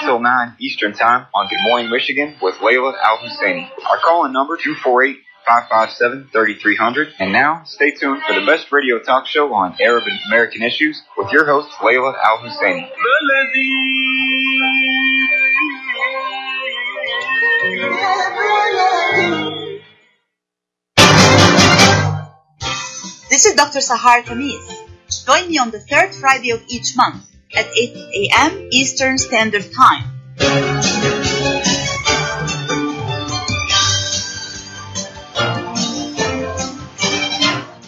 until 0.00 0.20
9 0.20 0.56
Eastern 0.60 0.92
Time 0.92 1.26
on 1.34 1.48
Good 1.48 1.62
Morning 1.62 1.90
Michigan 1.90 2.36
with 2.42 2.56
Layla 2.56 2.94
Al 3.02 3.18
Husseini. 3.18 3.70
Our 3.88 3.98
call 3.98 4.26
in 4.26 4.32
number 4.32 4.56
248 4.56 5.16
557 5.46 6.28
3300. 6.32 7.14
And 7.18 7.32
now, 7.32 7.62
stay 7.64 7.92
tuned 7.92 8.22
for 8.26 8.34
the 8.34 8.44
best 8.44 8.70
radio 8.72 8.98
talk 8.98 9.26
show 9.26 9.54
on 9.54 9.76
Arab 9.80 10.04
and 10.06 10.18
American 10.26 10.62
issues 10.62 11.02
with 11.16 11.32
your 11.32 11.46
host, 11.46 11.70
Layla 11.80 12.14
Al 12.22 12.38
Husseini. 12.38 12.90
This 23.30 23.46
is 23.46 23.54
Dr. 23.54 23.80
Sahar 23.80 24.24
Khamis. 24.24 24.64
Join 25.26 25.48
me 25.48 25.58
on 25.58 25.70
the 25.70 25.80
third 25.80 26.14
Friday 26.14 26.50
of 26.50 26.62
each 26.68 26.96
month 26.96 27.35
at 27.56 27.66
8 27.74 27.96
a.m. 27.96 28.68
Eastern 28.70 29.16
Standard 29.16 29.64
Time. 29.72 30.04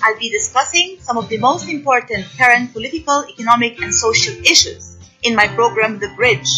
I'll 0.02 0.18
be 0.18 0.30
discussing 0.30 0.96
some 1.00 1.18
of 1.18 1.28
the 1.28 1.36
most 1.36 1.68
important 1.68 2.24
current 2.38 2.72
political, 2.72 3.24
economic, 3.28 3.78
and 3.82 3.94
social 3.94 4.34
issues 4.40 4.96
in 5.22 5.36
my 5.36 5.46
program, 5.48 5.98
The 5.98 6.08
Bridge. 6.16 6.48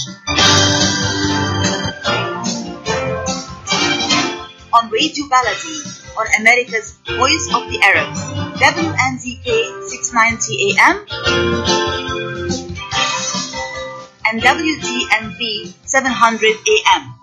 On 4.73 4.89
Radio 4.89 5.27
Baladi, 5.27 5.83
on 6.17 6.27
America's 6.39 6.95
Voice 7.11 7.51
of 7.53 7.67
the 7.67 7.81
Arabs, 7.83 8.21
WNZK 8.63 9.83
690 9.89 10.79
AM 10.79 12.20
and 14.31 14.41
WTNV 14.43 15.73
700 15.85 16.57
AM. 16.73 17.15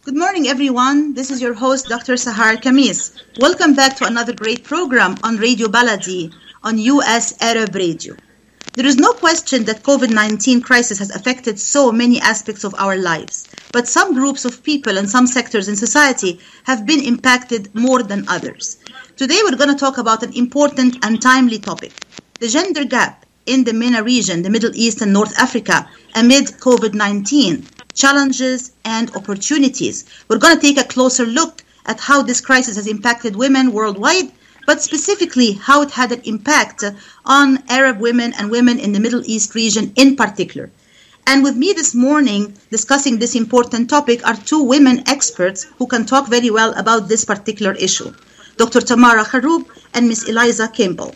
Good 0.00 0.16
morning, 0.16 0.48
everyone. 0.48 1.12
This 1.12 1.30
is 1.30 1.42
your 1.42 1.52
host, 1.52 1.88
Dr. 1.88 2.14
Sahar 2.14 2.56
Khamis. 2.62 3.12
Welcome 3.40 3.74
back 3.74 3.96
to 3.96 4.06
another 4.06 4.32
great 4.32 4.64
program 4.64 5.16
on 5.22 5.36
Radio 5.36 5.68
Baladi 5.68 6.32
on 6.62 6.78
US 6.78 7.34
Arab 7.42 7.74
Radio. 7.74 8.16
There 8.72 8.86
is 8.86 8.96
no 8.96 9.12
question 9.12 9.64
that 9.64 9.82
COVID-19 9.82 10.64
crisis 10.64 10.98
has 10.98 11.10
affected 11.10 11.60
so 11.60 11.92
many 11.92 12.18
aspects 12.20 12.64
of 12.64 12.74
our 12.78 12.96
lives, 12.96 13.48
but 13.70 13.86
some 13.86 14.14
groups 14.14 14.46
of 14.46 14.62
people 14.62 14.96
and 14.96 15.10
some 15.10 15.26
sectors 15.26 15.68
in 15.68 15.76
society 15.76 16.40
have 16.64 16.86
been 16.86 17.04
impacted 17.04 17.74
more 17.74 18.02
than 18.02 18.28
others. 18.28 18.78
Today 19.16 19.40
we're 19.44 19.56
going 19.56 19.74
to 19.76 19.84
talk 19.84 19.98
about 19.98 20.22
an 20.22 20.32
important 20.32 21.04
and 21.04 21.20
timely 21.20 21.58
topic, 21.58 21.92
the 22.40 22.48
gender 22.48 22.84
gap 22.86 23.24
in 23.46 23.64
the 23.64 23.72
MENA 23.72 24.02
region, 24.02 24.42
the 24.42 24.50
Middle 24.50 24.72
East 24.74 25.00
and 25.00 25.12
North 25.12 25.38
Africa, 25.38 25.88
amid 26.14 26.46
COVID-19, 26.46 27.64
challenges 27.94 28.72
and 28.84 29.14
opportunities. 29.16 30.04
We're 30.28 30.38
going 30.38 30.56
to 30.56 30.62
take 30.62 30.78
a 30.78 30.84
closer 30.84 31.26
look 31.26 31.62
at 31.86 32.00
how 32.00 32.22
this 32.22 32.40
crisis 32.40 32.76
has 32.76 32.86
impacted 32.86 33.36
women 33.36 33.72
worldwide 33.72 34.32
but 34.66 34.82
specifically 34.82 35.52
how 35.52 35.82
it 35.82 35.90
had 35.90 36.12
an 36.12 36.20
impact 36.24 36.84
on 37.26 37.62
Arab 37.68 38.00
women 38.00 38.32
and 38.38 38.50
women 38.50 38.78
in 38.78 38.92
the 38.92 39.00
Middle 39.00 39.22
East 39.24 39.54
region 39.54 39.92
in 39.96 40.16
particular. 40.16 40.70
And 41.26 41.42
with 41.42 41.56
me 41.56 41.72
this 41.72 41.94
morning 41.94 42.54
discussing 42.70 43.18
this 43.18 43.34
important 43.34 43.88
topic 43.88 44.26
are 44.26 44.36
two 44.36 44.62
women 44.62 45.02
experts 45.06 45.66
who 45.78 45.86
can 45.86 46.04
talk 46.04 46.28
very 46.28 46.50
well 46.50 46.72
about 46.78 47.08
this 47.08 47.24
particular 47.24 47.72
issue 47.72 48.12
Dr. 48.56 48.80
Tamara 48.80 49.24
Kharoub 49.24 49.66
and 49.94 50.08
Ms. 50.08 50.28
Eliza 50.28 50.68
Campbell. 50.68 51.14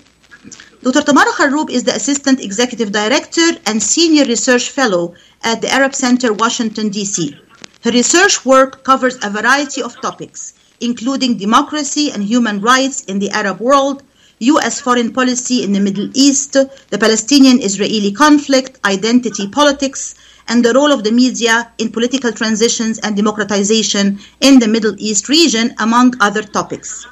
Dr. 0.83 1.03
Tamara 1.03 1.33
Kharoub 1.33 1.71
is 1.71 1.85
the 1.85 1.95
Assistant 1.95 2.41
Executive 2.41 2.93
Director 2.93 3.49
and 3.67 3.83
Senior 3.83 4.25
Research 4.25 4.71
Fellow 4.71 5.15
at 5.43 5.61
the 5.61 5.69
Arab 5.69 5.95
Center, 5.95 6.33
Washington, 6.33 6.89
D.C. 6.89 7.37
Her 7.85 7.91
research 7.91 8.45
work 8.45 8.85
covers 8.85 9.19
a 9.23 9.31
variety 9.31 9.83
of 9.83 10.01
topics 10.01 10.55
including 10.81 11.37
democracy 11.37 12.11
and 12.11 12.23
human 12.23 12.61
rights 12.61 13.05
in 13.05 13.19
the 13.19 13.31
Arab 13.31 13.61
world, 13.61 14.03
U.S. 14.41 14.81
foreign 14.81 15.13
policy 15.13 15.65
in 15.65 15.73
the 15.73 15.81
Middle 15.81 16.11
East, 16.15 16.53
the 16.53 16.99
Palestinian 16.99 17.61
Israeli 17.61 18.13
conflict, 18.13 18.79
identity 18.85 19.49
politics, 19.49 20.15
and 20.47 20.65
the 20.65 20.73
role 20.73 20.93
of 20.93 21.05
the 21.05 21.11
media 21.11 21.71
in 21.79 21.91
political 21.91 22.33
transitions 22.33 22.99
and 23.01 23.17
democratization 23.17 24.19
in 24.41 24.61
the 24.61 24.69
Middle 24.69 24.95
East 24.99 25.29
region, 25.29 25.75
among 25.79 26.15
other 26.21 26.43
topics. 26.43 27.07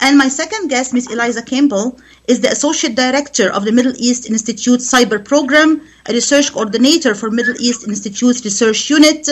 And 0.00 0.16
my 0.16 0.28
second 0.28 0.68
guest, 0.68 0.94
Ms. 0.94 1.12
Eliza 1.12 1.42
Campbell, 1.42 1.98
is 2.28 2.40
the 2.40 2.50
Associate 2.50 2.94
Director 2.94 3.50
of 3.52 3.64
the 3.64 3.72
Middle 3.72 3.94
East 3.96 4.28
Institute 4.28 4.80
Cyber 4.80 5.24
Program, 5.24 5.80
a 6.06 6.12
research 6.12 6.52
coordinator 6.52 7.14
for 7.14 7.30
Middle 7.30 7.56
East 7.58 7.86
Institute's 7.86 8.44
Research 8.44 8.90
Unit, 8.90 9.28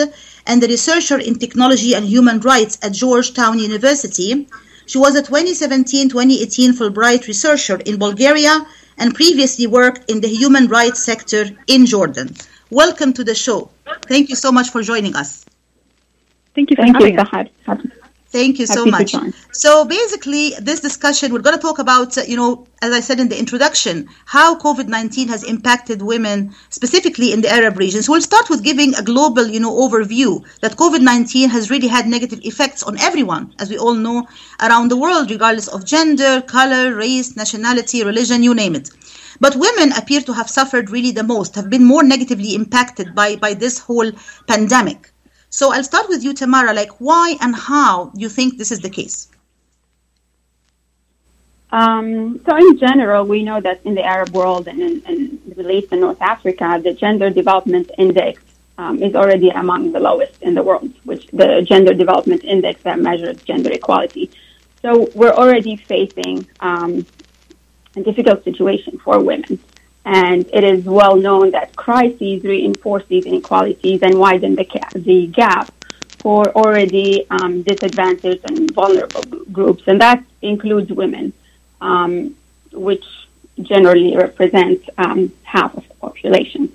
and 0.47 0.63
a 0.63 0.67
researcher 0.67 1.17
in 1.17 1.35
technology 1.35 1.93
and 1.93 2.05
human 2.05 2.39
rights 2.39 2.77
at 2.81 2.93
Georgetown 2.93 3.59
University. 3.59 4.47
She 4.85 4.97
was 4.97 5.15
a 5.15 5.23
2017-2018 5.23 6.73
Fulbright 6.73 7.27
researcher 7.27 7.77
in 7.85 7.97
Bulgaria 7.97 8.65
and 8.97 9.13
previously 9.13 9.67
worked 9.67 10.09
in 10.09 10.21
the 10.21 10.27
human 10.27 10.67
rights 10.67 11.03
sector 11.03 11.45
in 11.67 11.85
Jordan. 11.85 12.35
Welcome 12.69 13.13
to 13.13 13.23
the 13.23 13.35
show. 13.35 13.69
Thank 14.07 14.29
you 14.29 14.35
so 14.35 14.51
much 14.51 14.69
for 14.69 14.81
joining 14.81 15.15
us. 15.15 15.45
Thank 16.55 16.71
you 16.71 16.75
for 16.75 16.83
Thank 16.83 16.95
having 16.95 17.13
you, 17.15 17.49
us. 17.67 17.79
Thank 18.31 18.59
you 18.59 18.67
so 18.67 18.85
Happy 18.85 18.91
much. 18.91 19.15
So 19.53 19.85
basically, 19.85 20.53
this 20.61 20.81
discussion, 20.81 21.33
we're 21.33 21.41
going 21.41 21.55
to 21.55 21.61
talk 21.61 21.79
about, 21.79 22.15
uh, 22.15 22.21
you 22.27 22.37
know, 22.37 22.67
as 22.83 22.93
I 22.93 22.99
said 22.99 23.19
in 23.19 23.27
the 23.27 23.39
introduction, 23.39 24.07
how 24.25 24.55
COVID-19 24.59 25.27
has 25.29 25.43
impacted 25.43 26.03
women, 26.03 26.53
specifically 26.69 27.33
in 27.33 27.41
the 27.41 27.49
Arab 27.49 27.77
region. 27.77 28.03
So 28.03 28.11
we'll 28.11 28.21
start 28.21 28.47
with 28.47 28.63
giving 28.63 28.93
a 28.93 29.01
global, 29.01 29.47
you 29.47 29.59
know, 29.59 29.75
overview 29.75 30.45
that 30.61 30.75
COVID-19 30.75 31.49
has 31.49 31.71
really 31.71 31.87
had 31.87 32.05
negative 32.05 32.39
effects 32.43 32.83
on 32.83 32.99
everyone, 32.99 33.55
as 33.57 33.71
we 33.71 33.79
all 33.79 33.95
know, 33.95 34.27
around 34.61 34.89
the 34.89 34.97
world, 34.97 35.31
regardless 35.31 35.67
of 35.67 35.83
gender, 35.83 36.41
color, 36.41 36.93
race, 36.95 37.35
nationality, 37.35 38.03
religion, 38.03 38.43
you 38.43 38.53
name 38.53 38.75
it. 38.75 38.91
But 39.39 39.55
women 39.55 39.91
appear 39.93 40.21
to 40.21 40.33
have 40.33 40.49
suffered 40.49 40.91
really 40.91 41.11
the 41.11 41.23
most, 41.23 41.55
have 41.55 41.69
been 41.69 41.83
more 41.83 42.03
negatively 42.03 42.53
impacted 42.53 43.15
by, 43.15 43.37
by 43.37 43.55
this 43.55 43.79
whole 43.79 44.11
pandemic. 44.47 45.11
So 45.49 45.73
I'll 45.73 45.83
start 45.83 46.07
with 46.09 46.23
you, 46.23 46.33
Tamara. 46.33 46.73
Like, 46.73 46.91
why 46.99 47.35
and 47.41 47.55
how 47.55 48.11
you 48.15 48.29
think 48.29 48.57
this 48.57 48.71
is 48.71 48.79
the 48.79 48.89
case? 48.89 49.29
Um, 51.71 52.39
so 52.45 52.55
in 52.55 52.77
general, 52.77 53.25
we 53.25 53.43
know 53.43 53.61
that 53.61 53.81
in 53.85 53.93
the 53.95 54.03
Arab 54.03 54.29
world 54.29 54.67
and 54.67 54.81
in, 54.81 55.01
in 55.07 55.39
the 55.47 55.55
Middle 55.55 55.71
East 55.71 55.89
and 55.91 56.01
North 56.01 56.21
Africa, 56.21 56.79
the 56.83 56.93
gender 56.93 57.29
development 57.29 57.91
index 57.97 58.41
um, 58.77 59.03
is 59.03 59.13
already 59.13 59.49
among 59.49 59.91
the 59.91 59.99
lowest 59.99 60.41
in 60.41 60.53
the 60.53 60.63
world, 60.63 60.91
which 61.03 61.27
the 61.27 61.61
gender 61.61 61.93
development 61.93 62.43
index 62.43 62.81
that 62.83 62.99
measures 62.99 63.41
gender 63.43 63.71
equality. 63.71 64.31
So 64.81 65.09
we're 65.13 65.33
already 65.33 65.75
facing 65.75 66.47
um, 66.61 67.05
a 67.95 68.01
difficult 68.01 68.43
situation 68.43 68.97
for 68.99 69.19
women. 69.19 69.59
And 70.05 70.45
it 70.53 70.63
is 70.63 70.85
well 70.85 71.15
known 71.15 71.51
that 71.51 71.75
crises 71.75 72.43
reinforce 72.43 73.05
these 73.07 73.25
inequalities 73.25 74.01
and 74.01 74.17
widen 74.17 74.55
the, 74.55 74.65
ca- 74.65 74.89
the 74.95 75.27
gap 75.27 75.73
for 76.19 76.49
already 76.49 77.25
um, 77.29 77.61
disadvantaged 77.63 78.43
and 78.49 78.71
vulnerable 78.71 79.23
groups, 79.51 79.83
and 79.87 80.01
that 80.01 80.23
includes 80.41 80.91
women, 80.91 81.31
um, 81.79 82.35
which 82.71 83.05
generally 83.61 84.15
represent 84.15 84.81
um, 84.97 85.31
half 85.43 85.75
of 85.75 85.87
the 85.87 85.93
population. 85.95 86.71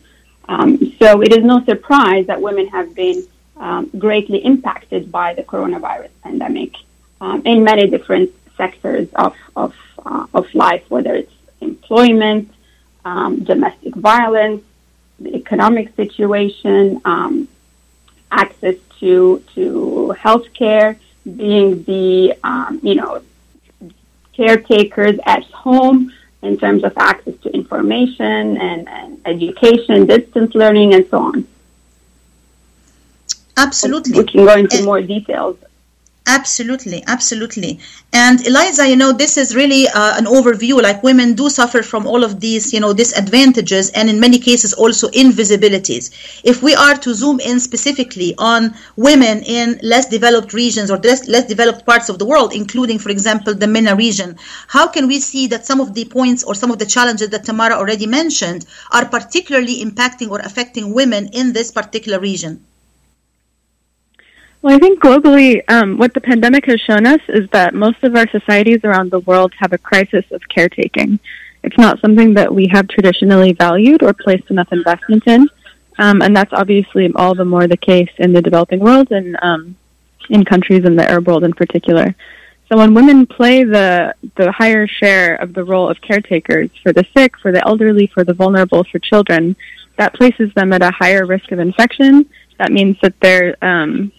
Um, 0.48 0.78
so 0.98 1.22
it 1.22 1.32
is 1.32 1.44
no 1.44 1.64
surprise 1.64 2.26
that 2.26 2.40
women 2.40 2.68
have 2.68 2.94
been 2.94 3.24
um, 3.56 3.90
greatly 3.98 4.38
impacted 4.44 5.10
by 5.10 5.34
the 5.34 5.42
coronavirus 5.42 6.10
pandemic 6.22 6.74
um, 7.20 7.42
in 7.44 7.64
many 7.64 7.88
different 7.88 8.30
sectors 8.56 9.08
of 9.14 9.34
of, 9.56 9.74
uh, 10.04 10.26
of 10.34 10.52
life, 10.54 10.84
whether 10.88 11.14
it's 11.14 11.32
employment, 11.60 12.52
um, 13.04 13.44
domestic 13.44 13.94
violence, 13.94 14.62
the 15.18 15.34
economic 15.34 15.94
situation, 15.96 17.00
um, 17.04 17.48
access 18.30 18.76
to 19.00 19.42
to 19.54 20.14
healthcare, 20.18 20.96
being 21.24 21.84
the 21.84 22.34
um, 22.42 22.80
you 22.82 22.94
know 22.94 23.22
caretakers 24.32 25.18
at 25.26 25.44
home 25.44 26.12
in 26.42 26.58
terms 26.58 26.84
of 26.84 26.92
access 26.96 27.34
to 27.42 27.50
information 27.54 28.58
and, 28.58 28.88
and 28.88 29.20
education, 29.24 30.06
distance 30.06 30.54
learning, 30.54 30.92
and 30.92 31.08
so 31.08 31.18
on. 31.18 31.46
Absolutely. 33.56 34.18
We 34.18 34.26
can 34.26 34.44
go 34.44 34.54
into 34.56 34.82
more 34.84 35.00
details 35.00 35.56
Absolutely, 36.26 37.04
absolutely. 37.06 37.78
And 38.14 38.46
Eliza, 38.46 38.88
you 38.88 38.96
know, 38.96 39.12
this 39.12 39.36
is 39.36 39.54
really 39.54 39.86
uh, 39.88 40.16
an 40.16 40.24
overview. 40.24 40.80
Like 40.82 41.02
women 41.02 41.34
do 41.34 41.50
suffer 41.50 41.82
from 41.82 42.06
all 42.06 42.24
of 42.24 42.40
these, 42.40 42.72
you 42.72 42.80
know, 42.80 42.94
disadvantages 42.94 43.90
and 43.90 44.08
in 44.08 44.18
many 44.18 44.38
cases 44.38 44.72
also 44.72 45.10
invisibilities. 45.10 46.40
If 46.42 46.62
we 46.62 46.74
are 46.74 46.94
to 46.96 47.12
zoom 47.12 47.40
in 47.40 47.60
specifically 47.60 48.34
on 48.38 48.74
women 48.96 49.42
in 49.42 49.78
less 49.82 50.06
developed 50.06 50.54
regions 50.54 50.90
or 50.90 50.96
less, 50.96 51.28
less 51.28 51.44
developed 51.44 51.84
parts 51.84 52.08
of 52.08 52.18
the 52.18 52.24
world, 52.24 52.54
including, 52.54 52.98
for 52.98 53.10
example, 53.10 53.54
the 53.54 53.66
MENA 53.66 53.94
region, 53.94 54.36
how 54.68 54.88
can 54.88 55.06
we 55.06 55.20
see 55.20 55.46
that 55.48 55.66
some 55.66 55.78
of 55.78 55.92
the 55.92 56.06
points 56.06 56.42
or 56.42 56.54
some 56.54 56.70
of 56.70 56.78
the 56.78 56.86
challenges 56.86 57.28
that 57.28 57.44
Tamara 57.44 57.74
already 57.74 58.06
mentioned 58.06 58.64
are 58.92 59.04
particularly 59.04 59.84
impacting 59.84 60.30
or 60.30 60.38
affecting 60.38 60.94
women 60.94 61.28
in 61.34 61.52
this 61.52 61.70
particular 61.70 62.18
region? 62.18 62.64
Well, 64.64 64.74
I 64.74 64.78
think 64.78 64.98
globally, 64.98 65.62
um, 65.68 65.98
what 65.98 66.14
the 66.14 66.22
pandemic 66.22 66.64
has 66.64 66.80
shown 66.80 67.04
us 67.06 67.20
is 67.28 67.50
that 67.50 67.74
most 67.74 68.02
of 68.02 68.16
our 68.16 68.26
societies 68.30 68.80
around 68.82 69.10
the 69.10 69.20
world 69.20 69.52
have 69.58 69.74
a 69.74 69.78
crisis 69.78 70.24
of 70.30 70.40
caretaking. 70.48 71.18
It's 71.62 71.76
not 71.76 72.00
something 72.00 72.32
that 72.32 72.54
we 72.54 72.68
have 72.72 72.88
traditionally 72.88 73.52
valued 73.52 74.02
or 74.02 74.14
placed 74.14 74.48
enough 74.48 74.68
investment 74.72 75.24
in, 75.26 75.50
um, 75.98 76.22
and 76.22 76.34
that's 76.34 76.54
obviously 76.54 77.12
all 77.14 77.34
the 77.34 77.44
more 77.44 77.66
the 77.66 77.76
case 77.76 78.08
in 78.16 78.32
the 78.32 78.40
developing 78.40 78.80
world 78.80 79.12
and 79.12 79.36
um, 79.42 79.76
in 80.30 80.46
countries 80.46 80.86
in 80.86 80.96
the 80.96 81.10
Arab 81.10 81.26
world 81.26 81.44
in 81.44 81.52
particular. 81.52 82.14
So 82.70 82.78
when 82.78 82.94
women 82.94 83.26
play 83.26 83.64
the 83.64 84.14
the 84.36 84.50
higher 84.50 84.86
share 84.86 85.34
of 85.34 85.52
the 85.52 85.62
role 85.62 85.90
of 85.90 86.00
caretakers 86.00 86.70
for 86.82 86.90
the 86.94 87.04
sick, 87.14 87.36
for 87.38 87.52
the 87.52 87.62
elderly, 87.68 88.06
for 88.06 88.24
the 88.24 88.32
vulnerable, 88.32 88.82
for 88.84 88.98
children, 88.98 89.56
that 89.98 90.14
places 90.14 90.54
them 90.54 90.72
at 90.72 90.80
a 90.80 90.90
higher 90.90 91.26
risk 91.26 91.52
of 91.52 91.58
infection. 91.58 92.30
That 92.58 92.72
means 92.72 92.96
that 93.02 93.14
they're 93.20 93.56
um, 93.62 94.10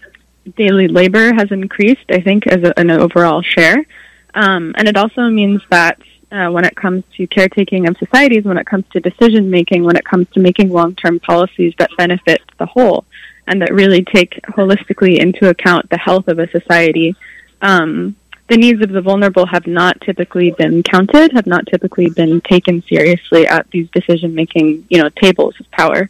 daily 0.55 0.87
labor 0.87 1.33
has 1.33 1.51
increased, 1.51 2.05
I 2.09 2.21
think, 2.21 2.47
as 2.47 2.63
a, 2.63 2.77
an 2.79 2.89
overall 2.89 3.41
share. 3.41 3.85
Um, 4.33 4.73
and 4.77 4.87
it 4.87 4.97
also 4.97 5.29
means 5.29 5.61
that 5.69 5.99
uh, 6.31 6.49
when 6.49 6.65
it 6.65 6.75
comes 6.75 7.03
to 7.15 7.27
caretaking 7.27 7.87
of 7.87 7.97
societies, 7.97 8.43
when 8.43 8.57
it 8.57 8.65
comes 8.65 8.85
to 8.91 8.99
decision 8.99 9.49
making, 9.49 9.83
when 9.83 9.95
it 9.95 10.05
comes 10.05 10.27
to 10.31 10.39
making 10.39 10.69
long 10.69 10.95
term 10.95 11.19
policies 11.19 11.73
that 11.77 11.89
benefit 11.97 12.41
the 12.57 12.65
whole 12.65 13.05
and 13.47 13.61
that 13.61 13.73
really 13.73 14.03
take 14.03 14.41
holistically 14.49 15.17
into 15.19 15.49
account 15.49 15.89
the 15.89 15.97
health 15.97 16.27
of 16.27 16.39
a 16.39 16.49
society, 16.49 17.15
um, 17.61 18.15
the 18.47 18.57
needs 18.57 18.81
of 18.81 18.89
the 18.89 19.01
vulnerable 19.01 19.45
have 19.45 19.65
not 19.65 19.99
typically 20.01 20.51
been 20.51 20.83
counted, 20.83 21.31
have 21.33 21.47
not 21.47 21.65
typically 21.67 22.09
been 22.09 22.41
taken 22.41 22.83
seriously 22.83 23.47
at 23.47 23.69
these 23.71 23.89
decision 23.89 24.35
making, 24.35 24.85
you 24.89 25.01
know, 25.01 25.09
tables 25.09 25.55
of 25.59 25.69
power. 25.71 26.09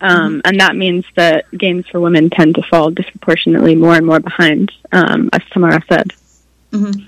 Um, 0.00 0.42
and 0.44 0.60
that 0.60 0.76
means 0.76 1.04
that 1.14 1.50
gains 1.56 1.86
for 1.88 2.00
women 2.00 2.28
tend 2.28 2.56
to 2.56 2.62
fall 2.62 2.90
disproportionately 2.90 3.74
more 3.74 3.94
and 3.94 4.04
more 4.06 4.20
behind, 4.20 4.72
um, 4.92 5.30
as 5.32 5.42
Tamara 5.50 5.82
said. 5.88 6.12
Mm-hmm. 6.72 7.06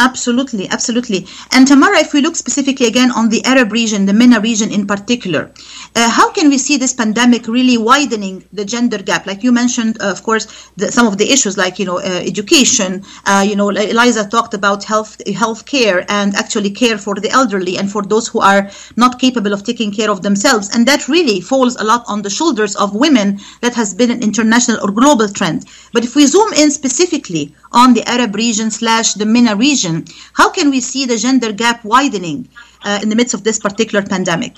Absolutely, 0.00 0.66
absolutely. 0.70 1.26
And 1.52 1.68
Tamara, 1.68 1.98
if 1.98 2.14
we 2.14 2.22
look 2.22 2.34
specifically 2.34 2.86
again 2.86 3.10
on 3.10 3.28
the 3.28 3.44
Arab 3.44 3.70
region, 3.70 4.06
the 4.06 4.14
MENA 4.14 4.40
region 4.40 4.72
in 4.72 4.86
particular, 4.86 5.52
uh, 5.94 6.08
how 6.08 6.32
can 6.32 6.48
we 6.48 6.56
see 6.56 6.78
this 6.78 6.94
pandemic 6.94 7.46
really 7.46 7.76
widening 7.76 8.42
the 8.50 8.64
gender 8.64 8.96
gap? 8.96 9.26
Like 9.26 9.42
you 9.42 9.52
mentioned, 9.52 10.00
uh, 10.00 10.10
of 10.10 10.22
course, 10.22 10.70
the, 10.78 10.90
some 10.90 11.06
of 11.06 11.18
the 11.18 11.30
issues 11.30 11.58
like 11.58 11.78
you 11.78 11.84
know 11.84 11.98
uh, 11.98 12.22
education. 12.32 13.04
Uh, 13.26 13.44
you 13.46 13.56
know, 13.56 13.68
Eliza 13.68 14.24
talked 14.26 14.54
about 14.54 14.84
health 14.84 15.12
health 15.42 15.66
care 15.66 15.98
and 16.08 16.34
actually 16.34 16.70
care 16.70 16.96
for 16.96 17.14
the 17.16 17.28
elderly 17.28 17.76
and 17.76 17.92
for 17.92 18.02
those 18.02 18.26
who 18.26 18.40
are 18.40 18.70
not 18.96 19.18
capable 19.18 19.52
of 19.52 19.64
taking 19.64 19.92
care 19.92 20.10
of 20.10 20.22
themselves. 20.22 20.74
And 20.74 20.88
that 20.88 21.08
really 21.08 21.42
falls 21.42 21.76
a 21.76 21.84
lot 21.84 22.04
on 22.08 22.22
the 22.22 22.30
shoulders 22.38 22.74
of 22.74 22.94
women. 22.94 23.38
That 23.60 23.74
has 23.74 23.92
been 23.92 24.10
an 24.10 24.22
international 24.22 24.78
or 24.82 24.90
global 24.90 25.28
trend. 25.28 25.66
But 25.92 26.04
if 26.04 26.16
we 26.16 26.26
zoom 26.26 26.54
in 26.54 26.70
specifically 26.70 27.54
on 27.72 27.92
the 27.92 28.04
Arab 28.14 28.34
region 28.34 28.70
slash 28.70 29.08
the 29.14 29.26
MENA 29.26 29.56
region, 29.56 29.89
how 30.38 30.48
can 30.56 30.70
we 30.74 30.80
see 30.80 31.02
the 31.06 31.18
gender 31.26 31.52
gap 31.52 31.78
widening 31.84 32.48
uh, 32.86 32.98
in 33.02 33.08
the 33.10 33.16
midst 33.20 33.34
of 33.34 33.42
this 33.44 33.58
particular 33.58 34.02
pandemic? 34.14 34.54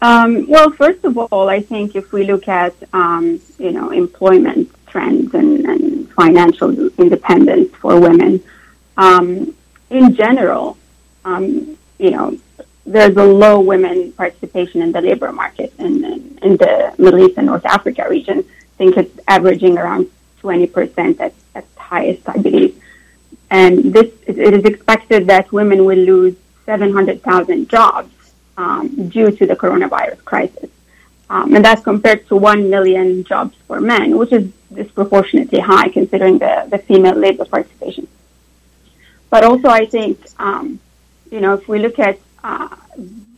Um, 0.00 0.46
well, 0.48 0.70
first 0.70 1.04
of 1.04 1.18
all, 1.18 1.48
I 1.48 1.60
think 1.60 1.96
if 1.96 2.12
we 2.12 2.22
look 2.32 2.46
at 2.48 2.74
um, 2.92 3.40
you 3.58 3.72
know 3.76 3.90
employment 3.90 4.64
trends 4.86 5.34
and, 5.34 5.52
and, 5.66 5.86
financial 6.18 6.70
independence 6.98 7.70
for 7.80 8.00
women, 8.00 8.42
um, 8.96 9.54
in 9.88 10.14
general, 10.16 10.76
um, 11.24 11.78
you 11.98 12.10
know, 12.10 12.36
there's 12.84 13.16
a 13.16 13.24
low 13.24 13.60
women 13.60 14.10
participation 14.12 14.82
in 14.82 14.90
the 14.90 15.00
labor 15.00 15.30
market 15.32 15.72
in, 15.78 16.04
in, 16.04 16.38
in 16.42 16.56
the 16.56 16.92
Middle 16.98 17.20
East 17.24 17.38
and 17.38 17.46
North 17.46 17.64
Africa 17.66 18.06
region. 18.10 18.38
I 18.40 18.76
think 18.78 18.96
it's 18.96 19.16
averaging 19.28 19.78
around 19.78 20.10
20% 20.42 21.20
at, 21.20 21.34
at 21.54 21.64
highest, 21.76 22.28
I 22.28 22.38
believe. 22.38 22.77
And 23.50 23.92
this 23.92 24.12
it 24.26 24.54
is 24.54 24.64
expected 24.64 25.26
that 25.28 25.50
women 25.52 25.84
will 25.84 25.98
lose 25.98 26.36
700,000 26.66 27.68
jobs 27.68 28.12
um, 28.58 29.08
due 29.08 29.30
to 29.30 29.46
the 29.46 29.56
coronavirus 29.56 30.22
crisis. 30.24 30.70
Um, 31.30 31.54
and 31.54 31.64
that's 31.64 31.82
compared 31.82 32.26
to 32.28 32.36
1 32.36 32.70
million 32.70 33.24
jobs 33.24 33.54
for 33.66 33.80
men, 33.80 34.16
which 34.16 34.32
is 34.32 34.50
disproportionately 34.72 35.60
high 35.60 35.88
considering 35.88 36.38
the, 36.38 36.66
the 36.70 36.78
female 36.78 37.14
labor 37.14 37.44
participation. 37.44 38.08
But 39.30 39.44
also, 39.44 39.68
I 39.68 39.84
think, 39.86 40.18
um, 40.38 40.80
you 41.30 41.40
know, 41.40 41.54
if 41.54 41.68
we 41.68 41.78
look 41.78 41.98
at 41.98 42.18
uh, 42.42 42.74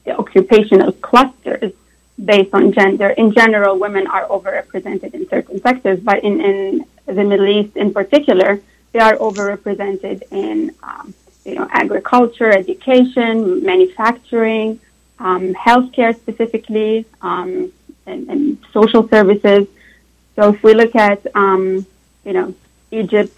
the 0.04 0.16
occupational 0.16 0.92
clusters 0.92 1.72
based 2.22 2.54
on 2.54 2.72
gender, 2.72 3.10
in 3.10 3.32
general, 3.32 3.78
women 3.78 4.06
are 4.06 4.26
overrepresented 4.26 5.14
in 5.14 5.28
certain 5.28 5.60
sectors, 5.60 5.98
but 6.00 6.22
in, 6.22 6.40
in 6.40 6.84
the 7.06 7.24
Middle 7.24 7.48
East 7.48 7.76
in 7.76 7.92
particular, 7.92 8.60
they 8.92 8.98
are 8.98 9.16
overrepresented 9.16 10.22
in, 10.30 10.74
um, 10.82 11.14
you 11.44 11.54
know, 11.54 11.68
agriculture, 11.70 12.50
education, 12.50 13.64
manufacturing, 13.64 14.80
um, 15.18 15.54
healthcare 15.54 16.14
specifically, 16.14 17.04
um, 17.22 17.72
and, 18.06 18.28
and, 18.28 18.58
social 18.72 19.08
services. 19.08 19.66
So 20.36 20.54
if 20.54 20.62
we 20.62 20.74
look 20.74 20.94
at, 20.94 21.26
um, 21.34 21.84
you 22.24 22.32
know, 22.32 22.54
Egypt, 22.90 23.36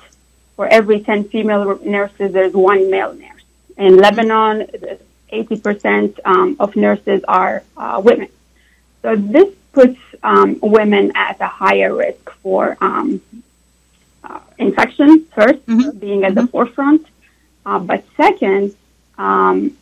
for 0.56 0.66
every 0.68 1.00
10 1.00 1.24
female 1.24 1.78
nurses, 1.82 2.32
there's 2.32 2.52
one 2.52 2.90
male 2.90 3.14
nurse. 3.14 3.42
In 3.76 3.96
Lebanon, 3.96 4.68
80% 5.32 6.20
um, 6.24 6.56
of 6.60 6.76
nurses 6.76 7.24
are 7.26 7.62
uh, 7.76 8.00
women. 8.04 8.28
So 9.00 9.16
this 9.16 9.52
puts 9.72 9.98
um, 10.22 10.58
women 10.60 11.12
at 11.14 11.40
a 11.40 11.46
higher 11.46 11.94
risk 11.94 12.30
for 12.42 12.76
uh, 14.88 15.16
1st 15.36 15.60
mm-hmm. 15.60 15.98
being 15.98 16.24
at 16.24 16.32
mm-hmm. 16.32 16.40
the 16.40 16.46
forefront. 16.48 17.06
Uh, 17.64 17.78
but 17.78 18.04
second, 18.16 18.74
um, 19.18 19.76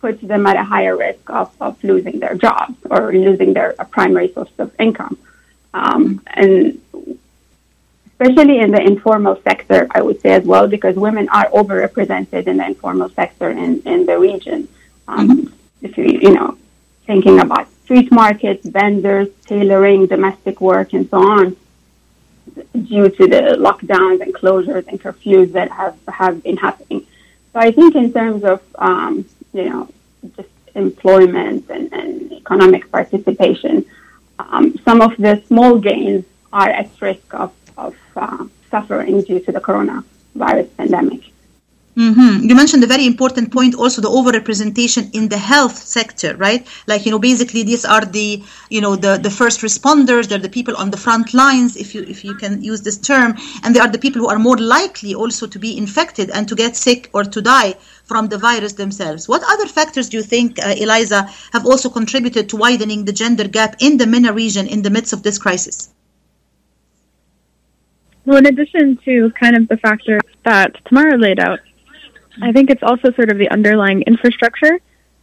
puts 0.00 0.20
them 0.22 0.46
at 0.46 0.56
a 0.56 0.64
higher 0.64 0.96
risk 0.96 1.28
of, 1.30 1.50
of 1.60 1.82
losing 1.82 2.20
their 2.20 2.34
jobs 2.34 2.76
or 2.90 3.12
losing 3.12 3.52
their 3.52 3.72
primary 3.90 4.32
source 4.32 4.50
of 4.58 4.72
income. 4.78 5.18
Um, 5.74 6.22
and 6.26 6.80
especially 8.06 8.60
in 8.60 8.70
the 8.70 8.80
informal 8.80 9.40
sector, 9.42 9.86
I 9.90 10.00
would 10.02 10.20
say 10.20 10.30
as 10.30 10.44
well, 10.44 10.68
because 10.68 10.96
women 10.96 11.28
are 11.28 11.48
overrepresented 11.50 12.46
in 12.46 12.56
the 12.58 12.66
informal 12.66 13.10
sector 13.10 13.50
in, 13.50 13.82
in 13.82 14.06
the 14.06 14.18
region. 14.18 14.68
Um, 15.08 15.28
mm-hmm. 15.28 15.52
If 15.82 15.98
you, 15.98 16.04
you 16.04 16.32
know, 16.32 16.56
thinking 17.06 17.40
about 17.40 17.68
street 17.84 18.10
markets, 18.10 18.66
vendors, 18.66 19.28
tailoring, 19.46 20.06
domestic 20.06 20.60
work, 20.60 20.92
and 20.94 21.08
so 21.10 21.18
on, 21.18 21.56
due 22.72 23.08
to 23.08 23.26
the 23.26 23.56
lockdowns 23.58 24.20
and 24.20 24.34
closures 24.34 24.86
and 24.88 25.00
curfews 25.00 25.52
that 25.52 25.70
have, 25.70 25.96
have 26.08 26.42
been 26.42 26.56
happening. 26.56 27.06
So 27.52 27.60
I 27.60 27.70
think 27.70 27.94
in 27.94 28.12
terms 28.12 28.44
of, 28.44 28.60
um, 28.76 29.24
you 29.52 29.68
know, 29.70 29.88
just 30.36 30.48
employment 30.74 31.68
and, 31.70 31.92
and 31.92 32.32
economic 32.32 32.90
participation, 32.90 33.84
um, 34.38 34.76
some 34.84 35.00
of 35.00 35.16
the 35.16 35.42
small 35.46 35.78
gains 35.78 36.24
are 36.52 36.68
at 36.68 36.90
risk 37.00 37.32
of, 37.34 37.52
of 37.76 37.96
uh, 38.14 38.46
suffering 38.70 39.22
due 39.22 39.40
to 39.40 39.52
the 39.52 39.60
coronavirus 39.60 40.68
pandemic. 40.76 41.22
Mm-hmm. 41.96 42.46
You 42.46 42.54
mentioned 42.54 42.84
a 42.84 42.86
very 42.86 43.06
important 43.06 43.50
point 43.50 43.74
also 43.74 44.02
the 44.02 44.10
overrepresentation 44.10 45.14
in 45.14 45.30
the 45.30 45.38
health 45.38 45.78
sector, 45.78 46.36
right? 46.36 46.66
Like, 46.86 47.06
you 47.06 47.10
know, 47.10 47.18
basically 47.18 47.62
these 47.62 47.86
are 47.86 48.04
the, 48.04 48.44
you 48.68 48.82
know, 48.82 48.96
the, 48.96 49.16
the 49.16 49.30
first 49.30 49.62
responders, 49.62 50.28
they're 50.28 50.38
the 50.38 50.50
people 50.50 50.76
on 50.76 50.90
the 50.90 50.98
front 50.98 51.32
lines, 51.32 51.74
if 51.74 51.94
you 51.94 52.02
if 52.02 52.22
you 52.22 52.34
can 52.34 52.62
use 52.62 52.82
this 52.82 52.98
term, 52.98 53.34
and 53.62 53.74
they 53.74 53.80
are 53.80 53.88
the 53.88 53.98
people 53.98 54.20
who 54.20 54.28
are 54.28 54.38
more 54.38 54.58
likely 54.58 55.14
also 55.14 55.46
to 55.46 55.58
be 55.58 55.78
infected 55.78 56.28
and 56.28 56.46
to 56.48 56.54
get 56.54 56.76
sick 56.76 57.08
or 57.14 57.24
to 57.24 57.40
die 57.40 57.72
from 58.04 58.28
the 58.28 58.36
virus 58.36 58.74
themselves. 58.74 59.26
What 59.26 59.42
other 59.48 59.66
factors 59.66 60.10
do 60.10 60.18
you 60.18 60.22
think, 60.22 60.58
uh, 60.58 60.74
Eliza, 60.76 61.30
have 61.54 61.64
also 61.64 61.88
contributed 61.88 62.50
to 62.50 62.56
widening 62.56 63.06
the 63.06 63.12
gender 63.12 63.48
gap 63.48 63.76
in 63.80 63.96
the 63.96 64.06
MENA 64.06 64.34
region 64.34 64.66
in 64.66 64.82
the 64.82 64.90
midst 64.90 65.14
of 65.14 65.22
this 65.22 65.38
crisis? 65.38 65.88
Well, 68.26 68.36
in 68.36 68.46
addition 68.46 68.98
to 69.06 69.32
kind 69.40 69.56
of 69.56 69.68
the 69.68 69.78
factors 69.78 70.20
that 70.44 70.74
Tamara 70.84 71.16
laid 71.16 71.38
out, 71.38 71.60
I 72.42 72.52
think 72.52 72.70
it's 72.70 72.82
also 72.82 73.12
sort 73.12 73.30
of 73.30 73.38
the 73.38 73.50
underlying 73.50 74.02
infrastructure 74.02 74.80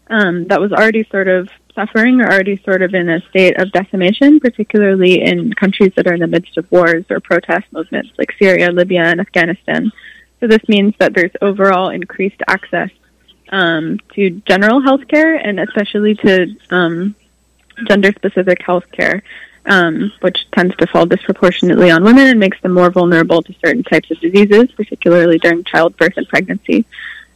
um, 0.07 0.47
that 0.47 0.59
was 0.59 0.71
already 0.71 1.07
sort 1.09 1.27
of 1.27 1.49
suffering 1.75 2.21
or 2.21 2.25
already 2.25 2.61
sort 2.63 2.81
of 2.81 2.93
in 2.93 3.09
a 3.09 3.21
state 3.29 3.59
of 3.59 3.71
decimation, 3.71 4.39
particularly 4.39 5.21
in 5.23 5.53
countries 5.53 5.91
that 5.95 6.07
are 6.07 6.13
in 6.13 6.19
the 6.19 6.27
midst 6.27 6.57
of 6.57 6.71
wars 6.71 7.05
or 7.09 7.19
protest 7.19 7.65
movements 7.71 8.11
like 8.17 8.31
Syria, 8.39 8.71
Libya, 8.71 9.03
and 9.03 9.19
Afghanistan. 9.19 9.91
So 10.39 10.47
this 10.47 10.67
means 10.67 10.93
that 10.99 11.13
there's 11.13 11.31
overall 11.41 11.89
increased 11.89 12.41
access 12.47 12.89
um, 13.49 13.99
to 14.15 14.41
general 14.45 14.81
health 14.81 15.07
care 15.07 15.35
and 15.35 15.59
especially 15.59 16.15
to 16.15 16.55
um, 16.69 17.15
gender-specific 17.87 18.61
health 18.61 18.85
care, 18.91 19.23
um, 19.65 20.11
which 20.21 20.49
tends 20.51 20.75
to 20.77 20.87
fall 20.87 21.05
disproportionately 21.05 21.89
on 21.89 22.03
women 22.03 22.27
and 22.27 22.39
makes 22.39 22.59
them 22.61 22.73
more 22.73 22.89
vulnerable 22.89 23.41
to 23.41 23.55
certain 23.63 23.83
types 23.83 24.11
of 24.11 24.19
diseases, 24.19 24.71
particularly 24.71 25.39
during 25.39 25.63
childbirth 25.63 26.17
and 26.17 26.27
pregnancy. 26.27 26.85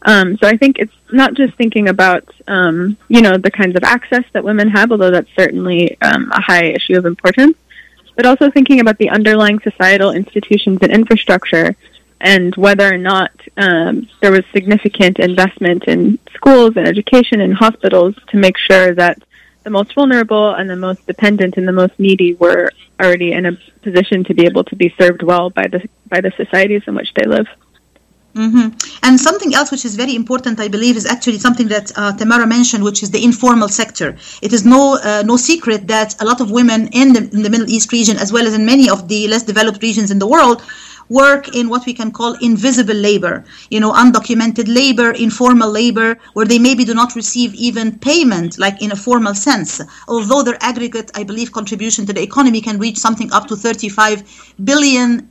Um, 0.03 0.37
so 0.37 0.47
I 0.47 0.57
think 0.57 0.77
it's 0.79 0.93
not 1.11 1.33
just 1.33 1.55
thinking 1.55 1.89
about 1.89 2.23
um, 2.47 2.97
you 3.07 3.21
know 3.21 3.37
the 3.37 3.51
kinds 3.51 3.75
of 3.75 3.83
access 3.83 4.23
that 4.33 4.43
women 4.43 4.69
have, 4.69 4.91
although 4.91 5.11
that's 5.11 5.29
certainly 5.35 5.99
um, 6.01 6.31
a 6.31 6.41
high 6.41 6.65
issue 6.65 6.97
of 6.97 7.05
importance, 7.05 7.57
but 8.15 8.25
also 8.25 8.51
thinking 8.51 8.79
about 8.79 8.97
the 8.99 9.09
underlying 9.09 9.59
societal 9.59 10.11
institutions 10.11 10.79
and 10.81 10.91
infrastructure, 10.91 11.75
and 12.21 12.55
whether 12.55 12.93
or 12.93 12.97
not 12.97 13.31
um, 13.57 14.07
there 14.21 14.31
was 14.31 14.43
significant 14.53 15.19
investment 15.19 15.85
in 15.85 16.19
schools 16.33 16.77
and 16.77 16.87
education 16.87 17.41
and 17.41 17.55
hospitals 17.55 18.15
to 18.27 18.37
make 18.37 18.57
sure 18.57 18.93
that 18.93 19.17
the 19.67 19.77
most 19.79 19.93
vulnerable 19.95 20.47
and 20.57 20.69
the 20.69 20.81
most 20.87 21.05
dependent 21.05 21.57
and 21.57 21.67
the 21.67 21.77
most 21.81 21.95
needy 22.05 22.31
were 22.35 22.71
already 23.01 23.29
in 23.37 23.43
a 23.45 23.53
position 23.87 24.23
to 24.23 24.33
be 24.39 24.43
able 24.49 24.63
to 24.63 24.75
be 24.83 24.89
served 24.99 25.21
well 25.31 25.49
by 25.59 25.65
the 25.73 25.79
by 26.13 26.19
the 26.25 26.31
societies 26.41 26.83
in 26.87 26.93
which 26.99 27.11
they 27.17 27.25
live. 27.35 27.47
Mm-hmm. 28.43 28.67
And 29.05 29.13
something 29.19 29.51
else 29.57 29.69
which 29.73 29.85
is 29.89 29.93
very 30.03 30.15
important, 30.21 30.55
I 30.65 30.69
believe, 30.75 30.95
is 31.01 31.07
actually 31.15 31.39
something 31.39 31.67
that 31.75 31.85
uh, 31.97 32.13
Tamara 32.19 32.47
mentioned, 32.57 32.83
which 32.89 33.01
is 33.03 33.09
the 33.15 33.21
informal 33.29 33.69
sector. 33.81 34.09
It 34.47 34.51
is 34.57 34.61
no 34.75 34.81
uh, 35.09 35.23
no 35.31 35.35
secret 35.49 35.81
that 35.95 36.09
a 36.23 36.25
lot 36.31 36.39
of 36.43 36.47
women 36.59 36.79
in 37.01 37.07
the, 37.15 37.21
in 37.35 37.41
the 37.45 37.51
Middle 37.53 37.69
East 37.75 37.91
region, 37.91 38.15
as 38.25 38.29
well 38.31 38.45
as 38.49 38.53
in 38.59 38.63
many 38.73 38.87
of 38.95 38.99
the 39.11 39.21
less 39.33 39.43
developed 39.51 39.81
regions 39.89 40.09
in 40.15 40.19
the 40.23 40.29
world, 40.35 40.57
work 41.09 41.55
in 41.55 41.69
what 41.69 41.85
we 41.85 41.93
can 41.93 42.11
call 42.11 42.33
invisible 42.41 42.95
labor, 42.95 43.43
you 43.69 43.79
know, 43.79 43.93
undocumented 43.93 44.67
labor, 44.67 45.11
informal 45.11 45.69
labor, 45.69 46.17
where 46.33 46.45
they 46.45 46.59
maybe 46.59 46.83
do 46.83 46.93
not 46.93 47.15
receive 47.15 47.53
even 47.55 47.97
payment, 47.99 48.57
like 48.57 48.81
in 48.81 48.91
a 48.91 48.95
formal 48.95 49.33
sense. 49.33 49.81
Although 50.07 50.43
their 50.43 50.57
aggregate, 50.61 51.11
I 51.15 51.23
believe, 51.23 51.51
contribution 51.51 52.05
to 52.05 52.13
the 52.13 52.21
economy 52.21 52.61
can 52.61 52.79
reach 52.79 52.97
something 52.97 53.31
up 53.31 53.47
to 53.47 53.55
$35 53.55 54.23
billion 54.63 55.29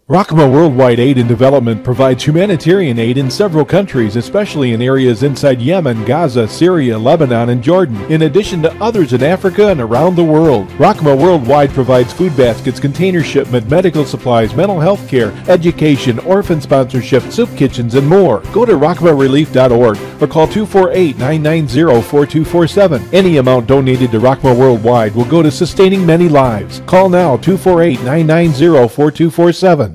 Rahma 0.06 0.52
Worldwide 0.52 1.00
Aid 1.00 1.16
and 1.16 1.26
Development 1.26 1.82
provides 1.82 2.22
humanitarian 2.22 2.98
aid 2.98 3.16
in 3.16 3.30
several 3.30 3.64
countries, 3.64 4.16
especially 4.16 4.74
in 4.74 4.82
areas 4.82 5.22
inside 5.22 5.62
Yemen, 5.62 6.04
Gaza, 6.04 6.46
Syria, 6.46 6.98
Lebanon, 6.98 7.48
and 7.48 7.62
Jordan, 7.62 7.98
in 8.12 8.20
addition 8.20 8.60
to 8.60 8.82
others 8.82 9.14
in 9.14 9.22
Africa 9.22 9.68
and 9.68 9.80
around 9.80 10.14
the 10.14 10.22
world. 10.22 10.68
Rahma 10.72 11.18
Worldwide 11.18 11.70
provides 11.70 12.12
food 12.12 12.36
baskets, 12.36 12.78
container 12.78 13.22
shipment, 13.22 13.70
medical 13.70 14.04
supplies, 14.04 14.54
mental 14.54 14.78
health 14.78 15.08
care, 15.08 15.32
education, 15.48 16.18
orphan 16.18 16.60
sponsorship, 16.60 17.22
soup 17.32 17.48
kitchens, 17.56 17.94
and 17.94 18.06
more. 18.06 18.40
Go 18.52 18.66
to 18.66 18.74
rockmarelief.org 18.74 19.96
or 20.20 20.26
call 20.26 20.46
248-990-4247. 20.48 23.14
Any 23.14 23.38
amount 23.38 23.68
donated 23.68 24.10
to 24.10 24.20
Rahma 24.20 24.54
Worldwide 24.54 25.14
will 25.14 25.24
go 25.24 25.42
to 25.42 25.50
sustaining 25.50 26.04
many 26.04 26.28
lives. 26.28 26.82
Call 26.84 27.08
now 27.08 27.38
248-990-4247. 27.38 29.94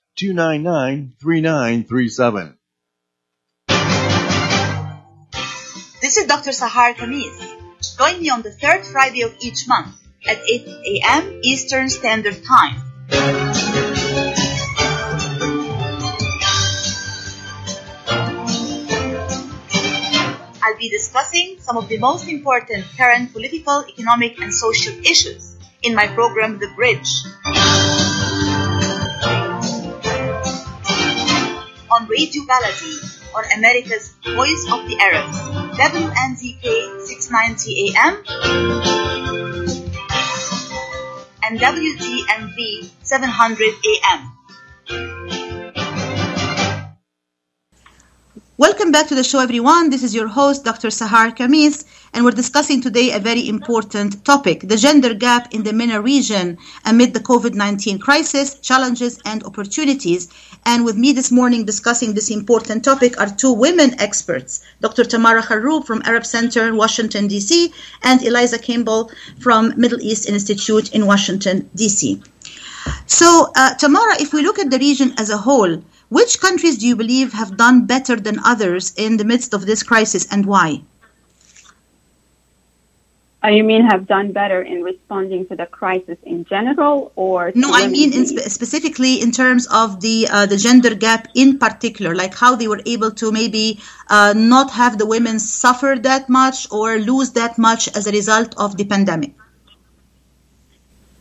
299 0.21 1.17
3937. 1.19 2.55
This 5.99 6.17
is 6.17 6.27
Dr. 6.27 6.51
Sahar 6.51 6.93
Khamis. 6.93 7.33
Join 7.97 8.21
me 8.21 8.29
on 8.29 8.43
the 8.43 8.51
third 8.51 8.85
Friday 8.85 9.23
of 9.23 9.33
each 9.41 9.67
month 9.67 9.97
at 10.29 10.37
8 10.37 10.67
a.m. 10.67 11.41
Eastern 11.41 11.89
Standard 11.89 12.37
Time. 12.45 12.77
I'll 20.61 20.77
be 20.77 20.89
discussing 20.89 21.57
some 21.57 21.77
of 21.77 21.89
the 21.89 21.97
most 21.97 22.29
important 22.29 22.85
current 22.95 23.33
political, 23.33 23.83
economic, 23.89 24.39
and 24.39 24.53
social 24.53 24.93
issues 24.99 25.57
in 25.81 25.95
my 25.95 26.05
program, 26.05 26.59
The 26.59 26.69
Bridge. 26.77 28.00
On 32.01 32.07
Radio 32.07 32.43
Baladi 32.43 32.97
on 33.35 33.43
America's 33.57 34.13
Voice 34.23 34.65
of 34.71 34.87
the 34.87 34.97
Arabs, 34.99 35.37
WNZK 35.77 37.01
690 37.05 37.93
AM 37.95 38.23
and 41.43 41.59
WZNV 41.59 42.89
700 43.03 43.73
AM. 43.85 44.40
Welcome 48.61 48.91
back 48.91 49.07
to 49.07 49.15
the 49.15 49.23
show, 49.23 49.39
everyone. 49.39 49.89
This 49.89 50.03
is 50.03 50.13
your 50.13 50.27
host, 50.27 50.63
Dr. 50.63 50.89
Sahar 50.89 51.35
Khamis, 51.35 51.83
and 52.13 52.23
we're 52.23 52.39
discussing 52.43 52.79
today 52.79 53.11
a 53.11 53.17
very 53.17 53.49
important 53.49 54.23
topic 54.23 54.59
the 54.61 54.77
gender 54.77 55.15
gap 55.15 55.51
in 55.51 55.63
the 55.63 55.73
MENA 55.73 55.99
region 55.99 56.59
amid 56.85 57.15
the 57.15 57.21
COVID 57.21 57.55
19 57.55 57.97
crisis, 57.97 58.59
challenges, 58.59 59.19
and 59.25 59.43
opportunities. 59.45 60.29
And 60.63 60.85
with 60.85 60.95
me 60.95 61.11
this 61.11 61.31
morning 61.31 61.65
discussing 61.65 62.13
this 62.13 62.29
important 62.29 62.85
topic 62.85 63.19
are 63.19 63.35
two 63.35 63.51
women 63.51 63.99
experts 63.99 64.63
Dr. 64.79 65.05
Tamara 65.05 65.41
Kharoub 65.41 65.87
from 65.87 66.03
Arab 66.05 66.23
Center 66.23 66.67
in 66.67 66.77
Washington, 66.77 67.27
D.C., 67.27 67.73
and 68.03 68.21
Eliza 68.21 68.59
Campbell 68.59 69.09
from 69.39 69.73
Middle 69.75 70.01
East 70.01 70.29
Institute 70.29 70.93
in 70.93 71.07
Washington, 71.07 71.67
D.C. 71.73 72.21
So, 73.07 73.51
uh, 73.55 73.73
Tamara, 73.73 74.21
if 74.21 74.33
we 74.33 74.43
look 74.43 74.59
at 74.59 74.69
the 74.69 74.77
region 74.77 75.15
as 75.17 75.31
a 75.31 75.37
whole, 75.37 75.81
which 76.11 76.41
countries 76.41 76.77
do 76.77 76.85
you 76.85 76.97
believe 76.97 77.31
have 77.31 77.55
done 77.55 77.85
better 77.85 78.17
than 78.17 78.37
others 78.43 78.93
in 78.97 79.15
the 79.15 79.23
midst 79.23 79.53
of 79.53 79.65
this 79.65 79.81
crisis 79.81 80.27
and 80.29 80.45
why? 80.45 80.81
Uh, 83.43 83.47
you 83.47 83.63
mean 83.63 83.83
have 83.85 84.05
done 84.07 84.33
better 84.33 84.61
in 84.61 84.83
responding 84.83 85.47
to 85.47 85.55
the 85.55 85.65
crisis 85.65 86.17
in 86.23 86.43
general, 86.45 87.13
or 87.15 87.53
no? 87.55 87.69
I 87.71 87.87
mean 87.87 88.13
in 88.13 88.25
spe- 88.27 88.49
specifically 88.49 89.21
in 89.21 89.31
terms 89.31 89.67
of 89.71 90.01
the 90.01 90.27
uh, 90.29 90.45
the 90.45 90.57
gender 90.57 90.93
gap 90.93 91.29
in 91.33 91.57
particular, 91.57 92.13
like 92.13 92.35
how 92.35 92.55
they 92.55 92.67
were 92.67 92.83
able 92.85 93.11
to 93.11 93.31
maybe 93.31 93.79
uh, 94.09 94.33
not 94.35 94.69
have 94.71 94.97
the 94.97 95.07
women 95.07 95.39
suffer 95.39 95.95
that 96.09 96.27
much 96.29 96.67
or 96.71 96.99
lose 96.99 97.31
that 97.31 97.57
much 97.57 97.87
as 97.95 98.05
a 98.05 98.11
result 98.11 98.53
of 98.57 98.75
the 98.75 98.83
pandemic. 98.83 99.33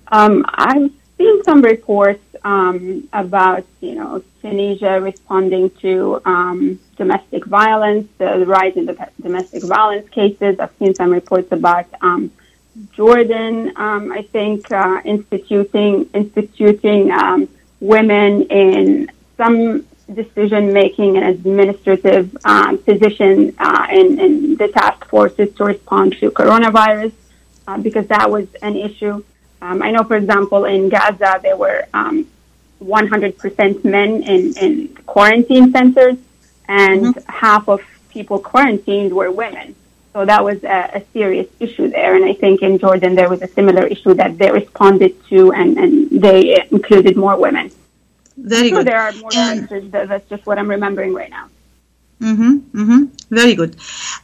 Um, 0.09 0.45
I've 0.49 0.91
seen 1.17 1.45
some 1.45 1.63
reports 1.63 2.30
um, 2.45 3.09
about 3.13 3.65
you 3.81 3.95
know 3.95 4.23
Tunisia 4.41 5.01
responding 5.01 5.71
to 5.83 6.21
um, 6.25 6.81
domestic 6.97 7.45
violence, 7.47 8.09
the 8.19 8.45
rise 8.47 8.77
in 8.77 8.87
the 8.87 9.09
domestic 9.21 9.63
violence 9.65 10.09
cases. 10.11 10.59
I've 10.59 10.75
seen 10.79 10.95
some 10.95 11.11
reports 11.11 11.53
about 11.53 11.87
um, 12.01 12.31
Jordan. 12.93 13.73
Um, 13.77 14.13
I 14.13 14.23
think 14.23 14.71
uh, 14.73 15.01
instituting 15.05 16.09
instituting 16.15 17.11
um, 17.11 17.49
women 17.81 18.43
in 18.43 19.11
some 19.37 19.87
decision 20.15 20.73
making 20.73 21.17
and 21.17 21.27
administrative 21.27 22.37
um, 22.45 22.79
position 22.79 23.55
uh, 23.59 23.87
in, 23.91 24.19
in, 24.19 24.57
the 24.57 24.69
task 24.69 25.05
forces 25.07 25.55
to 25.55 25.65
respond 25.65 26.13
to 26.19 26.31
coronavirus 26.31 27.13
uh, 27.69 27.79
because 27.79 28.07
that 28.09 28.31
was 28.31 28.47
an 28.63 28.77
issue. 28.77 29.23
Um, 29.63 29.83
I 29.83 29.91
know, 29.91 30.05
for 30.05 30.17
example, 30.17 30.65
in 30.65 30.89
Gaza, 30.89 31.39
there 31.43 31.57
were 31.57 31.87
um, 31.93 32.27
100% 32.83 33.85
men 33.85 34.23
in, 34.23 34.57
in 34.57 34.89
quarantine 35.07 35.71
centers, 35.71 36.17
and 36.69 37.07
mm-hmm. 37.07 37.31
half 37.31 37.69
of 37.69 37.83
people 38.11 38.39
quarantined 38.39 39.13
were 39.13 39.31
women. 39.31 39.75
So 40.13 40.25
that 40.25 40.43
was 40.43 40.65
a, 40.65 40.91
a, 40.95 41.03
serious 41.13 41.47
issue 41.61 41.89
there. 41.89 42.17
And 42.17 42.25
I 42.25 42.33
think 42.33 42.63
in 42.63 42.79
Jordan, 42.79 43.15
there 43.15 43.29
was 43.29 43.43
a 43.43 43.47
similar 43.47 43.87
issue 43.87 44.15
that 44.15 44.39
they 44.39 44.51
responded 44.51 45.15
to, 45.29 45.53
and, 45.53 45.79
and 45.79 46.11
they 46.11 46.67
included 46.73 47.17
more 47.17 47.37
women. 47.37 47.71
Very 48.37 48.71
so 48.71 48.77
good. 48.77 48.89
There 48.89 49.01
are 49.01 49.13
more 49.13 49.31
and 49.37 49.61
answers. 49.61 49.91
That's 49.91 50.29
just 50.29 50.47
what 50.47 50.59
I'm 50.59 50.69
remembering 50.69 51.15
right 51.15 51.31
now. 51.31 51.49
Mm-hmm, 52.21 52.81
mm-hmm. 52.81 53.05
Very 53.35 53.55
good. 53.55 53.77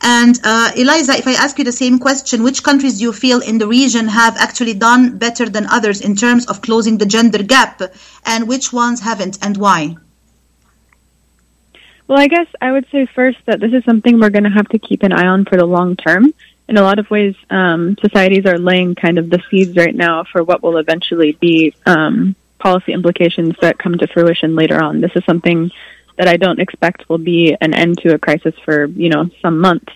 And 0.03 0.39
uh, 0.45 0.71
Eliza, 0.77 1.15
if 1.17 1.27
I 1.27 1.33
ask 1.33 1.59
you 1.59 1.65
the 1.65 1.73
same 1.73 1.99
question, 1.99 2.43
which 2.43 2.63
countries 2.63 2.99
do 2.99 3.05
you 3.05 3.13
feel 3.13 3.41
in 3.41 3.57
the 3.57 3.67
region 3.67 4.07
have 4.09 4.37
actually 4.37 4.75
done 4.75 5.17
better 5.17 5.49
than 5.49 5.67
others 5.67 6.03
in 6.03 6.15
terms 6.15 6.47
of 6.47 6.61
closing 6.61 6.99
the 6.99 7.07
gender 7.07 7.43
gap, 7.43 7.81
and 8.27 8.47
which 8.47 8.73
ones 8.73 9.01
haven't, 9.01 9.39
and 9.41 9.57
why? 9.57 9.97
Well, 12.07 12.19
I 12.19 12.29
guess 12.29 12.47
I 12.61 12.71
would 12.71 12.87
say 12.91 13.07
first 13.07 13.39
that 13.47 13.61
this 13.61 13.73
is 13.73 13.83
something 13.85 14.21
we're 14.21 14.31
going 14.31 14.45
to 14.45 14.51
have 14.51 14.69
to 14.69 14.79
keep 14.79 15.03
an 15.03 15.13
eye 15.13 15.27
on 15.27 15.45
for 15.47 15.57
the 15.57 15.67
long 15.67 15.97
term. 15.97 16.35
In 16.69 16.77
a 16.77 16.83
lot 16.83 16.99
of 16.99 17.11
ways, 17.11 17.35
um, 17.49 17.97
societies 18.01 18.45
are 18.45 18.59
laying 18.59 18.95
kind 18.95 19.19
of 19.19 19.31
the 19.31 19.43
seeds 19.51 19.77
right 19.77 19.95
now 19.95 20.25
for 20.25 20.45
what 20.45 20.63
will 20.63 20.77
eventually 20.77 21.33
be 21.33 21.75
um, 21.87 22.37
policy 22.59 22.93
implications 22.93 23.55
that 23.61 23.79
come 23.79 23.97
to 23.99 24.07
fruition 24.07 24.55
later 24.55 24.83
on. 24.83 25.01
This 25.01 25.13
is 25.15 25.25
something 25.25 25.71
that 26.17 26.29
I 26.29 26.37
don't 26.37 26.61
expect 26.61 27.09
will 27.09 27.19
be 27.19 27.57
an 27.61 27.75
end 27.75 27.99
to 27.99 28.15
a 28.15 28.19
crisis 28.19 28.55
for 28.65 28.87
you 28.87 29.09
know 29.09 29.29
some 29.41 29.61
months. 29.61 29.93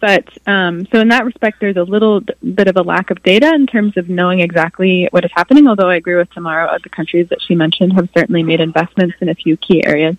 But 0.00 0.26
um, 0.46 0.86
so 0.86 0.98
in 1.00 1.08
that 1.08 1.26
respect, 1.26 1.60
there's 1.60 1.76
a 1.76 1.82
little 1.82 2.22
bit 2.54 2.68
of 2.68 2.76
a 2.76 2.82
lack 2.82 3.10
of 3.10 3.22
data 3.22 3.52
in 3.52 3.66
terms 3.66 3.98
of 3.98 4.08
knowing 4.08 4.40
exactly 4.40 5.08
what 5.10 5.26
is 5.26 5.30
happening. 5.34 5.68
Although 5.68 5.90
I 5.90 5.96
agree 5.96 6.16
with 6.16 6.30
Tamara, 6.30 6.78
the 6.82 6.88
countries 6.88 7.28
that 7.28 7.42
she 7.42 7.54
mentioned 7.54 7.92
have 7.92 8.08
certainly 8.16 8.42
made 8.42 8.60
investments 8.60 9.16
in 9.20 9.28
a 9.28 9.34
few 9.34 9.58
key 9.58 9.84
areas. 9.84 10.16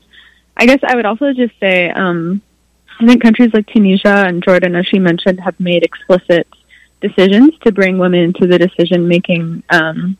I 0.55 0.67
guess 0.67 0.79
I 0.83 0.95
would 0.95 1.07
also 1.07 1.33
just 1.33 1.59
say 1.59 1.89
um, 1.89 2.41
I 2.99 3.07
think 3.07 3.23
countries 3.23 3.51
like 3.53 3.65
Tunisia 3.67 4.25
and 4.27 4.43
Jordan, 4.43 4.75
as 4.75 4.85
she 4.85 4.99
mentioned, 4.99 5.39
have 5.39 5.59
made 5.59 5.83
explicit 5.83 6.47
decisions 7.01 7.57
to 7.63 7.71
bring 7.71 7.97
women 7.97 8.19
into 8.19 8.45
the 8.45 8.59
decision 8.59 9.07
making 9.07 9.63
um, 9.71 10.17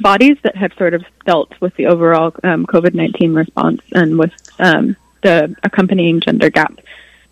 bodies 0.00 0.36
that 0.42 0.56
have 0.56 0.72
sort 0.76 0.94
of 0.94 1.04
dealt 1.26 1.52
with 1.60 1.74
the 1.76 1.86
overall 1.86 2.34
um, 2.42 2.66
COVID 2.66 2.94
19 2.94 3.34
response 3.34 3.80
and 3.92 4.18
with 4.18 4.32
um, 4.58 4.96
the 5.22 5.54
accompanying 5.62 6.20
gender 6.20 6.50
gap. 6.50 6.78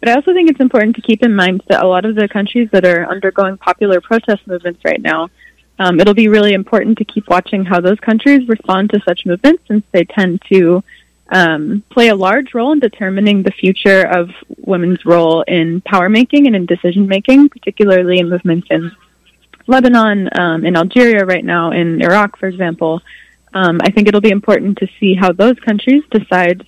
But 0.01 0.09
I 0.09 0.15
also 0.15 0.33
think 0.33 0.51
it's 0.51 0.61
important 0.61 0.97
to 0.97 1.03
keep 1.03 1.23
in 1.23 1.35
mind 1.35 1.63
that 1.69 1.85
a 1.85 1.87
lot 1.87 2.05
of 2.05 2.17
the 2.17 2.29
countries 2.29 2.69
that 2.73 2.85
are 2.85 3.07
undergoing 3.07 3.57
popular 3.57 4.01
protest 4.01 4.47
movements 4.47 4.85
right 4.85 5.01
now, 5.01 5.29
um, 5.79 6.01
it'll 6.01 6.15
be 6.15 6.29
really 6.29 6.55
important 6.55 6.99
to 6.99 7.05
keep 7.05 7.29
watching 7.29 7.65
how 7.65 7.81
those 7.81 8.01
countries 8.01 8.49
respond 8.49 8.91
to 8.91 9.01
such 9.07 9.27
movements 9.27 9.63
since 9.69 9.85
they 9.93 10.05
tend 10.05 10.43
to 10.51 10.83
um, 11.31 11.83
play 11.91 12.09
a 12.09 12.15
large 12.15 12.53
role 12.53 12.73
in 12.73 12.81
determining 12.81 13.43
the 13.43 13.53
future 13.53 14.03
of 14.03 14.31
women's 14.59 15.05
role 15.05 15.43
in 15.43 15.81
power 15.83 16.09
making 16.09 16.47
and 16.47 16.57
in 16.57 16.67
decision 16.67 17.07
making, 17.07 17.49
particularly 17.49 18.19
in 18.19 18.29
movements 18.29 18.67
in 18.71 18.91
Lebanon, 19.73 20.19
um, 20.43 20.61
in 20.69 20.77
Algeria 20.83 21.23
right 21.35 21.47
now, 21.55 21.65
in 21.81 21.89
Iraq, 22.09 22.31
for 22.41 22.49
example. 22.53 22.95
Um, 23.61 23.77
I 23.87 23.91
think 23.91 24.05
it'll 24.07 24.29
be 24.31 24.37
important 24.41 24.73
to 24.79 24.87
see 24.99 25.13
how 25.23 25.31
those 25.33 25.59
countries 25.69 26.03
decide 26.19 26.59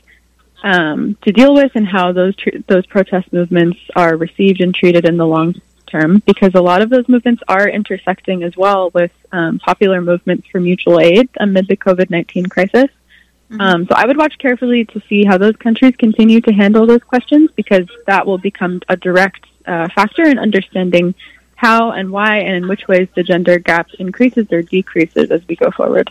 um, 0.73 0.99
to 1.25 1.31
deal 1.41 1.53
with 1.61 1.73
and 1.79 1.87
how 1.97 2.07
those 2.19 2.35
tr- 2.43 2.63
those 2.73 2.87
protest 2.95 3.27
movements 3.39 3.79
are 4.03 4.15
received 4.27 4.61
and 4.65 4.75
treated 4.81 5.05
in 5.11 5.17
the 5.23 5.29
long 5.35 5.49
term, 5.95 6.11
because 6.31 6.53
a 6.55 6.67
lot 6.71 6.81
of 6.85 6.89
those 6.91 7.07
movements 7.15 7.43
are 7.57 7.69
intersecting 7.79 8.39
as 8.49 8.55
well 8.57 8.83
with 8.99 9.15
um, 9.39 9.53
popular 9.71 10.01
movements 10.11 10.45
for 10.51 10.61
mutual 10.71 10.99
aid 11.11 11.27
amid 11.47 11.65
the 11.69 11.79
COVID 11.87 12.09
nineteen 12.17 12.47
crisis. 12.55 12.91
Mm-hmm. 13.51 13.61
Um, 13.61 13.81
so 13.87 13.93
I 13.95 14.05
would 14.09 14.19
watch 14.23 14.37
carefully 14.39 14.83
to 14.93 14.99
see 15.09 15.21
how 15.31 15.37
those 15.45 15.57
countries 15.67 15.95
continue 16.05 16.41
to 16.47 16.53
handle 16.63 16.85
those 16.87 17.05
questions, 17.13 17.47
because 17.61 17.87
that 18.11 18.27
will 18.27 18.43
become 18.51 18.75
a 18.95 18.97
direct 19.09 19.43
uh, 19.73 19.89
factor 19.97 20.25
in 20.33 20.39
understanding 20.39 21.15
how 21.65 21.93
and 21.93 22.11
why 22.11 22.37
and 22.37 22.55
in 22.57 22.69
which 22.69 22.87
ways 22.89 23.09
the 23.15 23.23
gender 23.23 23.59
gap 23.59 23.89
increases 23.99 24.47
or 24.53 24.61
decreases 24.61 25.31
as 25.31 25.41
we 25.49 25.57
go 25.57 25.71
forward. 25.71 26.11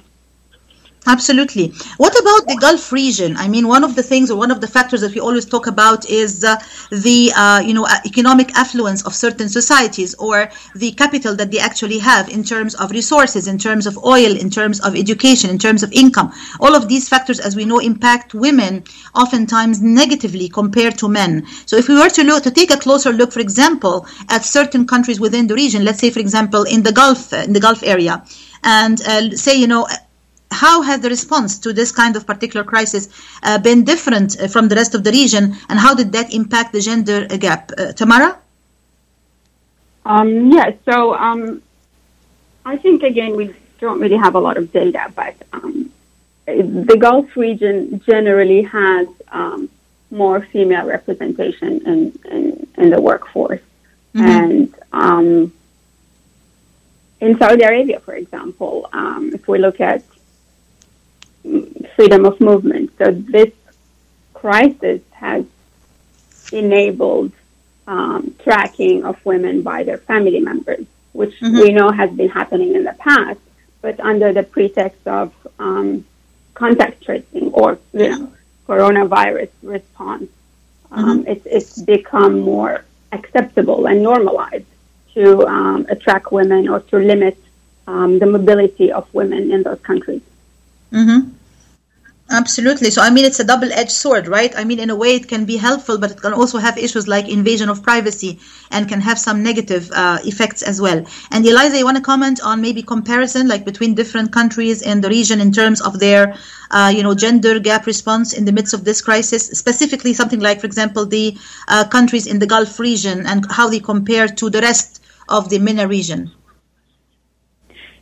Absolutely. 1.05 1.73
What 1.97 2.17
about 2.17 2.47
the 2.47 2.57
Gulf 2.61 2.91
region? 2.93 3.35
I 3.35 3.49
mean, 3.49 3.67
one 3.67 3.83
of 3.83 3.95
the 3.95 4.03
things 4.03 4.31
or 4.31 4.37
one 4.37 4.51
of 4.51 4.61
the 4.61 4.67
factors 4.67 5.01
that 5.01 5.13
we 5.13 5.19
always 5.19 5.45
talk 5.45 5.67
about 5.67 6.09
is 6.09 6.45
uh, 6.45 6.55
the 6.91 7.33
uh, 7.35 7.59
you 7.59 7.73
know 7.73 7.85
economic 8.05 8.55
affluence 8.55 9.05
of 9.05 9.13
certain 9.13 9.49
societies 9.49 10.15
or 10.15 10.49
the 10.75 10.91
capital 10.93 11.35
that 11.35 11.51
they 11.51 11.59
actually 11.59 11.99
have 11.99 12.29
in 12.29 12.41
terms 12.43 12.73
of 12.75 12.91
resources, 12.91 13.47
in 13.47 13.57
terms 13.57 13.85
of 13.85 13.97
oil, 13.97 14.37
in 14.37 14.49
terms 14.49 14.79
of 14.79 14.95
education, 14.95 15.49
in 15.49 15.57
terms 15.57 15.83
of 15.83 15.91
income. 15.91 16.31
All 16.61 16.73
of 16.73 16.87
these 16.87 17.09
factors, 17.09 17.39
as 17.39 17.53
we 17.53 17.65
know, 17.65 17.79
impact 17.79 18.33
women 18.33 18.83
oftentimes 19.13 19.81
negatively 19.81 20.47
compared 20.47 20.97
to 20.99 21.09
men. 21.09 21.45
So, 21.65 21.75
if 21.75 21.89
we 21.89 21.95
were 21.95 22.09
to 22.11 22.23
look 22.23 22.43
to 22.43 22.51
take 22.51 22.71
a 22.71 22.77
closer 22.77 23.11
look, 23.11 23.33
for 23.33 23.41
example, 23.41 24.07
at 24.29 24.45
certain 24.45 24.87
countries 24.87 25.19
within 25.19 25.47
the 25.47 25.55
region, 25.55 25.83
let's 25.83 25.99
say, 25.99 26.11
for 26.11 26.19
example, 26.19 26.63
in 26.63 26.83
the 26.83 26.93
Gulf, 26.93 27.33
in 27.33 27.51
the 27.51 27.59
Gulf 27.59 27.83
area, 27.83 28.23
and 28.63 29.01
uh, 29.01 29.31
say, 29.31 29.55
you 29.55 29.67
know 29.67 29.85
how 30.53 30.81
has 30.81 31.01
the 31.01 31.09
response 31.09 31.59
to 31.59 31.73
this 31.73 31.91
kind 31.91 32.15
of 32.15 32.25
particular 32.25 32.63
crisis 32.63 33.09
uh, 33.43 33.57
been 33.57 33.83
different 33.83 34.39
uh, 34.39 34.47
from 34.47 34.67
the 34.69 34.75
rest 34.75 34.95
of 34.95 35.03
the 35.03 35.11
region, 35.11 35.55
and 35.69 35.79
how 35.79 35.93
did 35.93 36.11
that 36.13 36.33
impact 36.33 36.73
the 36.73 36.81
gender 36.81 37.25
gap? 37.45 37.71
Uh, 37.77 37.91
Tamara? 37.91 38.37
Um, 40.05 40.51
yeah, 40.51 40.71
so 40.85 41.15
um, 41.15 41.61
I 42.65 42.77
think 42.77 43.03
again 43.03 43.35
we 43.35 43.53
don't 43.79 43.99
really 43.99 44.17
have 44.17 44.35
a 44.35 44.39
lot 44.39 44.57
of 44.57 44.71
data, 44.71 45.11
but 45.15 45.35
um, 45.53 45.91
the 46.45 46.97
Gulf 46.99 47.35
region 47.35 48.01
generally 48.05 48.63
has 48.63 49.07
um, 49.31 49.69
more 50.11 50.41
female 50.41 50.85
representation 50.85 51.81
in, 51.85 52.19
in, 52.31 52.67
in 52.77 52.89
the 52.89 53.01
workforce. 53.01 53.61
Mm-hmm. 54.15 54.25
And 54.25 54.75
um, 54.93 55.53
in 57.19 57.37
Saudi 57.37 57.63
Arabia, 57.63 57.99
for 57.99 58.13
example, 58.13 58.89
um, 58.93 59.31
if 59.33 59.47
we 59.47 59.57
look 59.57 59.81
at 59.81 60.03
freedom 61.95 62.25
of 62.25 62.39
movement. 62.39 62.91
So 62.97 63.11
this 63.11 63.51
crisis 64.33 65.01
has 65.11 65.45
enabled 66.51 67.31
um, 67.87 68.35
tracking 68.43 69.03
of 69.05 69.23
women 69.25 69.61
by 69.61 69.83
their 69.83 69.97
family 69.97 70.39
members, 70.39 70.85
which 71.11 71.39
mm-hmm. 71.39 71.59
we 71.59 71.71
know 71.71 71.91
has 71.91 72.11
been 72.11 72.29
happening 72.29 72.75
in 72.75 72.83
the 72.83 72.93
past. 72.93 73.39
but 73.83 73.99
under 73.99 74.31
the 74.31 74.43
pretext 74.43 75.05
of 75.05 75.33
um, 75.59 76.05
contact 76.53 77.03
tracing 77.03 77.51
or 77.59 77.77
you 77.93 78.09
know 78.09 78.31
coronavirus 78.67 79.51
response, 79.61 80.29
um, 80.91 81.25
it's, 81.27 81.45
it's 81.45 81.81
become 81.81 82.39
more 82.39 82.85
acceptable 83.11 83.85
and 83.89 84.01
normalized 84.01 84.65
to 85.13 85.45
um, 85.45 85.85
attract 85.89 86.31
women 86.31 86.69
or 86.69 86.79
to 86.79 86.97
limit 86.97 87.37
um, 87.87 88.19
the 88.19 88.25
mobility 88.25 88.91
of 88.91 89.03
women 89.13 89.51
in 89.51 89.63
those 89.63 89.81
countries. 89.81 90.21
Mm-hmm. 90.93 91.29
Absolutely. 92.31 92.89
So, 92.89 93.01
I 93.01 93.09
mean, 93.11 93.25
it's 93.25 93.39
a 93.39 93.43
double 93.43 93.71
edged 93.73 93.91
sword, 93.91 94.27
right? 94.27 94.51
I 94.57 94.63
mean, 94.63 94.79
in 94.79 94.89
a 94.89 94.95
way, 94.95 95.15
it 95.15 95.27
can 95.27 95.45
be 95.45 95.57
helpful, 95.57 95.97
but 95.99 96.11
it 96.11 96.21
can 96.21 96.33
also 96.33 96.57
have 96.57 96.77
issues 96.77 97.07
like 97.07 97.29
invasion 97.29 97.69
of 97.69 97.83
privacy 97.83 98.39
and 98.71 98.87
can 98.87 99.01
have 99.01 99.19
some 99.19 99.43
negative 99.43 99.91
uh, 99.93 100.19
effects 100.23 100.63
as 100.63 100.81
well. 100.81 101.05
And 101.31 101.45
Eliza, 101.45 101.77
you 101.77 101.85
want 101.85 101.97
to 101.97 102.03
comment 102.03 102.39
on 102.41 102.61
maybe 102.61 102.81
comparison, 102.81 103.47
like 103.47 103.65
between 103.65 103.93
different 103.93 104.31
countries 104.31 104.81
in 104.81 105.01
the 105.01 105.09
region 105.09 105.41
in 105.41 105.51
terms 105.51 105.81
of 105.81 105.99
their, 105.99 106.35
uh, 106.71 106.91
you 106.95 107.03
know, 107.03 107.13
gender 107.13 107.59
gap 107.59 107.85
response 107.85 108.33
in 108.33 108.45
the 108.45 108.51
midst 108.53 108.73
of 108.73 108.83
this 108.85 109.01
crisis, 109.01 109.47
specifically 109.49 110.13
something 110.13 110.39
like, 110.39 110.61
for 110.61 110.65
example, 110.65 111.05
the 111.05 111.37
uh, 111.67 111.83
countries 111.87 112.25
in 112.25 112.39
the 112.39 112.47
Gulf 112.47 112.79
region 112.79 113.27
and 113.27 113.45
how 113.51 113.69
they 113.69 113.79
compare 113.81 114.27
to 114.27 114.49
the 114.49 114.61
rest 114.61 115.03
of 115.29 115.49
the 115.49 115.59
MENA 115.59 115.87
region? 115.87 116.31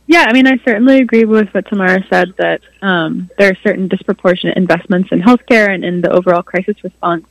Yeah, 0.06 0.24
I 0.28 0.32
mean, 0.32 0.46
I 0.46 0.58
certainly 0.64 0.98
agree 0.98 1.24
with 1.24 1.48
what 1.54 1.66
Tamara 1.66 2.04
said 2.10 2.34
that 2.36 2.60
um, 2.82 3.30
there 3.38 3.50
are 3.50 3.56
certain 3.62 3.88
disproportionate 3.88 4.56
investments 4.56 5.10
in 5.12 5.22
healthcare 5.22 5.72
and 5.72 5.84
in 5.84 6.00
the 6.00 6.10
overall 6.10 6.42
crisis 6.42 6.82
response 6.82 7.24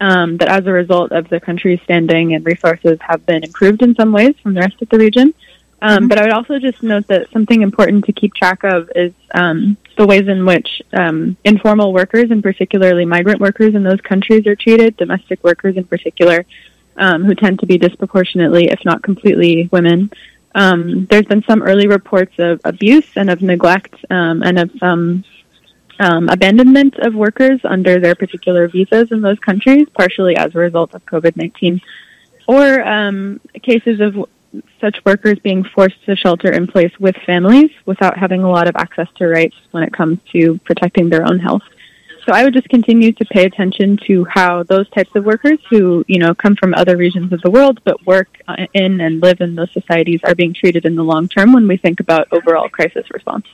um, 0.00 0.36
that, 0.36 0.48
as 0.48 0.66
a 0.66 0.72
result 0.72 1.12
of 1.12 1.28
the 1.28 1.40
country's 1.40 1.80
standing 1.82 2.34
and 2.34 2.44
resources, 2.44 2.98
have 3.00 3.24
been 3.24 3.42
improved 3.44 3.82
in 3.82 3.94
some 3.94 4.12
ways 4.12 4.34
from 4.42 4.54
the 4.54 4.60
rest 4.60 4.80
of 4.82 4.88
the 4.90 4.98
region. 4.98 5.32
Um, 5.80 5.98
mm-hmm. 5.98 6.08
But 6.08 6.18
I 6.18 6.22
would 6.22 6.32
also 6.32 6.58
just 6.58 6.82
note 6.82 7.08
that 7.08 7.30
something 7.32 7.62
important 7.62 8.04
to 8.04 8.12
keep 8.12 8.34
track 8.34 8.62
of 8.62 8.90
is 8.94 9.12
um, 9.34 9.76
the 9.96 10.06
ways 10.06 10.28
in 10.28 10.44
which 10.44 10.82
um, 10.92 11.36
informal 11.44 11.92
workers, 11.92 12.30
and 12.30 12.42
particularly 12.42 13.04
migrant 13.04 13.40
workers 13.40 13.74
in 13.74 13.82
those 13.82 14.00
countries, 14.00 14.46
are 14.46 14.56
treated, 14.56 14.96
domestic 14.96 15.42
workers 15.42 15.76
in 15.76 15.84
particular, 15.84 16.46
um, 16.96 17.24
who 17.24 17.34
tend 17.34 17.58
to 17.60 17.66
be 17.66 17.78
disproportionately, 17.78 18.68
if 18.68 18.84
not 18.84 19.02
completely, 19.02 19.68
women. 19.72 20.10
Um, 20.54 21.06
there's 21.06 21.26
been 21.26 21.42
some 21.44 21.62
early 21.62 21.86
reports 21.86 22.34
of 22.38 22.60
abuse 22.64 23.16
and 23.16 23.30
of 23.30 23.40
neglect 23.42 23.94
um, 24.10 24.42
and 24.42 24.58
of 24.58 24.70
some 24.78 25.24
um, 25.98 26.28
abandonment 26.28 26.98
of 26.98 27.14
workers 27.14 27.60
under 27.64 28.00
their 28.00 28.14
particular 28.14 28.68
visas 28.68 29.12
in 29.12 29.20
those 29.20 29.38
countries, 29.38 29.86
partially 29.94 30.36
as 30.36 30.54
a 30.54 30.58
result 30.58 30.94
of 30.94 31.04
COVID 31.06 31.36
19, 31.36 31.80
or 32.48 32.86
um, 32.86 33.40
cases 33.62 34.00
of 34.00 34.28
such 34.80 35.02
workers 35.04 35.38
being 35.38 35.64
forced 35.64 36.04
to 36.04 36.14
shelter 36.16 36.52
in 36.52 36.66
place 36.66 36.92
with 36.98 37.16
families 37.24 37.70
without 37.86 38.18
having 38.18 38.42
a 38.42 38.50
lot 38.50 38.68
of 38.68 38.76
access 38.76 39.08
to 39.16 39.26
rights 39.26 39.56
when 39.70 39.82
it 39.82 39.92
comes 39.92 40.18
to 40.30 40.58
protecting 40.58 41.08
their 41.08 41.26
own 41.26 41.38
health. 41.38 41.62
So 42.24 42.32
I 42.32 42.44
would 42.44 42.54
just 42.54 42.68
continue 42.68 43.12
to 43.12 43.24
pay 43.24 43.44
attention 43.46 43.98
to 44.06 44.24
how 44.24 44.62
those 44.62 44.88
types 44.90 45.10
of 45.16 45.24
workers 45.24 45.58
who, 45.68 46.04
you 46.06 46.20
know, 46.20 46.34
come 46.34 46.54
from 46.54 46.72
other 46.74 46.96
regions 46.96 47.32
of 47.32 47.40
the 47.42 47.50
world 47.50 47.80
but 47.84 48.04
work 48.06 48.28
uh, 48.46 48.66
in 48.74 49.00
and 49.00 49.20
live 49.20 49.40
in 49.40 49.56
those 49.56 49.72
societies 49.72 50.20
are 50.24 50.34
being 50.34 50.54
treated 50.54 50.84
in 50.84 50.94
the 50.94 51.02
long 51.02 51.28
term 51.28 51.52
when 51.52 51.66
we 51.66 51.76
think 51.76 51.98
about 51.98 52.28
overall 52.30 52.68
crisis 52.68 53.10
response. 53.10 53.46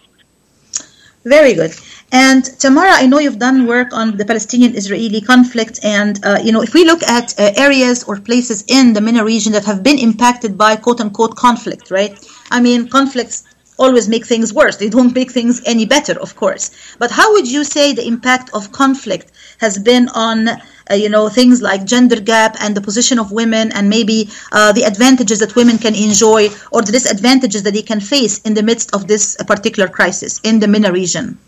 Very 1.24 1.54
good. 1.54 1.72
And 2.12 2.44
Tamara, 2.58 2.92
I 2.92 3.06
know 3.06 3.18
you've 3.18 3.38
done 3.38 3.66
work 3.66 3.92
on 3.92 4.16
the 4.16 4.24
Palestinian-Israeli 4.24 5.20
conflict, 5.22 5.80
and 5.82 6.24
uh, 6.24 6.38
you 6.42 6.52
know, 6.52 6.62
if 6.62 6.72
we 6.74 6.84
look 6.84 7.02
at 7.02 7.38
uh, 7.38 7.52
areas 7.56 8.04
or 8.04 8.20
places 8.20 8.64
in 8.68 8.92
the 8.92 9.00
MENA 9.00 9.24
region 9.24 9.52
that 9.52 9.64
have 9.64 9.82
been 9.82 9.98
impacted 9.98 10.56
by 10.56 10.76
"quote-unquote" 10.76 11.34
conflict, 11.36 11.90
right? 11.90 12.14
I 12.50 12.60
mean, 12.60 12.88
conflicts 12.88 13.44
always 13.78 14.08
make 14.08 14.26
things 14.26 14.52
worse. 14.52 14.76
They 14.76 14.88
don't 14.88 15.14
make 15.14 15.30
things 15.30 15.62
any 15.64 15.86
better, 15.86 16.18
of 16.20 16.36
course. 16.36 16.70
But 16.98 17.10
how 17.10 17.32
would 17.32 17.50
you 17.50 17.64
say 17.64 17.92
the 17.92 18.06
impact 18.06 18.50
of 18.52 18.72
conflict 18.72 19.32
has 19.58 19.78
been 19.78 20.08
on, 20.08 20.48
uh, 20.48 20.58
you 20.94 21.08
know, 21.08 21.28
things 21.28 21.62
like 21.62 21.84
gender 21.84 22.20
gap 22.20 22.56
and 22.60 22.76
the 22.76 22.80
position 22.80 23.18
of 23.18 23.32
women, 23.32 23.72
and 23.72 23.88
maybe 23.88 24.30
uh, 24.52 24.72
the 24.72 24.82
advantages 24.82 25.38
that 25.38 25.54
women 25.56 25.78
can 25.78 25.94
enjoy 25.94 26.48
or 26.72 26.82
the 26.82 26.92
disadvantages 26.92 27.62
that 27.62 27.74
they 27.74 27.82
can 27.82 28.00
face 28.00 28.40
in 28.42 28.54
the 28.54 28.62
midst 28.62 28.94
of 28.94 29.06
this 29.06 29.36
particular 29.46 29.88
crisis 29.88 30.40
in 30.42 30.60
the 30.60 30.68
MENA 30.68 30.92
region? 30.92 31.38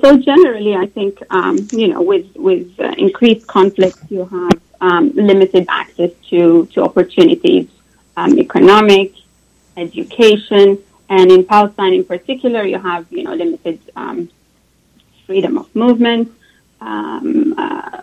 So 0.00 0.16
generally, 0.16 0.74
I 0.74 0.86
think 0.86 1.22
um, 1.30 1.58
you 1.72 1.88
know, 1.88 2.00
with 2.00 2.26
with 2.36 2.68
uh, 2.80 2.94
increased 2.96 3.46
conflict, 3.46 3.98
you 4.08 4.24
have 4.24 4.60
um, 4.80 5.12
limited 5.14 5.66
access 5.68 6.10
to 6.30 6.66
to 6.72 6.82
opportunities, 6.82 7.68
um, 8.16 8.38
economic, 8.38 9.12
education, 9.76 10.82
and 11.08 11.30
in 11.30 11.44
Palestine 11.44 11.94
in 11.94 12.04
particular, 12.04 12.64
you 12.64 12.78
have 12.78 13.06
you 13.10 13.24
know 13.24 13.34
limited 13.34 13.80
um, 13.96 14.28
freedom 15.26 15.58
of 15.58 15.74
movement 15.74 16.32
um, 16.80 17.54
uh, 17.56 18.02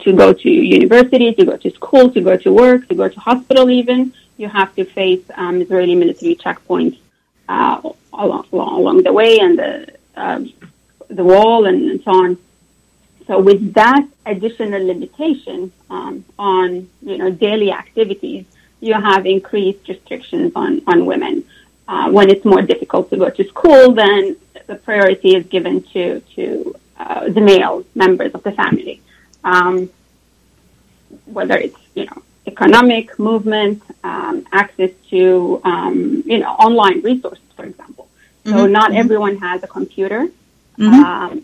to 0.00 0.12
go 0.12 0.32
to 0.32 0.50
university, 0.50 1.32
to 1.34 1.44
go 1.44 1.56
to 1.56 1.70
school, 1.70 2.10
to 2.10 2.20
go 2.20 2.36
to 2.36 2.52
work, 2.52 2.88
to 2.88 2.94
go 2.94 3.08
to 3.08 3.20
hospital. 3.20 3.70
Even 3.70 4.12
you 4.36 4.48
have 4.48 4.74
to 4.76 4.84
face 4.84 5.24
um, 5.34 5.60
Israeli 5.62 5.94
military 5.94 6.36
checkpoints 6.36 6.98
uh, 7.48 7.80
along, 8.12 8.46
along 8.52 9.02
the 9.02 9.12
way 9.12 9.38
and 9.40 9.58
the 9.58 9.94
uh, 10.16 10.40
the 11.08 11.24
wall 11.24 11.66
and, 11.66 11.90
and 11.90 12.02
so 12.02 12.10
on. 12.10 12.38
So 13.26 13.40
with 13.40 13.74
that 13.74 14.06
additional 14.24 14.84
limitation 14.86 15.72
um, 15.90 16.24
on 16.38 16.88
you 17.02 17.18
know 17.18 17.30
daily 17.30 17.72
activities, 17.72 18.44
you 18.80 18.94
have 18.94 19.26
increased 19.26 19.88
restrictions 19.88 20.52
on, 20.54 20.82
on 20.86 21.06
women. 21.06 21.44
Uh, 21.88 22.10
when 22.10 22.28
it's 22.30 22.44
more 22.44 22.62
difficult 22.62 23.08
to 23.10 23.16
go 23.16 23.30
to 23.30 23.44
school, 23.48 23.92
then 23.92 24.36
the 24.66 24.74
priority 24.74 25.36
is 25.36 25.46
given 25.46 25.82
to, 25.82 26.20
to 26.34 26.74
uh, 26.98 27.28
the 27.28 27.40
male 27.40 27.84
members 27.94 28.32
of 28.34 28.42
the 28.42 28.52
family. 28.52 29.00
Um, 29.44 29.88
whether 31.26 31.56
it's, 31.56 31.78
you 31.94 32.04
know, 32.06 32.22
economic 32.46 33.18
movement, 33.18 33.82
um, 34.04 34.46
access 34.52 34.90
to, 35.10 35.60
um, 35.64 36.22
you 36.26 36.38
know, 36.38 36.50
online 36.50 37.00
resources, 37.02 37.44
for 37.54 37.64
example. 37.64 38.08
So 38.44 38.52
mm-hmm. 38.52 38.72
not 38.72 38.90
mm-hmm. 38.90 38.98
everyone 39.00 39.36
has 39.38 39.62
a 39.62 39.66
computer. 39.66 40.28
Mm-hmm. 40.78 41.04
Um, 41.04 41.42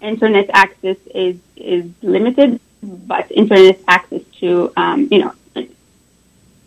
internet 0.00 0.50
access 0.52 0.96
is, 1.14 1.36
is 1.56 1.86
limited, 2.02 2.60
but 2.82 3.30
internet 3.30 3.80
access 3.88 4.22
to, 4.40 4.72
um, 4.76 5.08
you 5.10 5.20
know, 5.20 5.32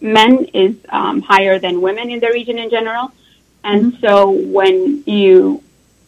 men 0.02 0.46
is 0.54 0.76
um, 0.90 1.22
higher 1.22 1.60
than 1.60 1.82
women 1.82 2.10
in 2.10 2.20
the 2.20 2.30
region 2.30 2.58
in 2.58 2.70
general. 2.70 3.12
And 3.64 3.94
mm-hmm. 3.94 4.06
so 4.06 4.30
when 4.30 5.04
you 5.06 5.64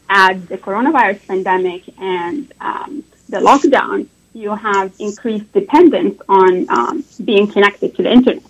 add 0.09 0.47
the 0.47 0.57
coronavirus 0.57 1.27
pandemic 1.27 1.83
and 1.99 2.51
um, 2.61 3.03
the 3.29 3.37
lockdown, 3.37 4.07
you 4.33 4.55
have 4.55 4.93
increased 4.99 5.51
dependence 5.51 6.21
on 6.29 6.69
um, 6.69 7.03
being 7.23 7.47
connected 7.51 7.95
to 7.95 8.03
the 8.03 8.11
internet. 8.11 8.43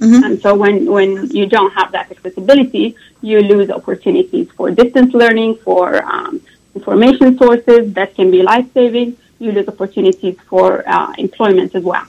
Mm-hmm. 0.00 0.24
And 0.24 0.40
so 0.40 0.54
when, 0.54 0.90
when 0.90 1.28
you 1.30 1.46
don't 1.46 1.72
have 1.72 1.92
that 1.92 2.10
accessibility, 2.10 2.96
you 3.20 3.40
lose 3.40 3.70
opportunities 3.70 4.50
for 4.52 4.70
distance 4.70 5.14
learning, 5.14 5.56
for 5.56 6.02
um, 6.04 6.40
information 6.74 7.38
sources 7.38 7.92
that 7.94 8.14
can 8.14 8.30
be 8.30 8.42
life 8.42 8.66
saving. 8.74 9.16
You 9.38 9.52
lose 9.52 9.68
opportunities 9.68 10.36
for 10.48 10.82
uh, 10.88 11.12
employment 11.18 11.74
as 11.74 11.84
well. 11.84 12.06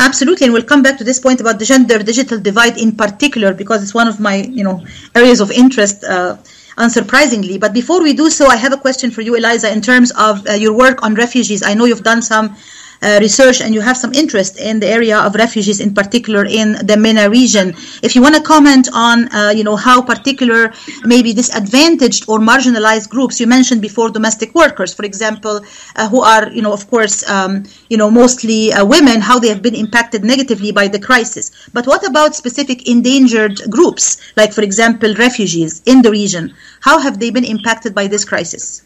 Absolutely, 0.00 0.44
and 0.46 0.54
we'll 0.54 0.62
come 0.62 0.82
back 0.82 0.96
to 0.98 1.04
this 1.04 1.18
point 1.18 1.40
about 1.40 1.58
the 1.58 1.64
gender 1.64 1.98
digital 1.98 2.38
divide 2.38 2.78
in 2.78 2.92
particular 2.92 3.52
because 3.52 3.82
it's 3.82 3.94
one 3.94 4.06
of 4.06 4.20
my 4.20 4.36
you 4.36 4.64
know 4.64 4.84
areas 5.14 5.40
of 5.40 5.50
interest. 5.50 6.04
Uh, 6.04 6.36
unsurprisingly, 6.78 7.58
but 7.58 7.72
before 7.72 8.00
we 8.00 8.12
do 8.12 8.30
so, 8.30 8.46
I 8.46 8.54
have 8.54 8.72
a 8.72 8.76
question 8.76 9.10
for 9.10 9.20
you, 9.20 9.34
Eliza, 9.34 9.68
in 9.72 9.82
terms 9.82 10.12
of 10.12 10.46
uh, 10.46 10.52
your 10.52 10.72
work 10.72 11.02
on 11.02 11.16
refugees. 11.16 11.60
I 11.64 11.74
know 11.74 11.86
you've 11.86 12.04
done 12.04 12.22
some 12.22 12.54
uh, 13.02 13.18
research 13.20 13.60
and 13.60 13.74
you 13.74 13.80
have 13.80 13.96
some 13.96 14.12
interest 14.14 14.58
in 14.58 14.80
the 14.80 14.86
area 14.86 15.18
of 15.18 15.34
refugees 15.34 15.80
in 15.80 15.94
particular 15.94 16.44
in 16.44 16.72
the 16.86 16.96
MENA 16.96 17.30
region. 17.30 17.68
If 18.02 18.14
you 18.14 18.22
want 18.22 18.34
to 18.34 18.42
comment 18.42 18.88
on, 18.92 19.28
uh, 19.32 19.50
you 19.50 19.64
know, 19.64 19.76
how 19.76 20.02
particular 20.02 20.72
maybe 21.04 21.32
disadvantaged 21.32 22.28
or 22.28 22.38
marginalized 22.38 23.08
groups, 23.08 23.40
you 23.40 23.46
mentioned 23.46 23.82
before 23.82 24.10
domestic 24.10 24.54
workers, 24.54 24.94
for 24.94 25.04
example, 25.04 25.60
uh, 25.96 26.08
who 26.08 26.22
are, 26.22 26.50
you 26.50 26.62
know, 26.62 26.72
of 26.72 26.88
course, 26.90 27.28
um, 27.28 27.64
you 27.88 27.96
know, 27.96 28.10
mostly 28.10 28.72
uh, 28.72 28.84
women, 28.84 29.20
how 29.20 29.38
they 29.38 29.48
have 29.48 29.62
been 29.62 29.74
impacted 29.74 30.24
negatively 30.24 30.72
by 30.72 30.88
the 30.88 30.98
crisis. 30.98 31.68
But 31.72 31.86
what 31.86 32.06
about 32.06 32.34
specific 32.34 32.88
endangered 32.88 33.60
groups, 33.70 34.18
like, 34.36 34.52
for 34.52 34.62
example, 34.62 35.14
refugees 35.14 35.82
in 35.86 36.02
the 36.02 36.10
region? 36.10 36.54
How 36.80 36.98
have 36.98 37.18
they 37.18 37.30
been 37.30 37.44
impacted 37.44 37.94
by 37.94 38.06
this 38.06 38.24
crisis? 38.24 38.82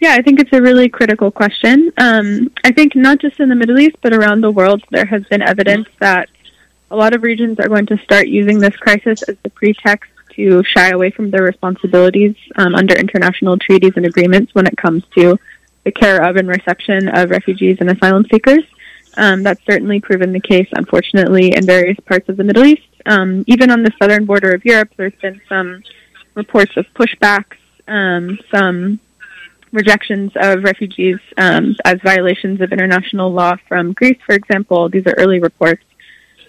Yeah, 0.00 0.14
I 0.14 0.22
think 0.22 0.40
it's 0.40 0.52
a 0.52 0.60
really 0.60 0.88
critical 0.88 1.30
question. 1.30 1.92
Um, 1.96 2.50
I 2.64 2.72
think 2.72 2.94
not 2.94 3.20
just 3.20 3.40
in 3.40 3.48
the 3.48 3.54
Middle 3.54 3.78
East, 3.78 3.96
but 4.02 4.12
around 4.12 4.40
the 4.40 4.50
world, 4.50 4.82
there 4.90 5.06
has 5.06 5.24
been 5.24 5.42
evidence 5.42 5.88
that 6.00 6.28
a 6.90 6.96
lot 6.96 7.14
of 7.14 7.22
regions 7.22 7.58
are 7.58 7.68
going 7.68 7.86
to 7.86 7.98
start 7.98 8.28
using 8.28 8.58
this 8.58 8.76
crisis 8.76 9.22
as 9.22 9.36
the 9.42 9.50
pretext 9.50 10.10
to 10.32 10.62
shy 10.64 10.90
away 10.90 11.10
from 11.10 11.30
their 11.30 11.42
responsibilities 11.42 12.36
um, 12.56 12.74
under 12.74 12.94
international 12.94 13.56
treaties 13.56 13.92
and 13.96 14.04
agreements 14.04 14.54
when 14.54 14.66
it 14.66 14.76
comes 14.76 15.04
to 15.14 15.38
the 15.84 15.92
care 15.92 16.22
of 16.22 16.36
and 16.36 16.48
reception 16.48 17.08
of 17.08 17.30
refugees 17.30 17.78
and 17.80 17.90
asylum 17.90 18.24
seekers. 18.30 18.64
Um, 19.16 19.42
that's 19.42 19.64
certainly 19.64 20.00
proven 20.00 20.32
the 20.32 20.40
case, 20.40 20.68
unfortunately, 20.72 21.54
in 21.56 21.64
various 21.64 21.98
parts 22.00 22.28
of 22.28 22.36
the 22.36 22.44
Middle 22.44 22.64
East. 22.64 22.82
Um, 23.06 23.44
even 23.46 23.70
on 23.70 23.82
the 23.82 23.92
southern 23.98 24.24
border 24.24 24.52
of 24.52 24.64
Europe, 24.64 24.90
there's 24.96 25.14
been 25.20 25.40
some 25.48 25.82
reports 26.34 26.76
of 26.76 26.86
pushbacks, 26.94 27.56
um, 27.86 28.38
some 28.50 28.98
rejections 29.74 30.32
of 30.36 30.62
refugees 30.62 31.18
um, 31.36 31.76
as 31.84 31.96
violations 32.02 32.60
of 32.60 32.72
international 32.72 33.32
law 33.32 33.56
from 33.68 33.92
Greece, 33.92 34.18
for 34.24 34.34
example. 34.34 34.88
These 34.88 35.06
are 35.06 35.14
early 35.18 35.40
reports. 35.40 35.82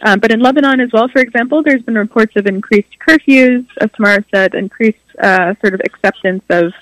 Um, 0.01 0.19
but 0.19 0.31
in 0.31 0.39
Lebanon 0.39 0.79
as 0.79 0.91
well, 0.93 1.07
for 1.07 1.19
example, 1.19 1.63
there's 1.63 1.81
been 1.81 1.97
reports 1.97 2.33
of 2.35 2.45
increased 2.47 2.95
curfews, 3.05 3.65
as 3.81 3.89
Tamara 3.95 4.23
said, 4.33 4.53
increased 4.53 4.99
uh, 5.21 5.55
sort 5.61 5.73
of 5.73 5.81
acceptance 5.83 6.43
of 6.49 6.73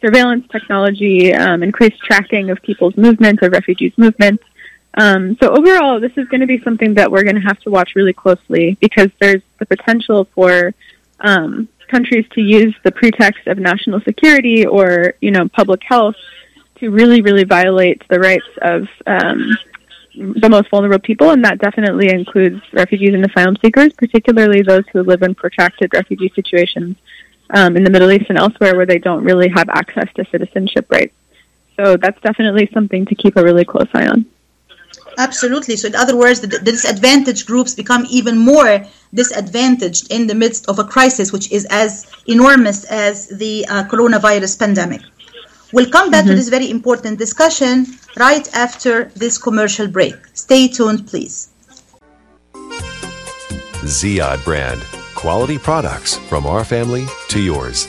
surveillance 0.00 0.46
technology, 0.50 1.32
um, 1.32 1.62
increased 1.62 1.98
tracking 2.00 2.50
of 2.50 2.60
people's 2.62 2.96
movement, 2.96 3.42
of 3.42 3.52
refugees' 3.52 3.92
movement. 3.96 4.40
Um, 4.96 5.36
so 5.40 5.50
overall, 5.50 6.00
this 6.00 6.12
is 6.16 6.28
going 6.28 6.40
to 6.40 6.46
be 6.46 6.60
something 6.62 6.94
that 6.94 7.10
we're 7.10 7.24
going 7.24 7.36
to 7.36 7.42
have 7.42 7.58
to 7.60 7.70
watch 7.70 7.92
really 7.94 8.12
closely 8.12 8.76
because 8.80 9.08
there's 9.20 9.42
the 9.58 9.66
potential 9.66 10.26
for 10.34 10.74
um, 11.20 11.68
countries 11.94 12.26
to 12.36 12.40
use 12.40 12.74
the 12.86 12.92
pretext 13.00 13.46
of 13.46 13.56
national 13.58 14.00
security 14.00 14.66
or 14.76 15.14
you 15.20 15.30
know 15.30 15.44
public 15.60 15.82
health 15.92 16.16
to 16.80 16.90
really, 16.90 17.20
really 17.22 17.44
violate 17.44 18.02
the 18.08 18.18
rights 18.18 18.50
of 18.62 18.88
um, 19.06 19.56
the 20.14 20.48
most 20.48 20.68
vulnerable 20.70 20.98
people, 20.98 21.30
and 21.30 21.44
that 21.44 21.58
definitely 21.58 22.08
includes 22.10 22.60
refugees 22.72 23.14
and 23.14 23.24
asylum 23.24 23.56
seekers, 23.62 23.92
particularly 23.94 24.62
those 24.62 24.84
who 24.92 25.02
live 25.02 25.22
in 25.22 25.34
protracted 25.34 25.92
refugee 25.94 26.32
situations 26.34 26.96
um, 27.50 27.76
in 27.76 27.84
the 27.84 27.90
Middle 27.90 28.10
East 28.10 28.26
and 28.28 28.38
elsewhere 28.38 28.76
where 28.76 28.86
they 28.86 28.98
don't 28.98 29.24
really 29.24 29.48
have 29.48 29.68
access 29.68 30.08
to 30.16 30.24
citizenship 30.30 30.86
rights. 30.90 31.14
So 31.76 31.96
that's 31.96 32.20
definitely 32.20 32.68
something 32.72 33.06
to 33.06 33.14
keep 33.14 33.36
a 33.36 33.42
really 33.42 33.64
close 33.64 33.88
eye 33.94 34.06
on. 34.06 34.26
Absolutely. 35.18 35.76
So, 35.76 35.88
in 35.88 35.94
other 35.94 36.16
words, 36.16 36.40
the, 36.40 36.46
the 36.46 36.58
disadvantaged 36.58 37.46
groups 37.46 37.74
become 37.74 38.06
even 38.10 38.36
more 38.38 38.84
disadvantaged 39.12 40.12
in 40.12 40.26
the 40.26 40.34
midst 40.34 40.68
of 40.68 40.78
a 40.78 40.84
crisis 40.84 41.32
which 41.32 41.50
is 41.52 41.66
as 41.70 42.06
enormous 42.26 42.84
as 42.84 43.28
the 43.28 43.66
uh, 43.68 43.84
coronavirus 43.84 44.58
pandemic. 44.58 45.02
We'll 45.72 45.90
come 45.90 46.10
back 46.10 46.22
mm-hmm. 46.22 46.30
to 46.30 46.36
this 46.36 46.48
very 46.48 46.70
important 46.70 47.18
discussion 47.18 47.86
right 48.16 48.46
after 48.54 49.06
this 49.16 49.38
commercial 49.38 49.88
break. 49.88 50.14
Stay 50.34 50.68
tuned, 50.68 51.06
please. 51.08 51.48
Ziyad 53.84 54.44
brand. 54.44 54.80
Quality 55.14 55.58
products 55.58 56.16
from 56.28 56.46
our 56.46 56.64
family 56.64 57.06
to 57.28 57.40
yours. 57.40 57.88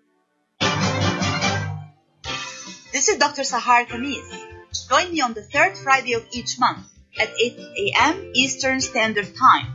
Dr. 3.21 3.43
Sahar 3.43 3.85
Khamis. 3.85 4.25
Join 4.89 5.13
me 5.13 5.21
on 5.21 5.33
the 5.33 5.43
third 5.43 5.77
Friday 5.77 6.13
of 6.13 6.25
each 6.31 6.57
month 6.57 6.87
at 7.19 7.29
8 7.29 7.59
a.m. 7.77 8.31
Eastern 8.33 8.81
Standard 8.81 9.29
Time. 9.37 9.67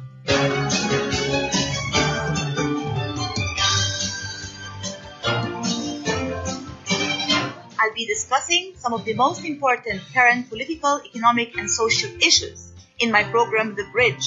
I'll 7.79 7.95
be 7.95 8.07
discussing 8.07 8.73
some 8.75 8.93
of 8.93 9.05
the 9.05 9.15
most 9.15 9.45
important 9.45 10.03
current 10.13 10.49
political, 10.49 11.01
economic, 11.07 11.57
and 11.57 11.71
social 11.71 12.11
issues 12.19 12.73
in 12.99 13.13
my 13.13 13.23
program, 13.23 13.77
The 13.77 13.87
Bridge. 13.93 14.27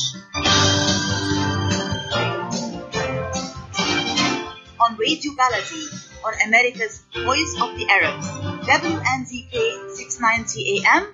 On 4.79 4.95
Radio 4.95 5.33
Baladi, 5.35 6.08
on 6.23 6.33
America's 6.45 7.01
Voice 7.13 7.55
of 7.61 7.75
the 7.77 7.87
Arabs, 7.89 8.27
WNZK 8.67 9.91
690 9.91 10.83
AM 10.83 11.07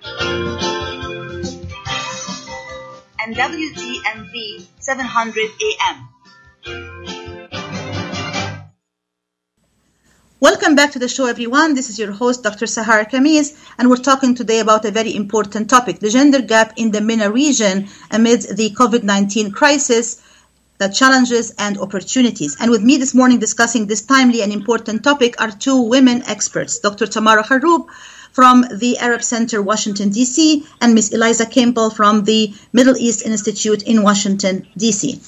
and 3.20 3.36
WDMV 3.36 4.66
700 4.80 5.50
AM. 5.68 6.08
Welcome 10.38 10.74
back 10.74 10.92
to 10.92 10.98
the 10.98 11.08
show, 11.08 11.26
everyone. 11.26 11.74
This 11.74 11.88
is 11.88 11.98
your 11.98 12.12
host, 12.12 12.42
Dr. 12.42 12.66
Sahar 12.66 13.08
Khamis, 13.10 13.56
and 13.78 13.88
we're 13.88 13.96
talking 13.96 14.34
today 14.34 14.60
about 14.60 14.84
a 14.84 14.90
very 14.90 15.14
important 15.14 15.70
topic 15.70 15.98
the 15.98 16.10
gender 16.10 16.42
gap 16.42 16.74
in 16.76 16.90
the 16.90 17.00
MENA 17.00 17.30
region 17.30 17.88
amid 18.10 18.42
the 18.42 18.70
COVID 18.70 19.02
19 19.02 19.52
crisis 19.52 20.20
the 20.78 20.88
challenges 20.88 21.54
and 21.58 21.78
opportunities. 21.78 22.56
And 22.60 22.70
with 22.70 22.82
me 22.82 22.96
this 22.96 23.14
morning 23.14 23.38
discussing 23.38 23.86
this 23.86 24.02
timely 24.02 24.42
and 24.42 24.52
important 24.52 25.04
topic 25.04 25.40
are 25.40 25.50
two 25.50 25.82
women 25.82 26.22
experts, 26.26 26.78
Dr. 26.78 27.06
Tamara 27.06 27.44
Kharoub 27.44 27.88
from 28.32 28.66
the 28.70 28.98
Arab 28.98 29.22
Center, 29.22 29.62
Washington, 29.62 30.10
D.C., 30.10 30.66
and 30.82 30.94
Ms. 30.94 31.14
Eliza 31.14 31.46
Campbell 31.46 31.88
from 31.88 32.24
the 32.24 32.54
Middle 32.72 32.96
East 32.98 33.24
Institute 33.24 33.82
in 33.84 34.02
Washington, 34.02 34.66
D.C. 34.76 35.18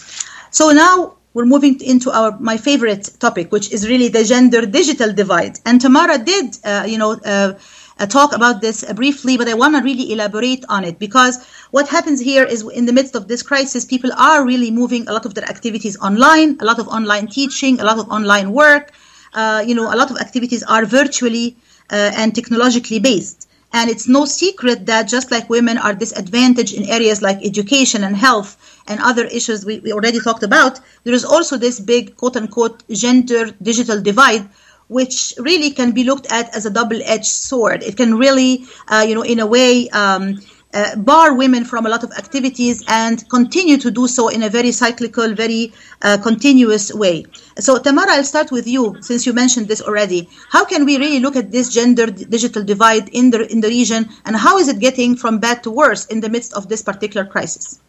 So 0.50 0.72
now 0.72 1.16
we're 1.32 1.46
moving 1.46 1.80
into 1.80 2.11
our 2.11 2.38
my 2.38 2.56
favorite 2.56 3.08
topic, 3.18 3.50
which 3.50 3.72
is 3.72 3.88
really 3.88 4.08
the 4.08 4.24
gender 4.24 4.66
digital 4.66 5.12
divide. 5.12 5.58
And 5.64 5.80
Tamara 5.80 6.18
did, 6.18 6.58
uh, 6.64 6.84
you 6.87 6.98
know, 6.98 7.12
uh, 7.12 7.54
uh, 7.98 8.06
talk 8.06 8.34
about 8.34 8.61
this 8.61 8.84
uh, 8.84 8.92
briefly, 8.92 9.37
but 9.37 9.48
I 9.48 9.54
want 9.54 9.74
to 9.76 9.82
really 9.82 10.12
elaborate 10.12 10.64
on 10.68 10.84
it 10.84 10.98
because 10.98 11.44
what 11.70 11.88
happens 11.88 12.20
here 12.20 12.44
is 12.44 12.62
in 12.68 12.87
the 12.87 12.92
midst 12.92 13.14
of 13.14 13.28
this 13.28 13.42
crisis, 13.42 13.84
people 13.84 14.11
are 14.16 14.44
really 14.44 14.70
moving 14.70 15.08
a 15.08 15.12
lot 15.12 15.26
of 15.26 15.34
their 15.34 15.48
activities 15.48 15.98
online, 16.00 16.56
a 16.61 16.64
lot 16.64 16.78
of 16.78 16.88
online 16.88 17.26
teaching, 17.26 17.80
a 17.80 17.84
lot 17.84 17.98
of 17.98 18.08
online 18.11 18.52
work. 18.52 18.92
Uh, 19.34 19.62
you 19.66 19.74
know, 19.74 19.92
a 19.92 19.96
lot 19.96 20.11
of 20.11 20.16
activities 20.18 20.62
are 20.62 20.84
virtually 20.84 21.56
uh, 21.90 22.11
and 22.16 22.34
technologically 22.34 22.98
based. 22.98 23.48
And 23.72 23.90
it's 23.90 24.08
no 24.08 24.24
secret 24.24 24.87
that 24.87 25.08
just 25.08 25.30
like 25.30 25.50
women 25.50 25.76
are 25.76 25.94
disadvantaged 25.94 26.74
in 26.74 26.88
areas 26.88 27.20
like 27.20 27.44
education 27.44 28.02
and 28.02 28.16
health 28.16 28.56
and 28.88 28.98
other 29.02 29.26
issues 29.26 29.66
we, 29.66 29.80
we 29.80 29.92
already 29.92 30.20
talked 30.20 30.42
about, 30.42 30.80
there 31.04 31.12
is 31.12 31.24
also 31.24 31.58
this 31.58 31.78
big 31.78 32.16
quote 32.16 32.37
unquote 32.37 32.82
gender 32.88 33.50
digital 33.62 34.00
divide, 34.00 34.48
which 34.88 35.35
really 35.38 35.70
can 35.70 35.92
be 35.92 36.05
looked 36.05 36.31
at 36.33 36.55
as 36.57 36.66
a 36.66 36.70
double 36.70 37.01
edged 37.05 37.27
sword. 37.27 37.83
It 37.83 37.96
can 37.96 38.16
really, 38.16 38.64
uh, 38.88 39.05
you 39.07 39.14
know, 39.14 39.22
in 39.22 39.38
a 39.38 39.46
way, 39.46 39.88
um, 39.90 40.40
uh, 40.74 40.96
bar 40.96 41.35
women 41.35 41.64
from 41.64 41.87
a 41.87 41.88
lot 41.88 42.05
of 42.05 42.12
activities 42.12 42.85
and 42.88 43.29
continue 43.31 43.79
to 43.79 43.90
do 43.90 44.07
so 44.07 44.29
in 44.29 44.42
a 44.42 44.48
very 44.48 44.72
cyclical, 44.72 45.35
very 45.35 45.72
uh, 46.03 46.18
continuous 46.22 46.92
way. 46.92 47.24
So, 47.59 47.79
Tamara, 47.79 48.12
I'll 48.12 48.24
start 48.24 48.53
with 48.53 48.66
you 48.66 48.96
since 49.01 49.27
you 49.27 49.33
mentioned 49.33 49.68
this 49.68 49.81
already. 49.81 50.29
How 50.51 50.64
can 50.64 50.85
we 50.85 50.98
really 50.98 51.20
look 51.20 51.37
at 51.37 51.51
this 51.51 51.72
gender 51.72 52.07
digital 52.07 52.62
divide 52.64 53.09
in 53.09 53.31
the 53.31 53.51
in 53.51 53.61
the 53.61 53.68
region, 53.68 54.09
and 54.24 54.37
how 54.37 54.59
is 54.59 54.68
it 54.68 54.79
getting 54.79 55.16
from 55.16 55.38
bad 55.38 55.62
to 55.62 55.70
worse 55.70 56.07
in 56.07 56.20
the 56.20 56.29
midst 56.29 56.53
of 56.53 56.68
this 56.68 56.83
particular 56.83 57.27
crisis? 57.27 57.81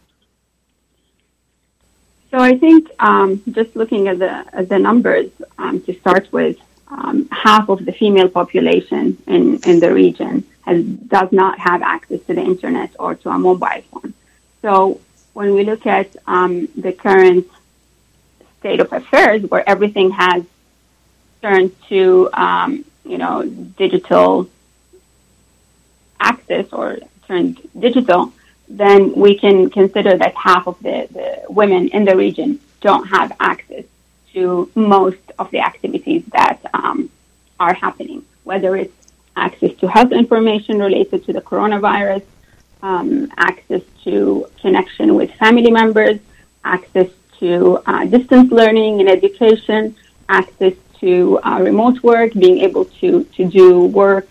So, 2.31 2.37
I 2.37 2.57
think 2.57 2.89
um, 2.99 3.41
just 3.51 3.75
looking 3.75 4.07
at 4.07 4.19
the 4.19 4.45
at 4.53 4.69
the 4.69 4.79
numbers 4.79 5.31
um, 5.57 5.81
to 5.81 5.93
start 5.99 6.31
with, 6.31 6.57
um, 6.89 7.27
half 7.31 7.69
of 7.69 7.85
the 7.85 7.91
female 7.91 8.29
population 8.29 9.17
in 9.27 9.59
in 9.65 9.79
the 9.79 9.93
region 9.93 10.43
has, 10.61 10.83
does 10.83 11.31
not 11.31 11.59
have 11.59 11.81
access 11.81 12.21
to 12.27 12.33
the 12.33 12.41
internet 12.41 12.91
or 12.99 13.15
to 13.15 13.29
a 13.29 13.37
mobile 13.37 13.81
phone. 13.91 14.13
So 14.61 14.99
when 15.33 15.53
we 15.53 15.63
look 15.63 15.85
at 15.85 16.15
um, 16.27 16.67
the 16.75 16.91
current 16.91 17.47
state 18.59 18.79
of 18.79 18.91
affairs, 18.91 19.43
where 19.43 19.67
everything 19.67 20.11
has 20.11 20.43
turned 21.41 21.71
to 21.89 22.29
um, 22.33 22.83
you 23.05 23.17
know 23.17 23.45
digital 23.45 24.49
access 26.19 26.67
or 26.73 26.97
turned 27.27 27.61
digital, 27.77 28.33
then 28.67 29.13
we 29.13 29.37
can 29.37 29.69
consider 29.69 30.17
that 30.17 30.35
half 30.35 30.67
of 30.67 30.77
the, 30.79 31.07
the 31.11 31.43
women 31.49 31.87
in 31.89 32.03
the 32.05 32.15
region 32.15 32.59
don't 32.81 33.05
have 33.07 33.31
access 33.39 33.85
to 34.33 34.69
most 34.75 35.25
of 35.37 35.49
the 35.51 35.59
activities 35.59 36.23
that 36.31 36.59
um, 36.73 37.09
are 37.59 37.73
happening, 37.73 38.25
whether 38.43 38.75
it's 38.75 38.93
access 39.35 39.73
to 39.77 39.87
health 39.87 40.11
information 40.11 40.79
related 40.79 41.25
to 41.25 41.33
the 41.33 41.41
coronavirus, 41.41 42.23
um, 42.81 43.31
access 43.37 43.81
to 44.03 44.47
connection 44.61 45.15
with 45.15 45.31
family 45.35 45.71
members, 45.71 46.19
access 46.63 47.09
to 47.39 47.81
uh, 47.85 48.05
distance 48.05 48.51
learning 48.51 48.99
and 48.99 49.09
education, 49.09 49.95
access 50.27 50.73
to 50.99 51.39
uh, 51.43 51.59
remote 51.61 52.01
work, 52.03 52.33
being 52.33 52.59
able 52.59 52.85
to, 52.85 53.23
to 53.35 53.45
do 53.45 53.85
work 53.85 54.29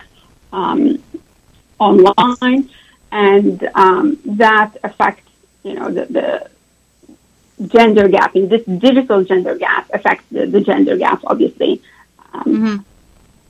um, 0.53 1.03
online, 1.79 2.69
and 3.11 3.69
um, 3.75 4.19
that 4.25 4.77
affects, 4.85 5.31
you 5.63 5.75
know, 5.75 5.91
the, 5.91 6.05
the 6.07 6.51
gender 7.67 8.09
gap. 8.09 8.35
And 8.35 8.49
this 8.49 8.65
digital 8.65 9.25
gender 9.25 9.57
gap 9.57 9.91
affects 9.93 10.25
the, 10.31 10.47
the 10.47 10.61
gender 10.61 10.97
gap, 10.97 11.21
obviously. 11.25 11.83
Um, 12.33 12.45
mm-hmm 12.45 12.77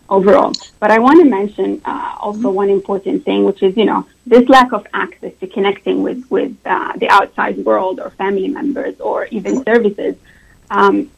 overall. 0.09 0.53
But 0.81 0.91
I 0.91 0.99
want 0.99 1.21
to 1.21 1.29
mention 1.29 1.81
uh, 1.85 2.17
also 2.19 2.51
one 2.51 2.71
important 2.71 3.25
thing, 3.25 3.45
which 3.45 3.63
is, 3.63 3.77
you 3.77 3.85
know, 3.85 4.07
this 4.27 4.49
lack 4.49 4.73
of 4.73 4.87
access 4.95 5.33
to 5.41 5.47
connecting 5.47 6.03
with, 6.03 6.25
with 6.31 6.57
uh, 6.65 6.93
the 6.97 7.09
outside 7.09 7.59
world 7.59 8.01
or 8.01 8.11
family 8.11 8.49
members 8.49 8.99
or 9.01 9.27
even 9.27 9.63
services, 9.65 10.17
um, 10.71 11.11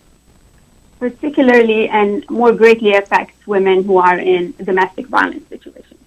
particularly 0.99 1.89
and 1.89 2.29
more 2.29 2.53
greatly 2.53 2.95
affects 2.95 3.47
women 3.47 3.85
who 3.85 3.99
are 3.99 4.19
in 4.19 4.53
domestic 4.63 5.07
violence 5.07 5.49
situations. 5.49 6.01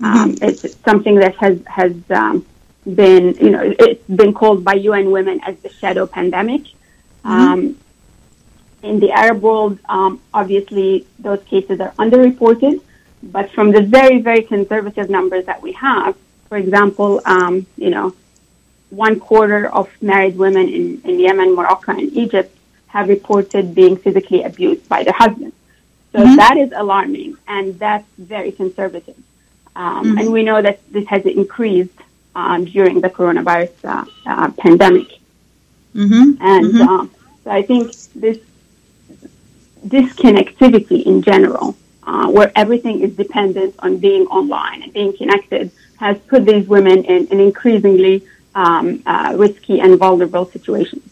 Mm-hmm. 0.00 0.04
Um, 0.04 0.36
it's 0.42 0.76
something 0.80 1.16
that 1.16 1.36
has, 1.36 1.60
has 1.66 1.94
um, 2.10 2.44
been, 2.84 3.34
you 3.34 3.50
know, 3.50 3.62
it's 3.78 4.06
been 4.08 4.34
called 4.34 4.64
by 4.64 4.74
UN 4.74 5.10
Women 5.10 5.40
as 5.44 5.56
the 5.58 5.68
shadow 5.68 6.06
pandemic. 6.06 6.62
Mm-hmm. 6.62 7.30
Um, 7.30 7.78
in 8.82 9.00
the 9.00 9.12
Arab 9.12 9.40
world, 9.40 9.78
um, 9.88 10.20
obviously 10.32 11.06
those 11.18 11.42
cases 11.44 11.80
are 11.80 11.92
underreported, 11.92 12.80
but 13.22 13.50
from 13.52 13.72
the 13.72 13.80
very, 13.80 14.20
very 14.20 14.42
conservative 14.42 15.08
numbers 15.08 15.46
that 15.46 15.62
we 15.62 15.72
have, 15.72 16.14
for 16.48 16.58
example, 16.58 17.20
um, 17.24 17.66
you 17.76 17.90
know, 17.90 18.14
one 18.90 19.18
quarter 19.18 19.66
of 19.66 19.90
married 20.02 20.36
women 20.36 20.68
in, 20.68 21.00
in 21.04 21.18
Yemen, 21.18 21.54
Morocco, 21.54 21.92
and 21.92 22.12
Egypt 22.12 22.56
have 22.88 23.08
reported 23.08 23.74
being 23.74 23.96
physically 23.96 24.42
abused 24.42 24.88
by 24.88 25.02
their 25.02 25.14
husbands. 25.14 25.56
So 26.12 26.20
mm-hmm. 26.20 26.36
that 26.36 26.56
is 26.58 26.72
alarming, 26.76 27.36
and 27.48 27.76
that's 27.78 28.06
very 28.18 28.52
conservative. 28.52 29.16
Um, 29.74 30.04
mm-hmm. 30.04 30.18
And 30.18 30.32
we 30.32 30.44
know 30.44 30.62
that 30.62 30.78
this 30.92 31.06
has 31.08 31.26
increased 31.26 31.98
um, 32.34 32.64
during 32.64 33.00
the 33.00 33.10
coronavirus 33.10 33.72
uh, 33.84 34.04
uh, 34.26 34.50
pandemic. 34.52 35.08
Mm-hmm. 35.94 36.42
And 36.52 36.66
mm-hmm. 36.66 36.88
uh, 36.88 37.06
so 37.44 37.50
I 37.50 37.62
think 37.62 37.94
this 38.14 38.38
disconnectivity 39.86 41.04
in 41.04 41.22
general, 41.22 41.76
uh, 42.04 42.30
where 42.30 42.50
everything 42.56 43.00
is 43.00 43.14
dependent 43.14 43.74
on 43.80 43.98
being 43.98 44.26
online 44.26 44.82
and 44.82 44.92
being 44.92 45.16
connected, 45.16 45.70
has 45.98 46.18
put 46.26 46.44
these 46.44 46.66
women 46.66 47.04
in, 47.04 47.26
in 47.28 47.40
increasingly 47.40 48.26
um, 48.54 49.02
uh, 49.06 49.34
risky 49.36 49.80
and 49.80 49.98
vulnerable 49.98 50.46
situations. 50.46 51.02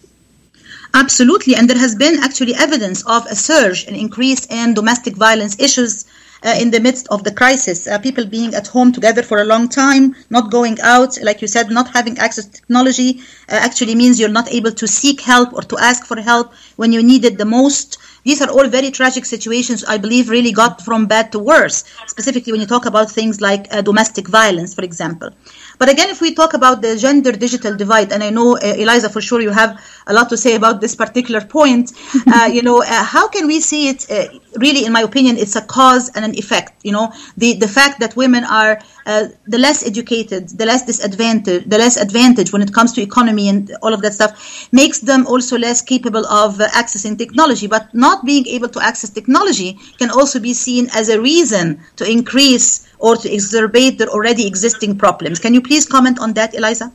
Absolutely, 0.95 1.55
and 1.55 1.71
there 1.71 1.79
has 1.79 1.95
been 1.95 2.19
actually 2.23 2.55
evidence 2.55 3.03
of 3.07 3.25
a 3.27 3.35
surge, 3.35 3.87
an 3.87 3.95
increase 3.95 4.47
in 4.47 4.75
domestic 4.75 5.15
violence 5.17 5.59
issues 5.59 6.05
uh, 6.44 6.55
in 6.61 6.70
the 6.70 6.81
midst 6.81 7.07
of 7.09 7.24
the 7.24 7.33
crisis. 7.33 7.87
Uh, 7.87 7.98
people 7.98 8.24
being 8.26 8.55
at 8.55 8.66
home 8.68 8.92
together 8.92 9.22
for 9.22 9.38
a 9.40 9.44
long 9.44 9.68
time, 9.68 10.14
not 10.31 10.50
going 10.50 10.78
out, 10.83 11.16
like 11.22 11.40
you 11.42 11.48
said, 11.48 11.70
not 11.70 11.88
having 11.90 12.18
access 12.18 12.46
to 12.46 12.52
technology 12.61 13.20
uh, 13.48 13.59
actually 13.68 13.94
means 13.94 14.18
you're 14.18 14.28
not 14.40 14.50
able 14.52 14.72
to 14.72 14.87
seek 14.87 15.20
help 15.20 15.52
or 15.52 15.62
to 15.62 15.78
ask 15.78 16.07
for 16.07 16.20
help 16.20 16.52
when 16.76 16.92
you 16.92 17.02
need 17.02 17.24
it 17.24 17.38
the 17.38 17.44
most. 17.44 17.98
These 18.24 18.40
are 18.40 18.50
all 18.50 18.68
very 18.68 18.90
tragic 18.92 19.24
situations, 19.24 19.85
I 19.85 19.98
believe, 19.98 20.28
really 20.28 20.52
got 20.52 20.81
from 20.81 21.07
bad 21.07 21.33
to 21.33 21.40
worse, 21.40 21.85
specifically 22.07 22.52
when 22.52 22.61
you 22.61 22.68
talk 22.68 22.87
about 22.87 23.11
things 23.11 23.40
like 23.40 23.66
uh, 23.70 23.83
domestic 23.83 24.28
violence, 24.28 24.74
for 24.74 24.83
example. 24.85 25.31
But 25.78 25.88
again, 25.88 26.11
if 26.11 26.20
we 26.20 26.33
talk 26.33 26.55
about 26.55 26.83
the 26.83 26.96
gender 26.96 27.33
digital 27.33 27.76
divide, 27.76 28.12
and 28.12 28.22
I 28.22 28.31
know, 28.31 28.57
uh, 28.57 28.61
Eliza, 28.61 29.11
for 29.11 29.20
sure 29.20 29.40
you 29.40 29.50
have 29.50 29.81
a 30.07 30.12
lot 30.12 30.29
to 30.31 30.37
say 30.37 30.55
about 30.55 30.81
this 30.81 30.95
particular 30.95 31.41
point, 31.41 31.93
uh, 32.33 32.49
you 32.53 32.62
know, 32.62 32.83
uh, 32.83 33.05
how 33.05 33.29
can 33.29 33.47
we 33.47 33.61
see 33.61 33.88
it? 33.88 34.11
Uh, 34.11 34.27
really, 34.57 34.85
in 34.85 34.93
my 34.93 35.01
opinion, 35.03 35.37
it's 35.37 35.57
a 35.57 35.62
cause 35.62 36.11
and 36.15 36.25
an 36.25 36.35
effect. 36.37 36.73
You 36.83 36.93
know, 36.93 37.12
the, 37.37 37.55
the 37.55 37.69
fact 37.69 38.01
that 38.01 38.17
women 38.17 38.45
are 38.45 38.79
uh, 39.07 39.29
the 39.47 39.59
less 39.59 39.87
educated, 39.87 40.49
the 40.51 40.67
less 40.67 40.85
disadvantaged, 40.85 41.69
the 41.71 41.79
less 41.79 41.97
advantage 41.97 42.53
when 42.53 42.62
it 42.62 42.73
comes 42.73 42.93
to 42.93 43.03
economy 43.03 43.49
and 43.49 43.75
all 43.83 43.95
of 43.95 44.03
that 44.03 44.15
stuff 44.15 44.69
makes 44.73 45.01
them 45.01 45.27
also 45.27 45.59
less 45.59 45.83
capable 45.83 46.27
of 46.27 46.61
uh, 46.61 46.69
accessing 46.69 47.17
technology. 47.17 47.67
But 47.67 47.95
not 47.95 48.25
being 48.25 48.47
able 48.47 48.69
to 48.71 48.81
access 48.81 49.11
technology 49.11 49.79
can 49.99 50.11
also 50.11 50.38
be 50.41 50.55
seen 50.55 50.88
as 50.95 51.09
a 51.09 51.21
reason 51.21 51.81
to 51.97 52.11
increase 52.11 52.88
or 52.99 53.17
to 53.17 53.29
exacerbate 53.29 53.99
their 53.99 54.09
already 54.09 54.47
existing 54.47 54.97
problems. 54.97 55.38
Can 55.41 55.55
you 55.55 55.61
please 55.61 55.87
comment 55.87 56.19
on 56.21 56.33
that, 56.35 56.55
Eliza? 56.55 56.93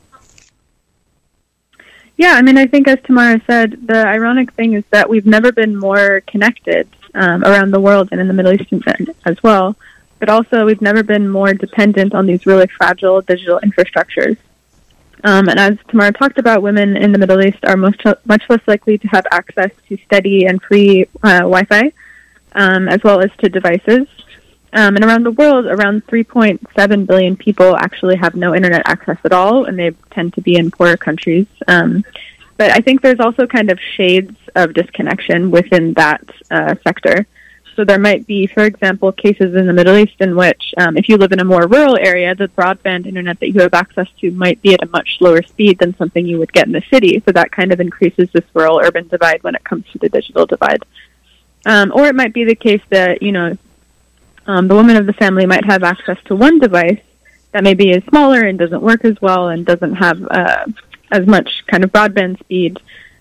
Yeah, 2.17 2.33
I 2.33 2.41
mean, 2.41 2.57
I 2.57 2.65
think 2.65 2.87
as 2.87 2.97
Tamara 3.03 3.39
said, 3.45 3.87
the 3.87 4.05
ironic 4.05 4.51
thing 4.53 4.73
is 4.73 4.83
that 4.89 5.09
we've 5.09 5.25
never 5.25 5.51
been 5.51 5.75
more 5.75 6.21
connected 6.27 6.89
um, 7.13 7.43
around 7.43 7.71
the 7.71 7.79
world 7.79 8.09
and 8.11 8.19
in 8.19 8.27
the 8.27 8.33
Middle 8.33 8.53
East 8.53 8.73
as 9.25 9.41
well 9.43 9.75
but 10.19 10.29
also 10.29 10.65
we've 10.65 10.81
never 10.81 11.03
been 11.03 11.29
more 11.29 11.53
dependent 11.53 12.13
on 12.13 12.25
these 12.25 12.45
really 12.45 12.67
fragile 12.67 13.21
digital 13.21 13.59
infrastructures. 13.59 14.37
Um, 15.23 15.49
and 15.49 15.59
as 15.59 15.77
Tamara 15.89 16.11
talked 16.11 16.37
about, 16.37 16.61
women 16.61 16.95
in 16.95 17.11
the 17.11 17.17
Middle 17.17 17.41
East 17.41 17.57
are 17.63 17.75
much, 17.75 18.01
much 18.25 18.43
less 18.49 18.61
likely 18.67 18.97
to 18.99 19.07
have 19.07 19.25
access 19.31 19.71
to 19.89 19.97
steady 20.05 20.45
and 20.45 20.61
free 20.61 21.05
uh, 21.23 21.39
Wi-Fi, 21.39 21.91
um, 22.53 22.87
as 22.87 23.03
well 23.03 23.21
as 23.21 23.31
to 23.39 23.49
devices. 23.49 24.07
Um, 24.73 24.95
and 24.95 25.05
around 25.05 25.23
the 25.23 25.31
world, 25.31 25.65
around 25.65 26.05
3.7 26.07 27.07
billion 27.07 27.37
people 27.37 27.75
actually 27.77 28.17
have 28.17 28.35
no 28.35 28.53
internet 28.53 28.81
access 28.85 29.17
at 29.23 29.31
all, 29.31 29.65
and 29.65 29.79
they 29.79 29.91
tend 30.11 30.33
to 30.33 30.41
be 30.41 30.55
in 30.55 30.71
poorer 30.71 30.97
countries. 30.97 31.47
Um, 31.67 32.03
but 32.57 32.71
I 32.71 32.79
think 32.79 33.01
there's 33.01 33.19
also 33.19 33.47
kind 33.47 33.71
of 33.71 33.79
shades 33.79 34.35
of 34.55 34.73
disconnection 34.73 35.51
within 35.51 35.93
that 35.93 36.23
uh, 36.51 36.75
sector. 36.83 37.27
So 37.75 37.85
there 37.85 37.99
might 37.99 38.25
be, 38.25 38.47
for 38.47 38.63
example, 38.63 39.11
cases 39.11 39.55
in 39.55 39.67
the 39.67 39.73
Middle 39.73 39.95
East 39.95 40.15
in 40.19 40.35
which, 40.35 40.73
um, 40.77 40.97
if 40.97 41.07
you 41.07 41.15
live 41.15 41.31
in 41.31 41.39
a 41.39 41.45
more 41.45 41.67
rural 41.67 41.95
area, 41.95 42.33
the 42.33 42.47
broadband 42.47 43.05
internet 43.05 43.39
that 43.39 43.53
you 43.53 43.61
have 43.61 43.75
access 43.75 44.07
to 44.19 44.31
might 44.31 44.59
be 44.63 44.73
at 44.73 44.81
a 44.81 44.87
much 44.87 45.19
slower 45.19 45.43
speed 45.43 45.77
than 45.77 45.95
something 45.95 46.25
you 46.25 46.39
would 46.39 46.51
get 46.51 46.65
in 46.65 46.71
the 46.71 46.81
city. 46.89 47.21
So 47.23 47.31
that 47.33 47.51
kind 47.51 47.71
of 47.71 47.79
increases 47.79 48.31
this 48.31 48.43
rural-urban 48.55 49.09
divide 49.09 49.43
when 49.43 49.53
it 49.53 49.63
comes 49.63 49.85
to 49.91 49.99
the 49.99 50.09
digital 50.09 50.47
divide. 50.47 50.83
Um, 51.67 51.91
or 51.93 52.07
it 52.07 52.15
might 52.15 52.33
be 52.33 52.45
the 52.45 52.55
case 52.55 52.81
that 52.89 53.21
you 53.21 53.31
know 53.31 53.55
um, 54.47 54.67
the 54.67 54.75
woman 54.75 54.95
of 54.95 55.05
the 55.05 55.13
family 55.13 55.45
might 55.45 55.65
have 55.65 55.83
access 55.83 56.17
to 56.25 56.35
one 56.35 56.59
device 56.59 57.01
that 57.51 57.63
maybe 57.63 57.91
is 57.91 58.03
smaller 58.09 58.41
and 58.41 58.57
doesn't 58.57 58.81
work 58.81 59.05
as 59.05 59.15
well 59.21 59.49
and 59.49 59.65
doesn't 59.65 59.95
have 59.95 60.21
uh, 60.29 60.65
as 61.11 61.25
much 61.25 61.63
kind 61.67 61.83
of 61.83 61.91
broadband 61.91 62.39
speed 62.39 62.79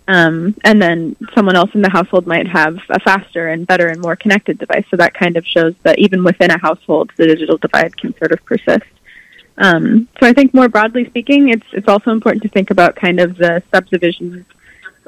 Um, 0.09 0.55
and 0.63 0.81
then 0.81 1.17
someone 1.35 1.57
else 1.57 1.71
in 1.75 1.83
the 1.83 1.91
household 1.91 2.27
might 2.27 2.47
have 2.47 2.77
a 2.91 3.01
faster 3.01 3.49
and 3.49 3.67
better 3.67 3.89
and 3.89 4.01
more 4.01 4.15
connected 4.15 4.59
device. 4.59 4.85
So 4.91 4.97
that 4.99 5.15
kind 5.15 5.37
of 5.37 5.45
shows 5.45 5.75
that 5.83 5.99
even 5.99 6.23
within 6.23 6.51
a 6.53 6.59
household, 6.59 7.11
the 7.17 7.27
digital 7.27 7.59
divide 7.59 7.97
can 7.97 8.17
sort 8.17 8.33
of 8.33 8.45
persist. 8.45 8.87
Um, 9.59 10.09
so 10.21 10.27
I 10.29 10.33
think 10.33 10.55
more 10.55 10.69
broadly 10.69 11.07
speaking, 11.07 11.49
it's 11.49 11.67
it's 11.73 11.89
also 11.89 12.11
important 12.13 12.43
to 12.45 12.49
think 12.49 12.71
about 12.71 12.95
kind 12.95 13.19
of 13.19 13.37
the 13.37 13.63
subdivisions 13.75 14.45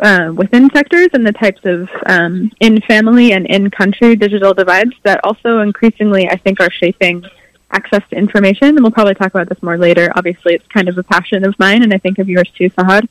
uh, 0.00 0.32
within 0.34 0.70
sectors 0.70 1.08
and 1.12 1.26
the 1.26 1.32
types 1.32 1.60
of 1.64 1.88
um, 2.06 2.50
in 2.60 2.80
family 2.82 3.32
and 3.32 3.46
in 3.46 3.70
country 3.70 4.16
digital 4.16 4.54
divides 4.54 4.92
that 5.02 5.20
also 5.24 5.60
increasingly 5.60 6.28
I 6.28 6.36
think 6.36 6.60
are 6.60 6.70
shaping 6.70 7.24
access 7.70 8.02
to 8.10 8.16
information. 8.16 8.68
And 8.68 8.80
we'll 8.80 8.92
probably 8.92 9.14
talk 9.14 9.34
about 9.34 9.48
this 9.48 9.62
more 9.62 9.76
later. 9.76 10.10
Obviously, 10.16 10.54
it's 10.54 10.66
kind 10.68 10.88
of 10.88 10.96
a 10.98 11.02
passion 11.02 11.44
of 11.44 11.58
mine, 11.58 11.82
and 11.82 11.92
I 11.92 11.98
think 11.98 12.18
of 12.18 12.28
yours 12.28 12.50
too, 12.56 12.70
Sahar. 12.70 13.02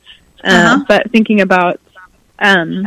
Uh, 0.44 0.48
uh-huh. 0.48 0.84
But 0.88 1.10
thinking 1.10 1.40
about 1.40 1.80
um, 2.38 2.86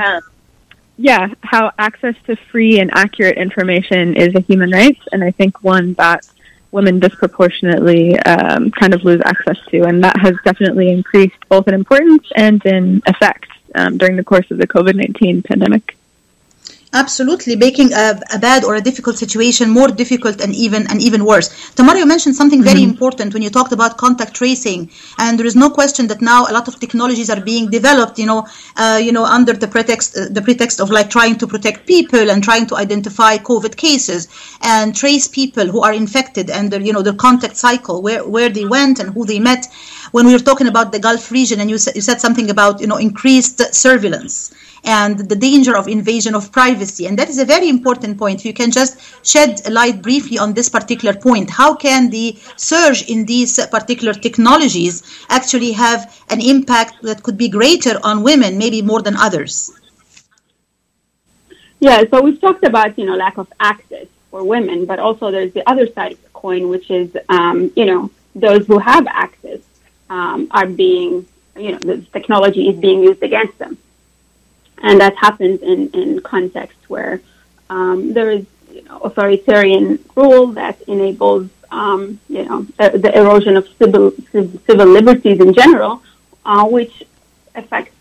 yeah, 0.98 1.28
how 1.42 1.72
access 1.78 2.16
to 2.28 2.36
free 2.52 2.80
and 2.80 2.92
accurate 2.94 3.38
information 3.38 4.16
is 4.16 4.36
a 4.36 4.42
human 4.42 4.72
right, 4.72 4.98
and 5.12 5.24
I 5.24 5.32
think 5.32 5.64
one 5.64 5.94
that 5.96 6.28
women 6.72 7.00
disproportionately 7.00 8.18
um, 8.22 8.72
kind 8.72 8.94
of 8.94 9.04
lose 9.04 9.22
access 9.26 9.58
to, 9.70 9.84
and 9.84 10.04
that 10.04 10.18
has 10.20 10.36
definitely 10.44 10.90
increased 10.90 11.38
both 11.50 11.68
in 11.68 11.74
importance 11.74 12.28
and 12.36 12.66
in 12.66 13.02
effect 13.06 13.48
um, 13.76 13.98
during 13.98 14.16
the 14.16 14.24
course 14.24 14.50
of 14.52 14.58
the 14.58 14.68
COVID 14.68 14.96
19 14.96 15.44
pandemic. 15.44 15.98
Absolutely, 16.94 17.56
making 17.56 17.94
a, 17.94 18.20
a, 18.34 18.38
bad 18.38 18.66
or 18.66 18.76
a 18.76 18.82
difficult 18.82 19.18
situation 19.18 19.70
more 19.70 19.88
difficult 19.88 20.42
and 20.42 20.54
even 20.54 20.86
and 20.92 21.02
even 21.02 21.24
worse. 21.24 21.72
Tamara, 21.76 22.00
you 22.00 22.06
mentioned 22.06 22.36
something 22.36 22.62
very 22.62 22.82
mm-hmm. 22.82 22.90
important 22.90 23.34
when 23.34 23.42
you 23.42 23.50
talked 23.50 23.72
about 23.72 23.96
contact 23.96 24.34
tracing, 24.34 24.92
and 25.18 25.40
there 25.40 25.46
is 25.46 25.56
no 25.56 25.70
question 25.70 26.08
that 26.08 26.22
now 26.22 26.48
a 26.50 26.52
lot 26.52 26.68
of 26.68 26.82
technologies 26.82 27.30
are 27.30 27.40
being 27.40 27.70
developed. 27.70 28.20
You 28.20 28.26
know, 28.26 28.46
uh, 28.76 29.00
you 29.02 29.14
know, 29.14 29.24
under 29.24 29.54
the 29.54 29.70
pretext 29.70 30.18
uh, 30.18 30.28
the 30.30 30.42
pretext 30.42 30.82
of 30.82 30.90
like 30.90 31.10
trying 31.10 31.38
to 31.38 31.48
protect 31.48 31.88
people 31.88 32.30
and 32.30 32.44
trying 32.44 32.66
to 32.68 32.76
identify 32.76 33.38
COVID 33.38 33.78
cases 33.78 34.28
and 34.62 34.94
trace 34.94 35.30
people 35.30 35.68
who 35.68 35.80
are 35.80 35.94
infected 35.94 36.50
and 36.50 36.72
their, 36.72 36.82
you 36.82 36.92
know 36.92 37.02
their 37.02 37.14
contact 37.28 37.56
cycle, 37.56 38.02
where 38.02 38.28
where 38.28 38.50
they 38.50 38.66
went 38.66 39.00
and 39.00 39.14
who 39.14 39.26
they 39.26 39.40
met. 39.40 39.66
When 40.12 40.28
we 40.28 40.34
were 40.34 40.40
talking 40.40 40.68
about 40.68 40.92
the 40.92 41.00
Gulf 41.00 41.32
region, 41.32 41.62
and 41.62 41.70
you 41.70 41.78
said, 41.78 41.96
you 41.96 42.02
said 42.02 42.20
something 42.20 42.50
about 42.50 42.82
you 42.82 42.88
know 42.88 42.98
increased 42.98 43.74
surveillance 43.74 44.52
and 44.84 45.30
the 45.30 45.36
danger 45.36 45.78
of 45.78 45.88
invasion 45.88 46.34
of 46.36 46.52
privacy. 46.52 47.06
And 47.06 47.18
that 47.20 47.30
is 47.30 47.40
a 47.40 47.46
very 47.46 47.70
important 47.70 48.18
point. 48.18 48.44
You 48.44 48.54
can 48.54 48.72
just 48.72 49.26
shed 49.26 49.62
light 49.70 50.02
briefly 50.02 50.38
on 50.38 50.54
this 50.54 50.70
particular 50.70 51.14
point. 51.14 51.50
How 51.50 51.76
can 51.76 52.10
the 52.10 52.38
surge 52.56 53.10
in 53.10 53.26
these 53.26 53.60
particular 53.68 54.14
technologies 54.14 55.26
actually 55.30 55.72
have 55.74 56.24
an 56.30 56.42
impact 56.42 57.02
that 57.04 57.24
could 57.24 57.38
be 57.38 57.50
greater 57.50 58.00
on 58.04 58.24
women, 58.24 58.58
maybe 58.58 58.82
more 58.82 59.02
than 59.02 59.16
others? 59.16 59.72
Yeah, 61.80 62.04
so 62.10 62.22
we've 62.22 62.40
talked 62.40 62.64
about, 62.64 62.98
you 62.98 63.06
know, 63.06 63.16
lack 63.16 63.38
of 63.38 63.52
access 63.60 64.08
for 64.30 64.44
women, 64.44 64.86
but 64.86 65.00
also 65.00 65.32
there's 65.32 65.52
the 65.54 65.68
other 65.70 65.88
side 65.88 66.14
of 66.14 66.22
the 66.22 66.30
coin, 66.30 66.70
which 66.70 66.90
is, 66.92 67.16
um, 67.30 67.72
you 67.76 67.86
know, 67.86 68.12
those 68.36 68.66
who 68.68 68.78
have 68.78 69.06
access 69.08 69.60
um, 70.10 70.48
are 70.52 70.68
being, 70.68 71.28
you 71.56 71.72
know, 71.72 71.80
the 71.80 71.98
technology 72.14 72.70
is 72.70 72.80
being 72.80 73.02
used 73.04 73.22
against 73.24 73.58
them 73.58 73.78
and 74.82 75.00
that 75.00 75.16
happens 75.16 75.62
in, 75.62 75.90
in 75.90 76.20
contexts 76.22 76.90
where 76.90 77.22
um, 77.70 78.14
there 78.14 78.32
is 78.32 78.46
you 78.72 78.84
know, 78.84 79.00
authoritarian 79.00 80.00
rule 80.16 80.48
that 80.48 80.82
enables 80.84 81.50
um, 81.72 82.20
you 82.30 82.44
know 82.46 82.64
the 82.78 83.12
erosion 83.16 83.56
of 83.58 83.68
civil 83.80 84.12
civil 84.32 84.88
liberties 84.88 85.40
in 85.40 85.54
general, 85.54 86.02
uh, 86.46 86.66
which 86.68 87.04
affects 87.56 87.96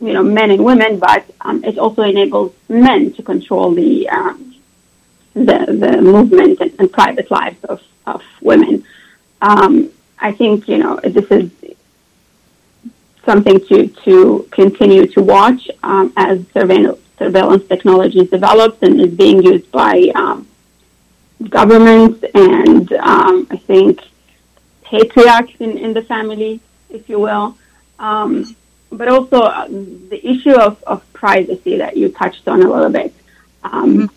you 0.00 0.12
know 0.12 0.22
men 0.22 0.50
and 0.50 0.64
women, 0.64 0.98
but 0.98 1.24
um, 1.42 1.62
it 1.64 1.78
also 1.78 2.02
enables 2.02 2.54
men 2.68 3.12
to 3.12 3.22
control 3.22 3.72
the 3.72 4.08
um, 4.08 4.54
the, 5.34 5.58
the 5.82 6.00
movement 6.00 6.60
and, 6.60 6.72
and, 6.78 6.92
private 6.92 7.28
lives 7.28 7.62
of, 7.64 7.82
of 8.06 8.22
women. 8.40 8.84
Um, 9.42 9.90
I 10.18 10.30
think 10.30 10.68
you 10.68 10.78
know 10.78 11.00
this 11.02 11.26
is 11.30 11.50
something 13.24 13.60
to, 13.66 13.88
to 14.04 14.48
continue 14.50 15.06
to 15.06 15.22
watch 15.22 15.70
um, 15.82 16.12
as 16.16 16.44
surveillance, 16.52 17.00
surveillance 17.18 17.66
technology 17.68 18.26
develops 18.26 18.82
and 18.82 19.00
is 19.00 19.14
being 19.14 19.42
used 19.42 19.70
by 19.70 20.10
um, 20.14 20.46
governments 21.48 22.24
and 22.34 22.92
um, 22.94 23.46
I 23.50 23.56
think 23.56 24.00
patriarchs 24.82 25.54
in, 25.60 25.76
in 25.78 25.92
the 25.92 26.02
family, 26.02 26.60
if 26.90 27.08
you 27.08 27.18
will. 27.18 27.56
Um, 27.98 28.56
but 28.90 29.08
also 29.08 29.40
uh, 29.40 29.66
the 29.68 30.20
issue 30.22 30.52
of, 30.52 30.82
of 30.84 31.00
privacy 31.12 31.78
that 31.78 31.96
you 31.96 32.10
touched 32.10 32.46
on 32.46 32.62
a 32.62 32.70
little 32.70 32.90
bit. 32.90 33.12
Um, 33.64 33.96
mm-hmm. 33.96 34.14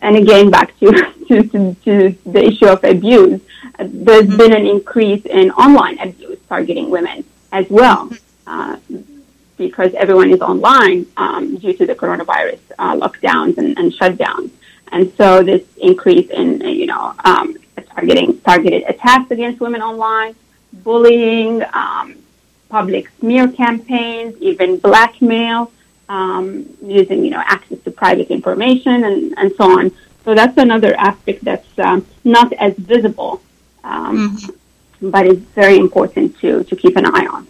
And 0.00 0.16
again, 0.16 0.50
back 0.50 0.78
to, 0.80 0.90
to, 1.28 1.42
to, 1.44 1.74
to, 1.74 2.16
the 2.26 2.44
issue 2.44 2.66
of 2.66 2.82
abuse, 2.84 3.40
uh, 3.78 3.86
there's 3.88 4.26
mm-hmm. 4.26 4.36
been 4.36 4.52
an 4.52 4.66
increase 4.66 5.24
in 5.26 5.50
online 5.52 5.98
abuse 5.98 6.38
targeting 6.48 6.90
women 6.90 7.24
as 7.52 7.68
well. 7.70 8.10
Uh, 8.46 8.76
because 9.56 9.94
everyone 9.94 10.30
is 10.30 10.40
online 10.40 11.06
um, 11.16 11.56
due 11.56 11.72
to 11.72 11.86
the 11.86 11.94
coronavirus 11.94 12.60
uh, 12.78 12.94
lockdowns 12.94 13.56
and, 13.58 13.78
and, 13.78 13.92
shutdowns. 13.92 14.50
And 14.92 15.12
so 15.16 15.42
this 15.42 15.62
increase 15.78 16.28
in, 16.30 16.60
you 16.60 16.86
know, 16.86 17.14
um, 17.24 17.56
targeting 17.94 18.40
targeted 18.40 18.84
attacks 18.84 19.30
against 19.30 19.60
women 19.60 19.82
online, 19.82 20.34
bullying, 20.72 21.62
um, 21.72 22.16
public 22.68 23.10
smear 23.18 23.48
campaigns, 23.48 24.36
even 24.40 24.78
blackmail, 24.78 25.72
um, 26.08 26.66
using, 26.82 27.24
you 27.24 27.30
know, 27.30 27.42
access 27.44 27.80
to 27.80 27.90
private 27.90 28.28
information 28.28 29.04
and, 29.04 29.34
and 29.38 29.52
so 29.56 29.78
on. 29.78 29.90
So 30.24 30.34
that's 30.34 30.56
another 30.58 30.94
aspect 30.98 31.44
that's 31.44 31.78
um, 31.78 32.04
not 32.24 32.52
as 32.54 32.74
visible, 32.74 33.40
um, 33.84 34.36
mm-hmm. 34.36 35.10
but 35.10 35.26
is 35.26 35.38
very 35.38 35.78
important 35.78 36.38
to, 36.40 36.64
to 36.64 36.76
keep 36.76 36.96
an 36.96 37.06
eye 37.06 37.26
on. 37.26 37.46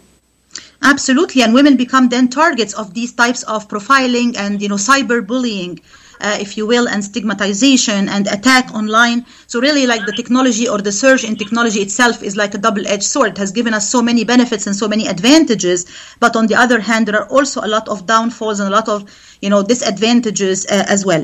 Absolutely, 0.83 1.43
and 1.43 1.55
women 1.55 1.77
become 1.77 2.09
then 2.09 2.29
targets 2.29 2.75
of 2.75 2.95
these 2.95 3.13
types 3.13 3.43
of 3.45 3.69
profiling 3.69 4.37
and 4.37 4.61
you 4.61 4.69
know 4.69 4.77
cyberbullying. 4.77 5.81
Uh, 6.19 6.39
if 6.41 6.57
you 6.57 6.67
will, 6.67 6.89
and 6.89 7.05
stigmatization 7.05 8.09
and 8.09 8.27
attack 8.29 8.73
online. 8.73 9.27
So 9.49 9.61
really, 9.61 9.87
like 9.87 10.07
the 10.07 10.13
technology 10.13 10.67
or 10.67 10.79
the 10.79 10.91
surge 10.91 11.25
in 11.25 11.37
technology 11.37 11.81
itself 11.81 12.23
is 12.23 12.39
like 12.39 12.55
a 12.55 12.59
double-edged 12.59 13.03
sword. 13.03 13.33
It 13.33 13.37
has 13.37 13.53
given 13.53 13.75
us 13.75 13.87
so 13.91 14.01
many 14.01 14.25
benefits 14.25 14.67
and 14.67 14.75
so 14.75 14.89
many 14.89 15.09
advantages, 15.09 15.85
but 16.19 16.35
on 16.35 16.47
the 16.47 16.55
other 16.55 16.81
hand, 16.81 17.07
there 17.07 17.21
are 17.21 17.29
also 17.29 17.61
a 17.63 17.69
lot 17.69 17.87
of 17.89 18.07
downfalls 18.07 18.61
and 18.61 18.73
a 18.73 18.75
lot 18.75 18.89
of 18.89 19.05
you 19.43 19.51
know 19.51 19.63
disadvantages 19.63 20.65
uh, 20.67 20.87
as 20.89 21.05
well. 21.05 21.23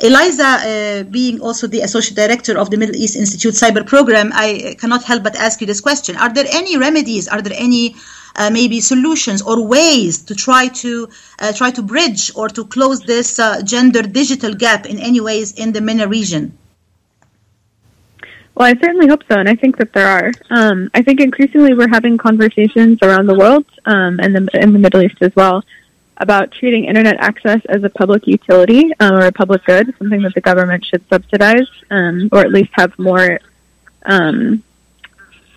Eliza, 0.00 0.44
uh, 0.44 1.02
being 1.04 1.40
also 1.40 1.66
the 1.66 1.80
associate 1.80 2.16
director 2.16 2.58
of 2.58 2.68
the 2.68 2.76
Middle 2.76 2.96
East 2.96 3.16
Institute 3.16 3.54
Cyber 3.54 3.86
Program, 3.86 4.30
I 4.34 4.76
cannot 4.78 5.04
help 5.04 5.22
but 5.22 5.36
ask 5.36 5.62
you 5.62 5.66
this 5.66 5.80
question: 5.80 6.16
Are 6.16 6.32
there 6.34 6.46
any 6.52 6.76
remedies? 6.76 7.28
Are 7.28 7.40
there 7.40 7.56
any 7.56 7.96
uh, 8.36 8.50
maybe 8.50 8.80
solutions 8.80 9.42
or 9.42 9.66
ways 9.66 10.22
to 10.24 10.34
try 10.34 10.68
to 10.68 11.08
uh, 11.38 11.52
try 11.52 11.70
to 11.70 11.82
bridge 11.82 12.32
or 12.34 12.48
to 12.48 12.64
close 12.64 13.00
this 13.00 13.38
uh, 13.38 13.62
gender 13.62 14.02
digital 14.02 14.54
gap 14.54 14.86
in 14.86 14.98
any 14.98 15.20
ways 15.20 15.52
in 15.52 15.72
the 15.72 15.80
MENA 15.80 16.08
region? 16.08 16.56
Well, 18.54 18.68
I 18.68 18.74
certainly 18.74 19.08
hope 19.08 19.22
so, 19.28 19.36
and 19.36 19.48
I 19.48 19.56
think 19.56 19.78
that 19.78 19.92
there 19.92 20.06
are. 20.06 20.30
Um, 20.50 20.88
I 20.94 21.02
think 21.02 21.20
increasingly 21.20 21.74
we're 21.74 21.88
having 21.88 22.16
conversations 22.18 22.98
around 23.02 23.26
the 23.26 23.34
world 23.34 23.64
um, 23.84 24.20
and 24.20 24.34
the, 24.34 24.48
in 24.62 24.72
the 24.72 24.78
Middle 24.78 25.02
East 25.02 25.16
as 25.20 25.34
well 25.34 25.64
about 26.18 26.52
treating 26.52 26.84
internet 26.84 27.16
access 27.18 27.60
as 27.68 27.82
a 27.82 27.90
public 27.90 28.26
utility 28.26 28.92
uh, 29.00 29.10
or 29.12 29.26
a 29.26 29.32
public 29.32 29.64
good, 29.64 29.92
something 29.98 30.22
that 30.22 30.34
the 30.34 30.40
government 30.40 30.84
should 30.84 31.06
subsidize 31.08 31.68
um, 31.90 32.28
or 32.30 32.40
at 32.40 32.52
least 32.52 32.70
have 32.74 32.96
more 32.98 33.40
um, 34.06 34.62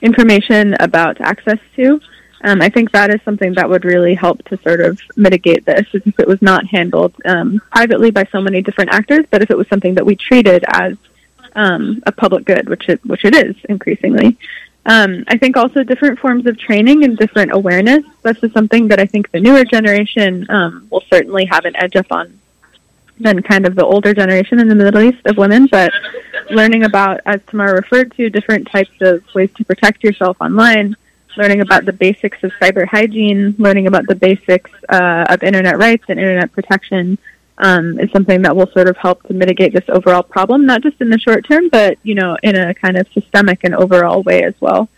information 0.01 0.75
about 0.79 1.21
access 1.21 1.59
to. 1.75 2.01
Um, 2.41 2.61
I 2.61 2.69
think 2.69 2.91
that 2.91 3.09
is 3.09 3.21
something 3.23 3.53
that 3.53 3.69
would 3.69 3.83
really 3.83 4.13
help 4.13 4.43
to 4.45 4.57
sort 4.57 4.81
of 4.81 4.99
mitigate 5.15 5.65
this 5.65 5.87
if 5.93 6.19
it 6.19 6.27
was 6.27 6.41
not 6.41 6.65
handled 6.67 7.15
um, 7.25 7.59
privately 7.71 8.11
by 8.11 8.25
so 8.31 8.41
many 8.41 8.61
different 8.61 8.93
actors, 8.93 9.25
but 9.31 9.41
if 9.41 9.49
it 9.49 9.57
was 9.57 9.67
something 9.67 9.95
that 9.95 10.05
we 10.05 10.15
treated 10.15 10.63
as 10.73 10.95
um, 11.55 12.01
a 12.05 12.11
public 12.11 12.45
good, 12.45 12.69
which 12.69 12.87
it 12.89 13.03
which 13.05 13.25
it 13.25 13.35
is 13.35 13.55
increasingly. 13.67 14.37
Um, 14.85 15.25
I 15.27 15.37
think 15.37 15.57
also 15.57 15.83
different 15.83 16.19
forms 16.19 16.45
of 16.45 16.57
training 16.57 17.03
and 17.03 17.17
different 17.17 17.51
awareness. 17.51 18.05
This 18.23 18.41
is 18.41 18.53
something 18.53 18.87
that 18.87 18.99
I 18.99 19.05
think 19.05 19.31
the 19.31 19.39
newer 19.39 19.65
generation 19.65 20.45
um, 20.49 20.87
will 20.89 21.03
certainly 21.11 21.45
have 21.45 21.65
an 21.65 21.75
edge 21.75 21.97
up 21.97 22.11
on 22.11 22.39
than 23.19 23.41
kind 23.41 23.65
of 23.65 23.75
the 23.75 23.83
older 23.83 24.13
generation 24.13 24.59
in 24.59 24.67
the 24.67 24.75
Middle 24.75 25.01
East 25.01 25.25
of 25.25 25.37
women. 25.37 25.67
But 25.69 25.91
learning 26.51 26.83
about, 26.83 27.19
as 27.25 27.41
Tamara 27.47 27.73
referred 27.73 28.13
to, 28.15 28.29
different 28.29 28.69
types 28.69 29.01
of 29.01 29.23
ways 29.33 29.49
to 29.57 29.65
protect 29.65 30.03
yourself 30.03 30.37
online 30.39 30.95
learning 31.37 31.61
about 31.61 31.85
the 31.85 31.93
basics 31.93 32.43
of 32.43 32.51
cyber 32.61 32.85
hygiene, 32.85 33.55
learning 33.57 33.87
about 33.87 34.07
the 34.07 34.15
basics 34.15 34.71
uh, 34.89 35.25
of 35.29 35.43
internet 35.43 35.77
rights 35.77 36.05
and 36.09 36.19
internet 36.19 36.51
protection 36.51 37.17
um, 37.59 37.99
is 37.99 38.11
something 38.11 38.41
that 38.43 38.55
will 38.55 38.69
sort 38.71 38.87
of 38.87 38.97
help 38.97 39.23
to 39.23 39.33
mitigate 39.33 39.73
this 39.73 39.85
overall 39.89 40.23
problem, 40.23 40.65
not 40.65 40.81
just 40.81 41.01
in 41.01 41.09
the 41.09 41.19
short 41.19 41.47
term, 41.47 41.69
but 41.69 41.97
you 42.03 42.15
know, 42.15 42.37
in 42.43 42.55
a 42.55 42.73
kind 42.73 42.97
of 42.97 43.07
systemic 43.13 43.61
and 43.63 43.73
overall 43.75 44.21
way 44.23 44.43
as 44.43 44.53
well. 44.59 44.89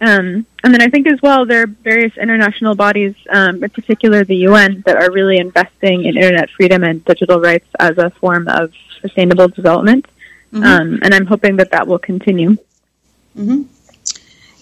Um, 0.00 0.46
and 0.62 0.72
then 0.72 0.80
I 0.80 0.88
think 0.88 1.08
as 1.08 1.20
well 1.22 1.44
there 1.44 1.62
are 1.62 1.66
various 1.66 2.16
international 2.16 2.76
bodies, 2.76 3.14
um, 3.30 3.64
in 3.64 3.70
particular 3.70 4.24
the 4.24 4.36
UN, 4.48 4.82
that 4.86 4.96
are 4.96 5.10
really 5.10 5.38
investing 5.38 6.04
in 6.04 6.16
internet 6.16 6.50
freedom 6.50 6.84
and 6.84 7.04
digital 7.04 7.40
rights 7.40 7.66
as 7.80 7.98
a 7.98 8.10
form 8.10 8.46
of 8.48 8.72
sustainable 9.00 9.48
development. 9.48 10.06
Mhm. 10.52 10.64
Um, 10.64 10.98
and 11.02 11.14
I'm 11.14 11.26
hoping 11.26 11.56
that 11.56 11.72
that 11.72 11.86
will 11.88 11.98
continue. 11.98 12.56
Mhm. 13.36 13.66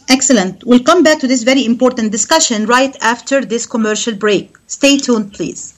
Excellent. 0.09 0.64
We'll 0.66 0.84
come 0.84 1.03
back 1.03 1.20
to 1.20 1.28
this 1.28 1.43
very 1.43 1.64
important 1.66 2.12
discussion 2.12 2.66
right 2.66 2.95
after 3.01 3.45
this 3.45 3.66
commercial 3.66 4.16
break. 4.16 4.57
Stay 4.68 4.97
tuned, 4.97 5.34
please. 5.34 5.74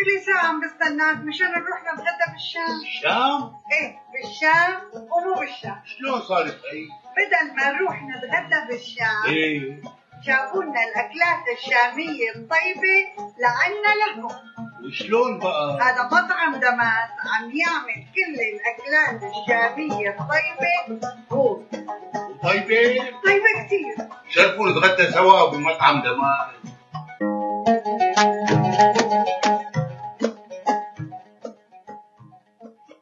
إلي 0.00 0.20
ساعة 0.26 0.46
عم 0.46 0.60
بستناك 0.60 1.16
مشان 1.16 1.46
نروح 1.46 1.82
نتغدى 1.82 2.32
بالشام 2.32 2.80
الشام؟ 2.82 3.52
ايه 3.72 3.98
بالشام 4.12 4.80
ومو 4.92 5.34
بالشام 5.40 5.82
شلون 5.86 6.20
صارت 6.20 6.60
هي؟ 6.72 6.86
بدل 7.16 7.56
ما 7.56 7.70
نروح 7.70 8.02
نتغدى 8.02 8.66
بالشام 8.68 9.24
ايه 9.26 9.82
جابوا 10.25 10.63
لنا 10.63 10.83
الأكلات 10.83 11.43
الشامية 11.57 12.29
الطيبة 12.35 12.95
لعنا 13.39 13.95
لهم 13.99 14.31
وشلون 14.85 15.39
بقى؟ 15.39 15.77
هذا 15.81 16.03
مطعم 16.05 16.55
دماس 16.55 17.09
عم 17.33 17.51
يعمل 17.51 18.05
كل 18.15 18.35
الأكلات 18.51 19.31
الشامية 19.33 20.09
الطيبة 20.09 21.07
هو 21.31 21.55
طيبة؟ 22.43 23.05
طيبة 23.25 23.65
كثير 23.65 24.07
شرفوا 24.29 24.69
نتغدى 24.69 25.11
سوا 25.11 25.49
بمطعم 25.51 26.01
دمار 26.01 26.53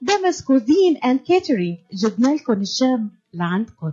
دمس 0.00 0.42
كوزين 0.42 0.96
and 0.96 1.18
catering 1.28 1.76
جبنا 1.94 2.28
لكم 2.34 2.60
الشام 2.62 3.10
لعندكم. 3.34 3.92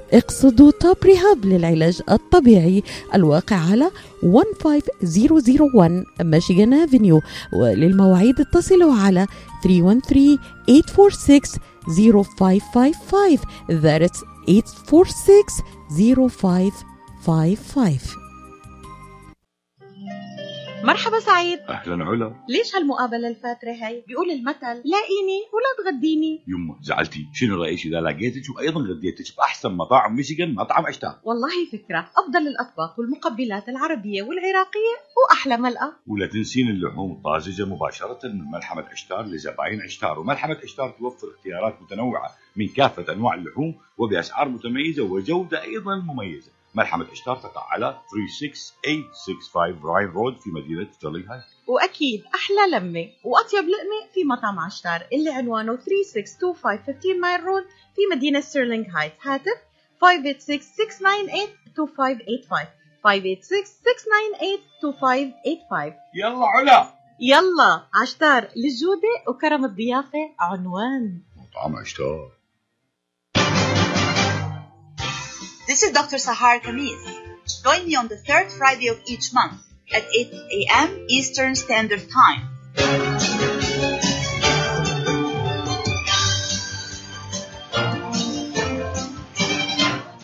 اقصدوا 0.13 0.71
توب 0.71 0.97
ريهاب 1.03 1.45
للعلاج 1.45 2.01
الطبيعي 2.11 2.83
الواقع 3.13 3.55
على 3.55 3.91
15001 4.21 6.03
ميشيغان 6.21 6.73
افنيو 6.73 7.21
وللمواعيد 7.53 8.39
اتصلوا 8.39 8.93
على 8.93 9.27
313 9.63 10.37
846 10.67 11.41
0555 11.87 13.37
That's 13.69 14.23
846 14.47 16.71
0555 17.25 18.20
مرحبا 20.83 21.19
سعيد. 21.19 21.59
أهلا 21.59 22.05
علا. 22.05 22.35
ليش 22.49 22.75
هالمقابلة 22.75 23.27
الفاترة 23.27 23.71
هاي؟ 23.71 24.03
بيقول 24.07 24.31
المثل 24.31 24.81
لاقيني 24.89 25.39
ولا 25.53 25.91
تغديني. 25.91 26.43
يما 26.47 26.75
زعلتي. 26.81 27.27
شنو 27.33 27.63
رأيك؟ 27.63 27.85
إذا 27.85 28.01
لقيتك 28.01 28.55
وأيضا 28.55 28.81
غديتك 28.81 29.37
بأحسن 29.37 29.71
مطاعم 29.71 30.15
ميشيغان 30.15 30.55
مطعم 30.55 30.85
عشتار 30.85 31.19
والله 31.23 31.65
فكرة. 31.71 32.09
أفضل 32.17 32.47
الأطباق 32.47 32.99
والمقبلات 32.99 33.69
العربية 33.69 34.23
والعراقية 34.23 34.95
وأحلى 35.17 35.57
ملقا 35.57 35.93
ولا 36.07 36.27
تنسين 36.27 36.69
اللحوم 36.69 37.11
الطازجة 37.11 37.65
مباشرة 37.65 38.19
من 38.23 38.51
ملحمة 38.51 38.83
عشتار 38.91 39.25
لزباين 39.25 39.81
عشتار. 39.81 40.19
وملحمة 40.19 40.57
عشتار 40.63 40.89
توفر 40.99 41.27
اختيارات 41.37 41.81
متنوعة 41.81 42.29
من 42.55 42.67
كافة 42.67 43.13
أنواع 43.13 43.33
اللحوم 43.33 43.75
وبأسعار 43.97 44.49
متميزة 44.49 45.03
وجودة 45.03 45.63
أيضا 45.63 45.95
مميزة. 45.95 46.51
ملحمة 46.73 47.07
عشتار 47.11 47.35
تقع 47.35 47.67
على 47.71 48.01
36865 48.39 49.79
راين 49.83 50.07
رود 50.07 50.37
في 50.39 50.49
مدينة 50.49 50.87
ستيرلينغ 50.91 51.33
هايت 51.33 51.43
وأكيد 51.67 52.23
أحلى 52.35 52.67
لمة 52.71 53.09
وأطيب 53.23 53.69
لقمة 53.69 54.07
في 54.13 54.23
مطعم 54.23 54.59
عشتار 54.59 55.07
اللي 55.13 55.29
عنوانه 55.29 55.75
3625 55.75 56.77
15 56.77 57.19
مايل 57.21 57.43
رود 57.43 57.63
في 57.95 58.01
مدينة 58.15 58.39
ستيرلينغ 58.39 58.85
هايت 58.89 59.13
هاتف 59.21 59.57
586-698-2585 60.05 60.09
586-698-2585 63.07 65.93
يلا 66.15 66.45
علا. 66.45 66.93
يلا 67.19 67.83
عشتار 68.01 68.41
للجودة 68.41 69.23
وكرم 69.27 69.65
الضيافة 69.65 70.19
عنوان. 70.39 71.21
مطعم 71.37 71.75
عشتار. 71.75 72.31
This 75.71 75.83
is 75.83 75.93
Dr. 75.93 76.17
Sahar 76.17 76.59
Khamis. 76.59 76.99
Join 77.63 77.87
me 77.87 77.95
on 77.95 78.09
the 78.09 78.17
third 78.17 78.51
Friday 78.51 78.89
of 78.89 78.99
each 79.07 79.31
month 79.31 79.63
at 79.95 80.03
8 80.03 80.33
a.m. 80.51 81.05
Eastern 81.07 81.55
Standard 81.55 82.11
Time. 82.11 82.49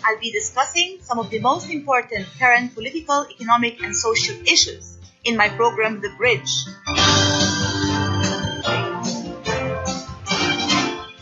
I'll 0.04 0.20
be 0.20 0.32
discussing 0.36 0.98
some 1.00 1.18
of 1.18 1.30
the 1.30 1.40
most 1.40 1.70
important 1.70 2.28
current 2.38 2.76
political, 2.76 3.26
economic, 3.32 3.82
and 3.82 3.96
social 3.96 4.36
issues 4.44 4.98
in 5.24 5.38
my 5.38 5.48
program, 5.48 6.02
The 6.02 6.12
Bridge. 6.18 6.52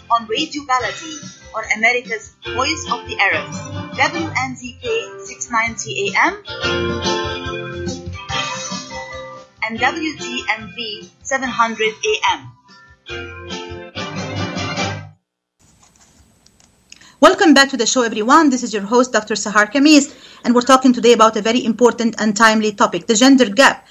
On 0.09 0.26
Radio 0.26 0.63
Baladi, 0.63 1.34
on 1.55 1.63
America's 1.77 2.35
Voice 2.53 2.85
of 2.91 3.07
the 3.07 3.15
Arabs, 3.17 3.57
WNZK 3.95 5.21
690 5.21 6.11
AM 6.11 6.43
and 9.63 9.79
WGMV 9.79 11.09
700 11.23 11.93
AM. 12.11 12.51
Welcome 17.21 17.53
back 17.53 17.69
to 17.69 17.77
the 17.77 17.85
show, 17.85 18.01
everyone. 18.01 18.49
This 18.49 18.61
is 18.61 18.73
your 18.73 18.83
host, 18.83 19.13
Dr. 19.13 19.35
Sahar 19.35 19.71
Khamis, 19.71 20.13
and 20.43 20.53
we're 20.53 20.61
talking 20.61 20.91
today 20.91 21.13
about 21.13 21.37
a 21.37 21.41
very 21.41 21.63
important 21.63 22.15
and 22.19 22.35
timely 22.35 22.73
topic 22.73 23.07
the 23.07 23.15
gender 23.15 23.49
gap 23.49 23.87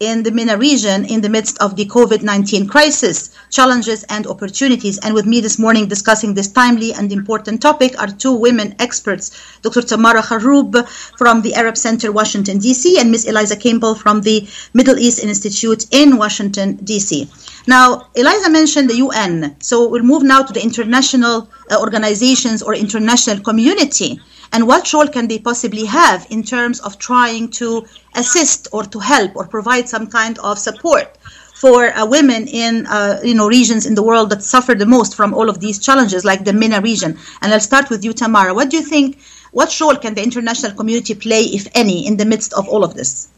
in 0.00 0.22
the 0.22 0.30
MENA 0.30 0.56
region 0.56 1.04
in 1.04 1.20
the 1.20 1.28
midst 1.28 1.58
of 1.58 1.74
the 1.74 1.84
COVID 1.86 2.22
19 2.22 2.68
crisis, 2.68 3.30
challenges 3.50 4.04
and 4.04 4.26
opportunities. 4.26 4.98
And 4.98 5.12
with 5.12 5.26
me 5.26 5.40
this 5.40 5.58
morning 5.58 5.88
discussing 5.88 6.34
this 6.34 6.48
timely 6.48 6.92
and 6.92 7.10
important 7.12 7.60
topic 7.60 8.00
are 8.00 8.06
two 8.06 8.32
women 8.32 8.76
experts 8.78 9.58
Dr. 9.62 9.82
Tamara 9.82 10.22
Kharoub 10.22 10.88
from 11.18 11.42
the 11.42 11.54
Arab 11.54 11.76
Center, 11.76 12.12
Washington, 12.12 12.58
D.C., 12.58 12.98
and 12.98 13.10
Ms. 13.10 13.24
Eliza 13.24 13.56
Campbell 13.56 13.94
from 13.94 14.20
the 14.22 14.48
Middle 14.72 14.98
East 14.98 15.22
Institute 15.22 15.86
in 15.90 16.16
Washington, 16.16 16.76
D.C. 16.76 17.28
Now, 17.66 18.08
Eliza 18.14 18.50
mentioned 18.50 18.88
the 18.88 18.96
UN, 18.96 19.56
so 19.60 19.88
we'll 19.88 20.02
move 20.02 20.22
now 20.22 20.42
to 20.42 20.52
the 20.52 20.62
international 20.62 21.48
uh, 21.70 21.80
organizations 21.80 22.62
or 22.62 22.74
international 22.74 23.40
community 23.40 24.20
and 24.52 24.66
what 24.66 24.92
role 24.92 25.08
can 25.08 25.28
they 25.28 25.38
possibly 25.38 25.84
have 25.84 26.26
in 26.30 26.42
terms 26.42 26.80
of 26.80 26.98
trying 26.98 27.50
to 27.50 27.86
assist 28.14 28.68
or 28.72 28.84
to 28.84 28.98
help 28.98 29.36
or 29.36 29.46
provide 29.46 29.88
some 29.88 30.06
kind 30.06 30.38
of 30.38 30.58
support 30.58 31.16
for 31.54 31.86
uh, 31.86 32.06
women 32.06 32.46
in 32.46 32.86
uh, 32.86 33.20
you 33.22 33.34
know 33.34 33.48
regions 33.48 33.84
in 33.86 33.94
the 33.94 34.02
world 34.02 34.30
that 34.30 34.42
suffer 34.42 34.74
the 34.74 34.86
most 34.86 35.16
from 35.16 35.34
all 35.34 35.48
of 35.48 35.58
these 35.60 35.78
challenges 35.78 36.24
like 36.24 36.44
the 36.44 36.52
MENA 36.52 36.80
region? 36.80 37.18
And 37.42 37.52
I'll 37.52 37.60
start 37.60 37.90
with 37.90 38.04
you 38.04 38.12
Tamara. 38.12 38.54
What 38.54 38.70
do 38.70 38.76
you 38.76 38.82
think 38.82 39.18
what 39.52 39.78
role 39.80 39.96
can 39.96 40.14
the 40.14 40.22
international 40.22 40.72
community 40.72 41.14
play 41.14 41.42
if 41.42 41.68
any 41.74 42.06
in 42.06 42.16
the 42.16 42.24
midst 42.24 42.52
of 42.52 42.68
all 42.68 42.84
of 42.84 42.94
this? 42.94 43.28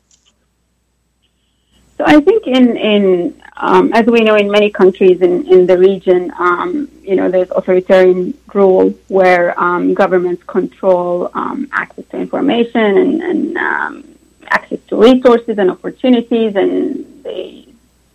So 1.96 2.04
I 2.06 2.20
think 2.20 2.46
in, 2.46 2.76
in 2.76 3.42
um, 3.62 3.92
as 3.92 4.06
we 4.06 4.20
know 4.22 4.36
in 4.36 4.50
many 4.50 4.70
countries 4.70 5.20
in, 5.20 5.46
in 5.46 5.66
the 5.66 5.76
region, 5.76 6.32
um, 6.38 6.90
you 7.02 7.14
know, 7.14 7.30
there's 7.30 7.50
authoritarian 7.50 8.32
rule 8.54 8.88
where 9.08 9.58
um, 9.60 9.92
governments 9.92 10.42
control 10.44 11.30
um, 11.34 11.68
access 11.72 12.06
to 12.08 12.16
information 12.16 12.96
and, 13.02 13.22
and 13.22 13.56
um, 13.58 14.18
access 14.46 14.78
to 14.88 14.96
resources 14.96 15.58
and 15.58 15.70
opportunities 15.70 16.56
and 16.56 17.22
the 17.22 17.68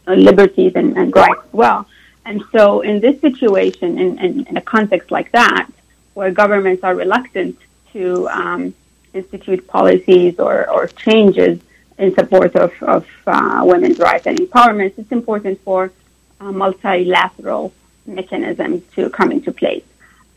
uh, 0.08 0.14
liberties 0.16 0.74
and, 0.76 0.98
and 0.98 1.16
rights 1.16 1.42
as 1.46 1.54
well. 1.54 1.88
And 2.26 2.44
so 2.52 2.82
in 2.82 3.00
this 3.00 3.22
situation, 3.22 4.00
in, 4.00 4.18
in, 4.18 4.48
in 4.48 4.58
a 4.58 4.62
context 4.62 5.12
like 5.12 5.32
that, 5.34 5.70
where 6.16 6.32
governments 6.32 6.84
are 6.84 6.96
reluctant 6.96 7.56
to 7.94 8.28
um, 8.30 8.74
institute 9.14 9.68
policies 9.68 10.40
or, 10.40 10.68
or 10.72 10.88
changes 10.88 11.60
in 11.98 12.14
support 12.14 12.56
of, 12.56 12.72
of 12.84 13.06
uh, 13.28 13.62
women's 13.66 14.00
rights 14.00 14.28
and 14.28 14.38
empowerment, 14.40 14.94
it's 14.98 15.12
important 15.12 15.60
for 15.62 15.92
uh, 16.42 16.52
multilateral 16.52 17.74
mechanisms 18.06 18.84
to 18.96 19.10
come 19.10 19.32
into 19.32 19.52
place. 19.52 19.86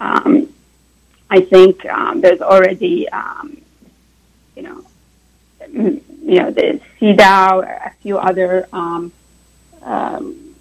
Um, 0.00 0.52
I 1.30 1.40
think 1.40 1.84
um, 1.86 2.20
there's 2.20 2.40
already, 2.40 3.08
um, 3.08 3.60
you 4.56 4.62
know, 4.62 4.84
m- 5.62 6.00
you 6.22 6.38
know, 6.40 6.50
the 6.50 6.80
CEDAW, 7.00 7.62
a 7.86 7.90
few 8.02 8.18
other, 8.18 8.68
um, 8.72 9.12
um, 9.82 10.54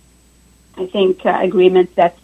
I 0.75 0.85
think, 0.87 1.25
uh, 1.25 1.39
agreements 1.41 1.93
that 1.95 2.17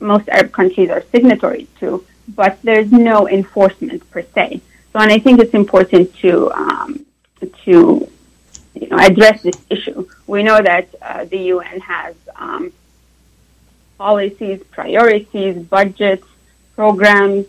most 0.00 0.28
Arab 0.28 0.52
countries 0.52 0.90
are 0.90 1.02
signatories 1.12 1.68
to, 1.80 2.04
but 2.28 2.58
there's 2.62 2.90
no 2.90 3.28
enforcement 3.28 4.08
per 4.10 4.22
se. 4.34 4.60
So, 4.92 4.98
and 5.00 5.10
I 5.10 5.18
think 5.18 5.40
it's 5.40 5.54
important 5.54 6.14
to 6.16 6.50
um, 6.52 7.04
to 7.64 8.08
you 8.74 8.88
know 8.88 8.98
address 8.98 9.42
this 9.42 9.58
issue. 9.70 10.08
We 10.26 10.42
know 10.42 10.60
that 10.60 10.88
uh, 11.00 11.24
the 11.24 11.38
UN 11.54 11.80
has 11.80 12.14
um, 12.36 12.72
policies, 13.98 14.62
priorities, 14.70 15.56
budgets, 15.58 16.26
programs, 16.74 17.46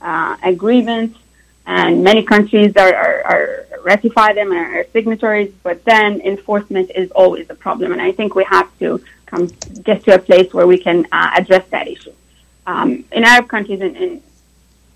uh, 0.00 0.36
agreements, 0.42 1.18
and 1.66 2.02
many 2.02 2.22
countries 2.22 2.76
are, 2.76 2.94
are, 2.94 3.22
are 3.24 3.66
ratify 3.82 4.32
them 4.32 4.52
and 4.52 4.60
are 4.76 4.86
signatories. 4.92 5.52
But 5.62 5.84
then 5.84 6.20
enforcement 6.20 6.90
is 6.94 7.10
always 7.12 7.50
a 7.50 7.54
problem, 7.54 7.92
and 7.92 8.00
I 8.00 8.12
think 8.12 8.34
we 8.34 8.44
have 8.44 8.70
to 8.78 9.02
come 9.26 9.48
get 9.82 10.04
to 10.04 10.14
a 10.14 10.18
place 10.18 10.54
where 10.54 10.66
we 10.66 10.78
can 10.78 11.06
uh, 11.12 11.30
address 11.36 11.68
that 11.70 11.88
issue. 11.88 12.12
Um, 12.66 13.04
in 13.12 13.24
Arab 13.24 13.48
countries, 13.48 13.80
in, 13.80 13.96
in 13.96 14.22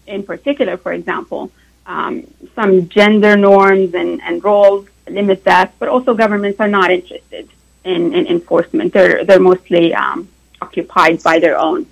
in 0.07 0.23
particular, 0.23 0.77
for 0.77 0.93
example, 0.93 1.51
um, 1.87 2.27
some 2.55 2.89
gender 2.89 3.37
norms 3.37 3.95
and, 3.95 4.23
and 4.23 4.43
roles 4.43 4.89
limit 5.13 5.45
that, 5.45 5.73
but 5.79 5.89
also 5.89 6.15
governments 6.15 6.59
are 6.61 6.69
not 6.69 6.91
interested 6.91 7.49
in, 7.85 8.13
in 8.15 8.27
enforcement. 8.27 8.93
They're, 8.93 9.25
they're 9.25 9.41
mostly 9.41 9.95
um, 9.95 10.29
occupied 10.61 11.23
by 11.23 11.39
their 11.39 11.59
own 11.59 11.87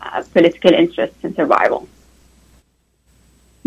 uh, 0.00 0.22
political 0.32 0.72
interests 0.72 1.18
and 1.22 1.34
survival. 1.34 1.88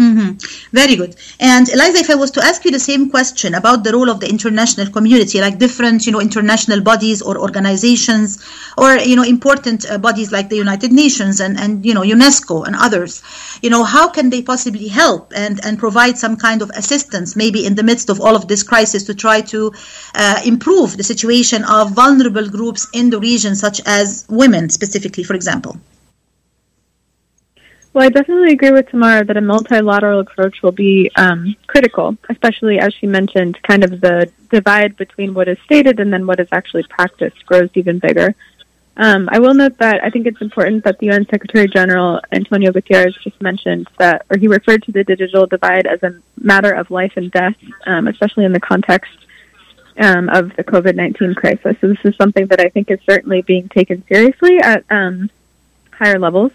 Mm-hmm. 0.01 0.75
Very 0.75 0.95
good. 0.95 1.15
And 1.39 1.69
Eliza, 1.69 1.99
if 1.99 2.09
I 2.09 2.15
was 2.15 2.31
to 2.31 2.43
ask 2.43 2.65
you 2.65 2.71
the 2.71 2.79
same 2.79 3.11
question 3.11 3.53
about 3.53 3.83
the 3.83 3.91
role 3.91 4.09
of 4.09 4.19
the 4.19 4.27
international 4.27 4.89
community, 4.89 5.39
like 5.39 5.59
different, 5.59 6.07
you 6.07 6.11
know, 6.11 6.19
international 6.19 6.81
bodies 6.81 7.21
or 7.21 7.37
organizations, 7.37 8.39
or 8.79 8.95
you 8.95 9.15
know, 9.15 9.21
important 9.21 9.85
uh, 9.87 9.99
bodies 9.99 10.31
like 10.31 10.49
the 10.49 10.55
United 10.55 10.91
Nations 10.91 11.39
and 11.39 11.59
and 11.59 11.85
you 11.85 11.93
know 11.93 12.01
UNESCO 12.01 12.65
and 12.65 12.75
others, 12.75 13.21
you 13.61 13.69
know, 13.69 13.83
how 13.83 14.09
can 14.09 14.31
they 14.31 14.41
possibly 14.41 14.87
help 14.87 15.33
and 15.35 15.63
and 15.63 15.77
provide 15.77 16.17
some 16.17 16.35
kind 16.35 16.63
of 16.63 16.71
assistance, 16.71 17.35
maybe 17.35 17.63
in 17.63 17.75
the 17.75 17.83
midst 17.83 18.09
of 18.09 18.19
all 18.19 18.35
of 18.35 18.47
this 18.47 18.63
crisis, 18.63 19.03
to 19.03 19.13
try 19.13 19.41
to 19.41 19.71
uh, 20.15 20.41
improve 20.43 20.97
the 20.97 21.03
situation 21.03 21.63
of 21.65 21.91
vulnerable 21.91 22.49
groups 22.49 22.87
in 22.91 23.11
the 23.11 23.19
region, 23.19 23.55
such 23.55 23.81
as 23.85 24.25
women, 24.29 24.67
specifically, 24.69 25.23
for 25.23 25.35
example. 25.35 25.77
Well, 27.93 28.05
I 28.05 28.09
definitely 28.09 28.53
agree 28.53 28.71
with 28.71 28.87
Tamara 28.89 29.25
that 29.25 29.35
a 29.35 29.41
multilateral 29.41 30.21
approach 30.21 30.61
will 30.61 30.71
be 30.71 31.11
um, 31.17 31.55
critical, 31.67 32.17
especially 32.29 32.79
as 32.79 32.93
she 32.93 33.05
mentioned, 33.05 33.61
kind 33.63 33.83
of 33.83 33.99
the 33.99 34.31
divide 34.49 34.95
between 34.95 35.33
what 35.33 35.49
is 35.49 35.57
stated 35.65 35.99
and 35.99 36.11
then 36.11 36.25
what 36.25 36.39
is 36.39 36.47
actually 36.53 36.83
practiced 36.83 37.45
grows 37.45 37.69
even 37.73 37.99
bigger. 37.99 38.33
Um, 38.95 39.27
I 39.29 39.39
will 39.39 39.53
note 39.53 39.77
that 39.79 40.01
I 40.03 40.09
think 40.09 40.25
it's 40.25 40.41
important 40.41 40.85
that 40.85 40.99
the 40.99 41.09
UN 41.09 41.25
Secretary 41.29 41.67
General 41.67 42.21
Antonio 42.31 42.71
Guterres 42.71 43.19
just 43.23 43.41
mentioned 43.41 43.89
that, 43.97 44.25
or 44.29 44.37
he 44.37 44.47
referred 44.47 44.83
to 44.83 44.93
the 44.93 45.03
digital 45.03 45.45
divide 45.45 45.85
as 45.85 46.01
a 46.03 46.17
matter 46.37 46.71
of 46.71 46.91
life 46.91 47.13
and 47.17 47.29
death, 47.29 47.55
um, 47.85 48.07
especially 48.07 48.45
in 48.45 48.53
the 48.53 48.59
context 48.59 49.11
um, 49.97 50.29
of 50.29 50.55
the 50.55 50.63
COVID 50.63 50.95
19 50.95 51.35
crisis. 51.35 51.75
So, 51.81 51.87
this 51.87 51.97
is 52.05 52.15
something 52.15 52.47
that 52.47 52.61
I 52.61 52.69
think 52.69 52.89
is 52.89 52.99
certainly 53.09 53.41
being 53.41 53.67
taken 53.67 54.03
seriously 54.07 54.59
at 54.59 54.85
um, 54.89 55.29
higher 55.91 56.19
levels 56.19 56.51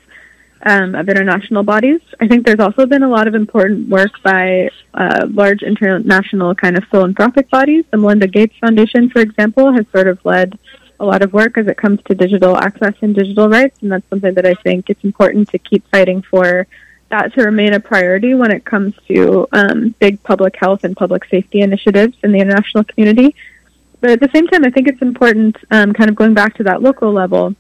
um, 0.63 0.95
of 0.95 1.09
international 1.09 1.63
bodies. 1.63 2.01
I 2.21 2.29
think 2.29 2.47
there's 2.47 2.61
also 2.61 2.87
been 2.87 3.03
a 3.03 3.09
lot 3.09 3.29
of 3.29 3.35
important 3.35 3.89
work 3.89 4.23
by 4.23 4.71
uh, 4.95 5.27
large 5.31 5.63
international 5.63 6.55
kind 6.55 6.77
of 6.77 6.85
philanthropic 6.85 7.51
bodies. 7.51 7.85
The 7.91 7.99
Melinda 7.99 8.27
Gates 8.27 8.57
Foundation, 8.61 9.11
for 9.11 9.21
example, 9.21 9.73
has 9.73 9.87
sort 9.93 10.09
of 10.09 10.25
led 10.25 10.59
a 10.99 11.05
lot 11.05 11.23
of 11.23 11.33
work 11.33 11.59
as 11.59 11.67
it 11.67 11.77
comes 11.77 12.01
to 12.05 12.15
digital 12.15 12.57
access 12.57 12.95
and 13.03 13.15
digital 13.15 13.49
rights, 13.49 13.83
and 13.83 13.93
that's 13.93 14.09
something 14.09 14.35
that 14.35 14.47
I 14.47 14.55
think 14.55 14.89
it's 14.89 15.05
important 15.05 15.51
to 15.51 15.59
keep 15.59 15.87
fighting 15.91 16.23
for 16.23 16.67
that 17.11 17.33
to 17.35 17.45
remain 17.45 17.73
a 17.73 17.81
priority 17.81 18.35
when 18.35 18.51
it 18.51 18.65
comes 18.65 18.95
to 19.07 19.47
um, 19.53 19.95
big 20.01 20.23
public 20.23 20.57
health 20.57 20.83
and 20.85 20.97
public 20.97 21.25
safety 21.27 21.61
initiatives 21.61 22.17
in 22.23 22.33
the 22.33 22.41
international 22.41 22.85
community. 22.85 23.35
But 24.01 24.11
at 24.11 24.21
the 24.21 24.31
same 24.35 24.47
time, 24.49 24.65
I 24.65 24.71
think 24.71 24.89
it's 24.89 25.03
important, 25.03 25.57
um, 25.71 25.93
kind 25.93 26.11
of 26.11 26.17
going 26.17 26.35
back 26.35 26.55
to 26.57 26.65
that 26.65 26.83
local 26.83 27.13
level, 27.13 27.55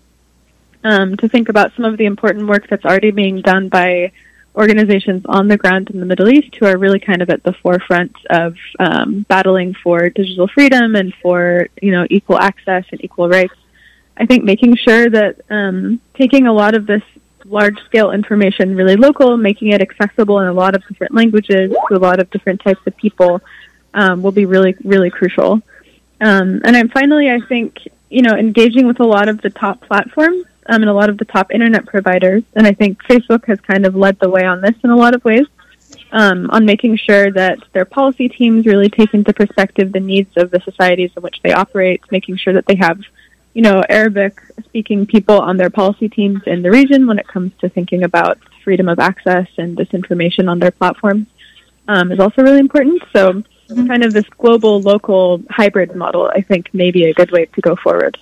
um, 0.87 1.17
to 1.17 1.29
think 1.29 1.49
about 1.49 1.75
some 1.75 1.85
of 1.85 1.97
the 1.97 2.07
important 2.07 2.47
work 2.47 2.69
that's 2.69 2.85
already 2.85 3.11
being 3.11 3.41
done 3.41 3.69
by 3.69 4.13
organizations 4.55 5.27
on 5.27 5.49
the 5.49 5.57
ground 5.57 5.91
in 5.91 5.99
the 5.99 6.07
Middle 6.07 6.29
East 6.29 6.55
who 6.55 6.65
are 6.65 6.79
really 6.79 7.01
kind 7.01 7.23
of 7.23 7.29
at 7.29 7.43
the 7.43 7.53
forefront 7.53 8.15
of 8.31 8.57
um, 8.79 9.27
battling 9.29 9.75
for 9.75 10.09
digital 10.09 10.47
freedom 10.47 10.95
and 10.95 11.13
for 11.21 11.69
you 11.83 11.91
know 11.91 12.07
equal 12.09 12.39
access 12.39 12.85
and 12.93 13.03
equal 13.05 13.29
rights. 13.29 13.55
I 14.17 14.27
think 14.27 14.45
making 14.45 14.77
sure 14.77 15.11
that 15.11 15.41
um, 15.51 16.01
taking 16.15 16.47
a 16.47 16.53
lot 16.53 16.77
of 16.77 16.87
this 16.87 17.03
large 17.45 17.79
scale 17.85 18.13
information 18.13 18.77
really 18.77 18.97
local, 18.97 19.37
making 19.37 19.73
it 19.73 19.83
accessible 19.83 20.39
in 20.39 20.47
a 20.47 20.53
lot 20.53 20.77
of 20.77 20.87
different 20.87 21.15
languages 21.15 21.75
to 21.89 21.97
a 21.97 21.99
lot 21.99 22.21
of 22.21 22.31
different 22.31 22.61
types 22.61 22.81
of 22.87 22.97
people 22.97 23.43
um, 23.93 24.23
will 24.23 24.33
be 24.33 24.47
really 24.47 24.77
really 24.85 25.11
crucial. 25.11 25.61
Um, 26.21 26.63
and 26.65 26.75
then 26.77 26.89
finally, 26.91 27.29
I 27.29 27.41
think 27.41 27.89
you 28.09 28.23
know 28.23 28.37
engaging 28.37 28.87
with 28.87 29.01
a 29.01 29.05
lot 29.17 29.29
of 29.29 29.43
the 29.43 29.51
top 29.51 29.81
platforms 29.81 30.47
um, 30.69 30.83
and 30.83 30.91
a 30.91 30.95
lot 30.95 31.11
of 31.11 31.19
the 31.19 31.25
top 31.25 31.53
internet 31.53 31.87
providers. 31.87 32.43
And 32.55 32.67
I 32.67 32.73
think 32.73 33.03
Facebook 33.05 33.45
has 33.47 33.61
kind 33.61 33.87
of 33.87 33.95
led 33.95 34.19
the 34.19 34.31
way 34.31 34.45
on 34.45 34.61
this 34.61 34.75
in 34.83 34.91
a 34.91 34.97
lot 34.97 35.15
of 35.15 35.25
ways, 35.25 35.47
um, 36.13 36.51
on 36.51 36.65
making 36.65 36.97
sure 36.97 37.31
that 37.33 37.59
their 37.73 37.85
policy 37.85 38.29
teams 38.29 38.67
really 38.67 38.89
take 38.89 39.15
into 39.15 39.33
perspective 39.33 39.93
the 39.93 40.01
needs 40.01 40.37
of 40.37 40.51
the 40.51 40.61
societies 40.61 41.11
in 41.17 41.23
which 41.23 41.41
they 41.43 41.53
operate, 41.53 42.03
making 42.11 42.37
sure 42.37 42.53
that 42.53 42.67
they 42.67 42.77
have, 42.77 43.01
you 43.55 43.63
know, 43.63 43.83
Arabic 43.89 44.41
speaking 44.65 45.07
people 45.07 45.41
on 45.41 45.57
their 45.57 45.71
policy 45.71 46.09
teams 46.09 46.43
in 46.47 46.63
the 46.63 46.71
region 46.71 47.07
when 47.07 47.19
it 47.19 47.27
comes 47.27 47.53
to 47.61 47.69
thinking 47.69 48.03
about 48.03 48.39
freedom 48.63 48.89
of 48.89 48.99
access 48.99 49.49
and 49.59 49.77
disinformation 49.77 50.51
on 50.51 50.59
their 50.59 50.73
platforms 50.73 51.27
um, 51.89 52.11
is 52.11 52.21
also 52.21 52.43
really 52.43 52.59
important. 52.59 53.03
So, 53.13 53.43
kind 53.69 54.05
of 54.05 54.13
this 54.13 54.29
global 54.39 54.81
local 54.81 55.43
hybrid 55.51 55.95
model, 55.95 56.31
I 56.35 56.41
think, 56.41 56.73
may 56.73 56.91
be 56.91 57.05
a 57.05 57.15
good 57.15 57.31
way 57.33 57.47
to 57.47 57.61
go 57.61 57.77
forward. 57.77 58.17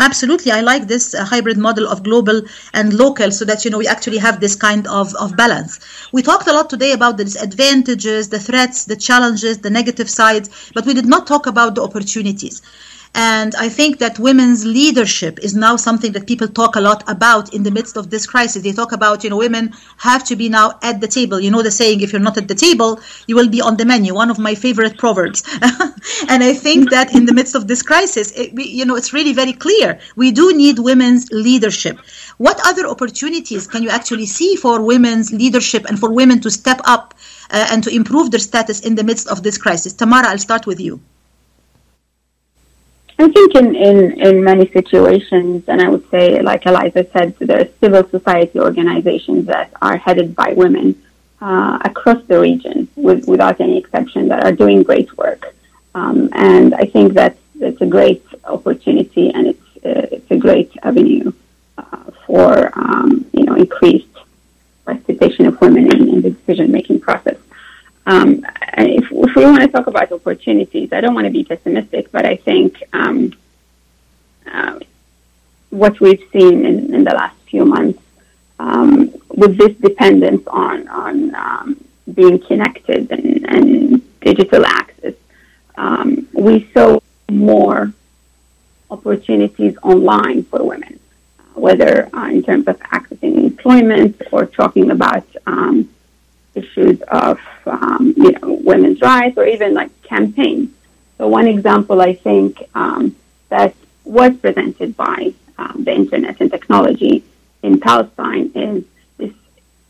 Absolutely, 0.00 0.50
I 0.50 0.62
like 0.62 0.88
this 0.88 1.14
uh, 1.14 1.26
hybrid 1.26 1.58
model 1.58 1.86
of 1.86 2.02
global 2.02 2.40
and 2.72 2.94
local, 2.94 3.30
so 3.30 3.44
that 3.44 3.66
you 3.66 3.70
know 3.70 3.76
we 3.76 3.86
actually 3.86 4.16
have 4.16 4.40
this 4.40 4.56
kind 4.56 4.86
of, 4.86 5.14
of 5.16 5.36
balance. 5.36 5.78
We 6.10 6.22
talked 6.22 6.48
a 6.48 6.54
lot 6.54 6.70
today 6.70 6.92
about 6.92 7.18
the 7.18 7.24
disadvantages, 7.24 8.30
the 8.30 8.40
threats, 8.40 8.86
the 8.86 8.96
challenges, 8.96 9.58
the 9.58 9.68
negative 9.68 10.08
sides, 10.08 10.48
but 10.72 10.86
we 10.86 10.94
did 10.94 11.04
not 11.04 11.26
talk 11.26 11.46
about 11.46 11.74
the 11.74 11.82
opportunities. 11.82 12.62
And 13.14 13.54
I 13.56 13.68
think 13.68 13.98
that 13.98 14.20
women's 14.20 14.64
leadership 14.64 15.40
is 15.42 15.54
now 15.54 15.74
something 15.74 16.12
that 16.12 16.28
people 16.28 16.46
talk 16.46 16.76
a 16.76 16.80
lot 16.80 17.02
about 17.10 17.52
in 17.52 17.64
the 17.64 17.70
midst 17.70 17.96
of 17.96 18.08
this 18.08 18.24
crisis. 18.24 18.62
They 18.62 18.72
talk 18.72 18.92
about, 18.92 19.24
you 19.24 19.30
know, 19.30 19.36
women 19.36 19.72
have 19.96 20.22
to 20.24 20.36
be 20.36 20.48
now 20.48 20.78
at 20.82 21.00
the 21.00 21.08
table. 21.08 21.40
You 21.40 21.50
know 21.50 21.62
the 21.62 21.72
saying, 21.72 22.02
if 22.02 22.12
you're 22.12 22.20
not 22.20 22.36
at 22.36 22.46
the 22.46 22.54
table, 22.54 23.00
you 23.26 23.34
will 23.34 23.48
be 23.48 23.60
on 23.60 23.76
the 23.76 23.84
menu. 23.84 24.14
One 24.14 24.30
of 24.30 24.38
my 24.38 24.54
favorite 24.54 24.96
proverbs. 24.96 25.42
and 26.28 26.44
I 26.44 26.54
think 26.54 26.90
that 26.90 27.12
in 27.12 27.26
the 27.26 27.34
midst 27.34 27.56
of 27.56 27.66
this 27.66 27.82
crisis, 27.82 28.30
it, 28.36 28.52
you 28.56 28.84
know, 28.84 28.94
it's 28.94 29.12
really 29.12 29.32
very 29.32 29.54
clear. 29.54 29.98
We 30.14 30.30
do 30.30 30.56
need 30.56 30.78
women's 30.78 31.30
leadership. 31.32 31.98
What 32.38 32.60
other 32.64 32.86
opportunities 32.86 33.66
can 33.66 33.82
you 33.82 33.90
actually 33.90 34.26
see 34.26 34.54
for 34.54 34.80
women's 34.82 35.32
leadership 35.32 35.84
and 35.86 35.98
for 35.98 36.12
women 36.12 36.40
to 36.42 36.50
step 36.50 36.80
up 36.84 37.14
uh, 37.50 37.66
and 37.72 37.82
to 37.82 37.90
improve 37.90 38.30
their 38.30 38.40
status 38.40 38.80
in 38.80 38.94
the 38.94 39.02
midst 39.02 39.26
of 39.26 39.42
this 39.42 39.58
crisis? 39.58 39.94
Tamara, 39.94 40.28
I'll 40.28 40.38
start 40.38 40.64
with 40.64 40.78
you. 40.78 41.00
I 43.20 43.28
think 43.28 43.54
in, 43.54 43.74
in, 43.76 44.20
in 44.20 44.42
many 44.42 44.66
situations, 44.70 45.64
and 45.68 45.82
I 45.82 45.88
would 45.90 46.08
say, 46.10 46.40
like 46.40 46.64
Eliza 46.64 47.06
said, 47.12 47.36
there 47.38 47.60
are 47.60 47.68
civil 47.78 48.08
society 48.08 48.58
organizations 48.58 49.44
that 49.46 49.70
are 49.82 49.98
headed 49.98 50.34
by 50.34 50.54
women 50.54 51.00
uh, 51.40 51.78
across 51.84 52.22
the 52.24 52.40
region, 52.40 52.88
with, 52.96 53.28
without 53.28 53.60
any 53.60 53.76
exception, 53.76 54.28
that 54.28 54.44
are 54.44 54.52
doing 54.52 54.82
great 54.82 55.14
work. 55.18 55.54
Um, 55.94 56.30
and 56.32 56.74
I 56.74 56.84
think 56.84 57.12
that 57.14 57.36
it's 57.60 57.80
a 57.82 57.86
great 57.86 58.24
opportunity 58.44 59.30
and 59.30 59.48
it's 59.48 59.66
uh, 59.84 60.06
it's 60.12 60.30
a 60.30 60.36
great 60.36 60.70
avenue 60.82 61.32
uh, 61.78 62.10
for 62.26 62.70
um, 62.78 63.26
you 63.32 63.44
know 63.44 63.54
increased 63.54 64.16
participation 64.84 65.46
of 65.46 65.60
women 65.60 65.90
in, 65.92 66.08
in 66.08 66.22
the 66.22 66.30
decision 66.30 66.70
making 66.70 67.00
process. 67.00 67.36
Um, 68.10 68.44
if, 68.76 69.04
if, 69.04 69.36
we 69.36 69.44
want 69.44 69.60
to 69.60 69.68
talk 69.68 69.86
about 69.86 70.10
opportunities, 70.10 70.92
I 70.92 71.00
don't 71.00 71.14
want 71.14 71.26
to 71.26 71.30
be 71.30 71.44
pessimistic, 71.44 72.10
but 72.10 72.26
I 72.26 72.34
think 72.34 72.82
um, 72.92 73.32
uh, 74.52 74.80
what 75.70 76.00
we've 76.00 76.24
seen 76.32 76.66
in, 76.66 76.92
in, 76.92 77.04
the 77.04 77.14
last 77.14 77.36
few 77.48 77.64
months 77.64 78.02
um, 78.58 79.14
with 79.28 79.56
this 79.56 79.76
dependence 79.76 80.44
on 80.48 80.88
on 80.88 81.34
um, 81.36 81.84
being 82.12 82.40
connected 82.40 83.12
and, 83.12 83.48
and 83.48 84.20
digital 84.20 84.66
access, 84.66 85.14
um, 85.76 86.26
we 86.32 86.68
saw 86.74 86.98
more 87.30 87.92
opportunities 88.90 89.76
online 89.84 90.42
for 90.42 90.64
women, 90.64 90.98
whether 91.54 92.10
uh, 92.12 92.26
in 92.26 92.42
terms 92.42 92.66
of 92.66 92.76
accessing 92.80 93.34
employment 93.44 94.20
or 94.32 94.46
talking 94.46 94.90
about 94.90 95.28
um, 95.46 95.88
issues 96.54 97.00
of 97.02 97.40
um, 97.66 98.14
you 98.16 98.32
know 98.32 98.52
women's 98.64 99.00
rights 99.00 99.36
or 99.36 99.46
even 99.46 99.74
like 99.74 99.90
campaigns. 100.02 100.70
So 101.18 101.28
one 101.28 101.46
example 101.46 102.00
I 102.00 102.14
think 102.14 102.62
um, 102.74 103.16
that 103.48 103.74
was 104.04 104.36
presented 104.36 104.96
by 104.96 105.34
um, 105.58 105.84
the 105.84 105.92
internet 105.92 106.40
and 106.40 106.50
technology 106.50 107.24
in 107.62 107.78
Palestine 107.80 108.50
is 108.54 108.84
this 109.18 109.32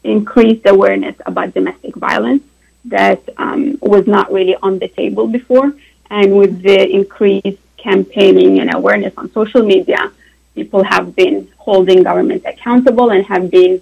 increased 0.02 0.66
awareness 0.66 1.16
about 1.26 1.54
domestic 1.54 1.94
violence 1.96 2.42
that 2.86 3.22
um, 3.36 3.78
was 3.80 4.06
not 4.06 4.32
really 4.32 4.56
on 4.56 4.78
the 4.78 4.88
table 4.88 5.26
before. 5.26 5.72
And 6.10 6.36
with 6.36 6.62
the 6.62 6.90
increased 6.90 7.58
campaigning 7.76 8.58
and 8.60 8.74
awareness 8.74 9.14
on 9.16 9.30
social 9.32 9.62
media, 9.62 10.12
people 10.54 10.82
have 10.82 11.14
been 11.14 11.48
holding 11.56 12.02
governments 12.02 12.44
accountable 12.46 13.10
and 13.10 13.24
have 13.26 13.50
been 13.50 13.80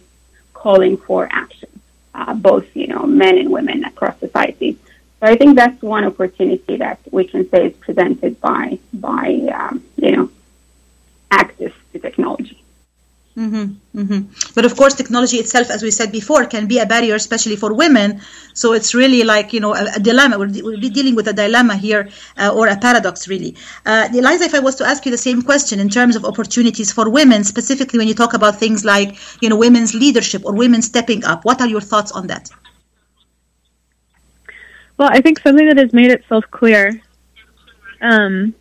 calling 0.53 0.97
for 0.97 1.29
action, 1.33 1.69
uh, 2.19 2.35
both 2.35 2.67
you 2.75 2.89
know 2.89 3.05
men 3.07 3.39
and 3.39 3.51
women 3.51 3.85
across 3.85 4.19
society. 4.19 4.77
So 5.21 5.27
I 5.33 5.37
think 5.37 5.57
that's 5.57 5.81
one 5.83 6.05
opportunity 6.05 6.77
that 6.77 6.99
we 7.11 7.25
can 7.25 7.49
say 7.51 7.67
is 7.69 7.77
presented 7.77 8.41
by 8.41 8.79
by 8.93 9.27
um, 9.61 9.85
you 9.97 10.13
know 10.17 10.31
access 11.31 11.73
to 11.93 11.99
technology. 11.99 12.63
Mm-hmm, 13.39 14.01
mm-hmm. 14.01 14.53
But 14.57 14.65
of 14.65 14.75
course, 14.77 14.95
technology 14.95 15.37
itself, 15.37 15.71
as 15.71 15.81
we 15.81 15.93
said 15.93 16.11
before, 16.11 16.45
can 16.47 16.67
be 16.67 16.81
a 16.81 16.87
barrier, 16.87 17.15
especially 17.15 17.55
for 17.55 17.73
women. 17.73 18.21
So 18.53 18.73
it's 18.73 18.95
really 18.95 19.23
like 19.23 19.53
you 19.53 19.61
know 19.61 19.77
a, 19.77 19.85
a 19.95 20.01
dilemma. 20.01 20.41
We're, 20.41 20.51
we're, 20.65 20.91
dealing 20.91 21.15
with 21.15 21.29
a 21.29 21.33
dilemma 21.33 21.77
here, 21.77 22.09
uh, 22.37 22.53
or 22.53 22.67
a 22.67 22.77
paradox, 22.77 23.29
really. 23.29 23.55
Uh, 23.87 24.09
Eliza, 24.13 24.45
if 24.45 24.55
I 24.57 24.59
was 24.59 24.75
to 24.77 24.85
ask 24.85 25.07
you 25.07 25.13
the 25.13 25.25
same 25.29 25.43
question 25.43 25.79
in 25.79 25.89
terms 25.89 26.17
of 26.17 26.25
opportunities 26.25 26.91
for 26.91 27.09
women, 27.09 27.45
specifically 27.45 27.99
when 28.01 28.09
you 28.09 28.15
talk 28.15 28.35
about 28.35 28.57
things 28.57 28.85
like 28.85 29.17
you 29.41 29.49
know 29.49 29.57
women's 29.57 29.95
leadership 29.95 30.45
or 30.45 30.53
women 30.53 30.83
stepping 30.83 31.25
up, 31.25 31.45
what 31.45 31.61
are 31.61 31.69
your 31.69 31.81
thoughts 31.81 32.11
on 32.11 32.27
that? 32.27 32.51
Well, 34.97 35.11
I 35.13 35.21
think 35.21 35.39
something 35.39 35.69
that 35.69 35.77
has 35.77 35.93
made 35.93 36.11
itself 36.11 36.45
clear 36.51 37.01
um, 38.01 38.53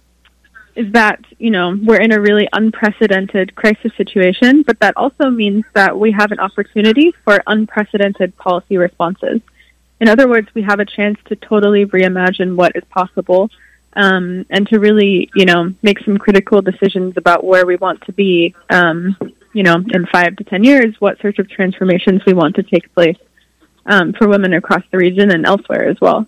is 0.78 0.92
that, 0.94 1.20
you 1.40 1.50
know, 1.50 1.76
we're 1.88 2.00
in 2.08 2.12
a 2.12 2.22
really 2.22 2.48
unprecedented 2.54 3.56
crisis 3.56 3.92
situation, 3.98 4.62
but 4.62 4.80
that 4.80 4.96
also 4.96 5.30
means 5.30 5.66
that 5.74 5.98
we 5.98 6.12
have 6.12 6.32
an 6.32 6.40
opportunity 6.40 7.12
for 7.24 7.42
unprecedented 7.48 8.38
policy 8.38 8.78
responses. 8.78 9.42
In 10.00 10.08
other 10.08 10.28
words, 10.30 10.48
we 10.54 10.62
have 10.62 10.80
a 10.80 10.86
chance 10.86 11.18
to 11.26 11.36
totally 11.36 11.86
reimagine 11.88 12.56
what 12.56 12.74
is 12.76 12.84
possible 12.90 13.50
um, 13.94 14.46
and 14.52 14.68
to 14.68 14.80
really, 14.80 15.32
you 15.34 15.46
know, 15.46 15.74
make 15.82 16.00
some 16.06 16.18
critical 16.20 16.62
decisions 16.62 17.18
about 17.18 17.44
where 17.44 17.66
we 17.66 17.76
want 17.78 18.00
to 18.04 18.14
be, 18.14 18.54
um, 18.70 19.18
you 19.54 19.64
know, 19.64 19.78
in 19.96 20.06
five 20.06 20.36
to 20.36 20.44
ten 20.44 20.64
years, 20.64 20.94
what 21.00 21.20
sorts 21.20 21.40
of 21.40 21.50
transformations 21.50 22.22
we 22.28 22.34
want 22.34 22.56
to 22.58 22.64
take 22.64 22.94
place 22.94 23.18
um, 23.88 24.14
for 24.14 24.28
women 24.28 24.54
across 24.54 24.84
the 24.92 24.98
region 25.00 25.32
and 25.32 25.44
elsewhere 25.48 25.86
as 25.90 26.00
well. 26.00 26.28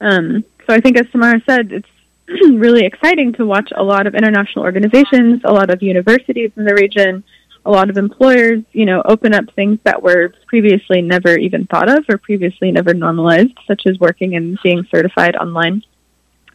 Um, 0.00 0.44
so 0.66 0.74
I 0.76 0.80
think, 0.80 0.96
as 0.96 1.06
Tamara 1.10 1.42
said, 1.44 1.72
it's 1.72 1.91
really 2.28 2.84
exciting 2.84 3.32
to 3.34 3.46
watch 3.46 3.72
a 3.74 3.82
lot 3.82 4.06
of 4.06 4.14
international 4.14 4.64
organizations, 4.64 5.42
a 5.44 5.52
lot 5.52 5.70
of 5.70 5.82
universities 5.82 6.50
in 6.56 6.64
the 6.64 6.74
region, 6.74 7.24
a 7.64 7.70
lot 7.70 7.90
of 7.90 7.96
employers, 7.96 8.62
you 8.72 8.86
know, 8.86 9.02
open 9.04 9.34
up 9.34 9.44
things 9.54 9.78
that 9.84 10.02
were 10.02 10.32
previously 10.46 11.00
never 11.00 11.36
even 11.36 11.66
thought 11.66 11.88
of 11.88 12.04
or 12.08 12.18
previously 12.18 12.72
never 12.72 12.92
normalized, 12.92 13.56
such 13.66 13.82
as 13.86 13.98
working 13.98 14.34
and 14.34 14.58
being 14.62 14.84
certified 14.90 15.36
online. 15.36 15.82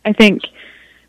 I 0.03 0.13
think 0.13 0.41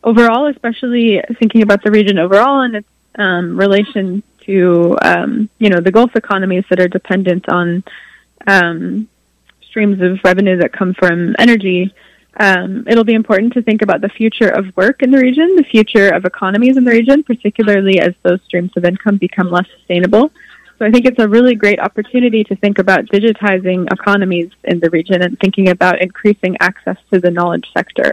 overall, 0.05 0.47
especially 0.47 1.21
thinking 1.39 1.63
about 1.63 1.83
the 1.83 1.91
region 1.91 2.19
overall 2.19 2.61
and 2.61 2.77
its 2.77 2.89
um, 3.17 3.59
relation 3.59 4.23
to, 4.47 4.97
um, 5.03 5.51
you 5.59 5.69
know, 5.69 5.81
the 5.81 5.91
Gulf 5.91 6.15
economies 6.15 6.65
that 6.71 6.81
are 6.81 6.89
dependent 6.89 7.49
on 7.49 7.83
um, 8.47 9.09
streams 9.63 10.01
of 10.01 10.21
revenue 10.25 10.57
that 10.59 10.73
come 10.73 10.95
from 10.95 11.35
energy, 11.39 11.93
um, 12.39 12.85
it'll 12.87 13.05
be 13.05 13.15
important 13.15 13.53
to 13.55 13.63
think 13.63 13.83
about 13.83 14.01
the 14.01 14.09
future 14.09 14.49
of 14.49 14.65
work 14.77 15.03
in 15.03 15.11
the 15.11 15.19
region, 15.19 15.57
the 15.57 15.65
future 15.65 16.09
of 16.09 16.25
economies 16.25 16.77
in 16.77 16.85
the 16.85 16.93
region, 16.93 17.23
particularly 17.23 17.99
as 18.01 18.15
those 18.23 18.41
streams 18.47 18.71
of 18.77 18.85
income 18.85 19.17
become 19.17 19.51
less 19.51 19.67
sustainable. 19.77 20.31
So 20.79 20.87
I 20.87 20.93
think 20.93 21.07
it's 21.07 21.19
a 21.19 21.29
really 21.29 21.57
great 21.57 21.81
opportunity 21.81 22.45
to 22.45 22.55
think 22.55 22.79
about 22.79 23.07
digitizing 23.07 23.93
economies 23.93 24.53
in 24.63 24.79
the 24.79 24.89
region 24.91 25.23
and 25.23 25.37
thinking 25.41 25.71
about 25.71 26.01
increasing 26.01 26.57
access 26.61 26.97
to 27.13 27.19
the 27.19 27.33
knowledge 27.33 27.67
sector, 27.77 28.13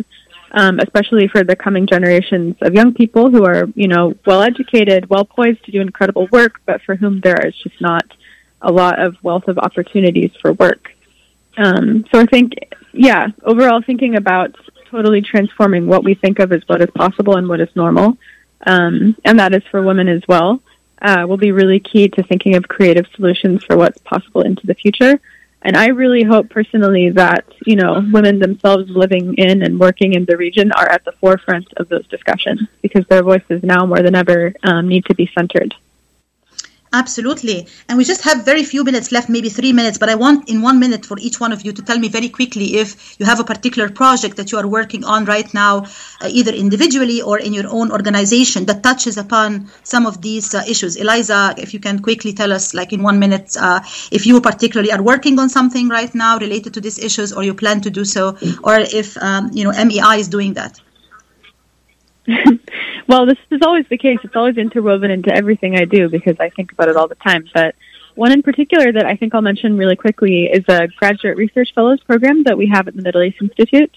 um, 0.51 0.79
especially 0.79 1.27
for 1.27 1.43
the 1.43 1.55
coming 1.55 1.85
generations 1.85 2.55
of 2.61 2.73
young 2.73 2.91
people 2.95 3.29
who 3.29 3.45
are, 3.45 3.67
you 3.75 3.87
know, 3.87 4.15
well 4.25 4.41
educated, 4.41 5.07
well 5.11 5.25
poised 5.25 5.63
to 5.65 5.71
do 5.71 5.81
incredible 5.81 6.27
work, 6.31 6.59
but 6.65 6.81
for 6.81 6.95
whom 6.95 7.21
there 7.21 7.45
is 7.45 7.53
just 7.61 7.79
not 7.79 8.05
a 8.61 8.71
lot 8.71 8.99
of 8.99 9.15
wealth 9.21 9.47
of 9.47 9.59
opportunities 9.59 10.31
for 10.41 10.53
work. 10.53 10.94
Um, 11.57 12.05
so 12.11 12.19
I 12.19 12.25
think, 12.25 12.53
yeah, 12.91 13.27
overall 13.43 13.81
thinking 13.81 14.15
about 14.15 14.55
totally 14.89 15.21
transforming 15.21 15.87
what 15.87 16.03
we 16.03 16.13
think 16.13 16.39
of 16.39 16.51
as 16.51 16.61
what 16.67 16.81
is 16.81 16.89
possible 16.95 17.37
and 17.37 17.47
what 17.47 17.59
is 17.59 17.69
normal, 17.75 18.17
um, 18.65 19.15
and 19.23 19.39
that 19.39 19.53
is 19.53 19.63
for 19.71 19.81
women 19.81 20.07
as 20.07 20.21
well, 20.27 20.61
uh, 21.01 21.25
will 21.27 21.37
be 21.37 21.51
really 21.51 21.79
key 21.79 22.07
to 22.09 22.23
thinking 22.23 22.55
of 22.55 22.67
creative 22.67 23.05
solutions 23.15 23.63
for 23.63 23.75
what's 23.77 23.99
possible 23.99 24.41
into 24.41 24.65
the 24.65 24.75
future. 24.75 25.19
And 25.61 25.75
I 25.75 25.87
really 25.87 26.23
hope 26.23 26.49
personally 26.51 27.09
that, 27.11 27.45
you 27.65 27.75
know, 27.75 27.93
women 28.13 28.37
themselves 28.37 28.87
living 28.89 29.33
in 29.35 29.63
and 29.63 29.79
working 29.79 30.13
in 30.13 30.25
the 30.25 30.37
region 30.37 30.71
are 30.71 30.87
at 30.87 31.03
the 31.05 31.11
forefront 31.13 31.67
of 31.77 31.89
those 31.89 32.05
discussions 32.07 32.61
because 32.83 33.03
their 33.07 33.23
voices 33.23 33.63
now 33.63 33.85
more 33.85 34.03
than 34.03 34.13
ever 34.13 34.53
um, 34.61 34.87
need 34.87 35.05
to 35.05 35.15
be 35.15 35.29
centered. 35.35 35.73
Absolutely. 36.95 37.67
And 37.89 37.97
we 37.97 38.05
just 38.05 38.23
have 38.23 38.45
very 38.45 38.63
few 38.63 38.85
minutes 38.85 39.11
left, 39.11 39.27
maybe 39.27 39.49
three 39.49 39.73
minutes, 39.73 39.97
but 39.97 40.07
I 40.07 40.15
want 40.15 40.49
in 40.49 40.61
one 40.61 40.79
minute 40.79 41.05
for 41.05 41.17
each 41.19 41.41
one 41.41 41.51
of 41.51 41.65
you 41.65 41.73
to 41.73 41.81
tell 41.81 41.99
me 41.99 42.07
very 42.07 42.29
quickly 42.29 42.77
if 42.77 43.19
you 43.19 43.25
have 43.25 43.41
a 43.41 43.43
particular 43.43 43.89
project 43.89 44.37
that 44.37 44.53
you 44.53 44.57
are 44.59 44.65
working 44.65 45.03
on 45.03 45.25
right 45.25 45.53
now, 45.53 45.83
uh, 46.21 46.29
either 46.29 46.53
individually 46.53 47.21
or 47.21 47.37
in 47.37 47.51
your 47.53 47.67
own 47.67 47.91
organization 47.91 48.63
that 48.67 48.81
touches 48.81 49.17
upon 49.17 49.69
some 49.83 50.05
of 50.05 50.21
these 50.21 50.55
uh, 50.55 50.63
issues. 50.69 50.95
Eliza, 50.95 51.53
if 51.57 51.73
you 51.73 51.81
can 51.81 51.99
quickly 51.99 52.31
tell 52.31 52.53
us, 52.53 52.73
like 52.73 52.93
in 52.93 53.03
one 53.03 53.19
minute, 53.19 53.57
uh, 53.59 53.81
if 54.09 54.25
you 54.25 54.39
particularly 54.39 54.93
are 54.93 55.03
working 55.03 55.37
on 55.37 55.49
something 55.49 55.89
right 55.89 56.15
now 56.15 56.37
related 56.37 56.73
to 56.75 56.79
these 56.79 56.97
issues 56.97 57.33
or 57.33 57.43
you 57.43 57.53
plan 57.53 57.81
to 57.81 57.89
do 57.89 58.05
so, 58.05 58.37
or 58.63 58.75
if, 58.79 59.17
um, 59.17 59.51
you 59.51 59.65
know, 59.65 59.73
MEI 59.83 60.15
is 60.19 60.29
doing 60.29 60.53
that. 60.53 60.79
well, 63.07 63.25
this 63.25 63.37
is 63.51 63.61
always 63.61 63.85
the 63.89 63.97
case. 63.97 64.19
It's 64.23 64.35
always 64.35 64.57
interwoven 64.57 65.11
into 65.11 65.33
everything 65.33 65.77
I 65.77 65.85
do 65.85 66.09
because 66.09 66.37
I 66.39 66.49
think 66.49 66.71
about 66.71 66.89
it 66.89 66.95
all 66.95 67.07
the 67.07 67.15
time. 67.15 67.45
But 67.53 67.75
one 68.15 68.31
in 68.31 68.41
particular 68.41 68.91
that 68.91 69.05
I 69.05 69.15
think 69.15 69.35
I'll 69.35 69.41
mention 69.41 69.77
really 69.77 69.95
quickly 69.95 70.45
is 70.45 70.63
a 70.67 70.87
graduate 70.87 71.37
research 71.37 71.73
fellows 71.75 72.01
program 72.03 72.43
that 72.43 72.57
we 72.57 72.67
have 72.67 72.87
at 72.87 72.95
the 72.95 73.01
Middle 73.01 73.23
East 73.23 73.37
Institute, 73.41 73.95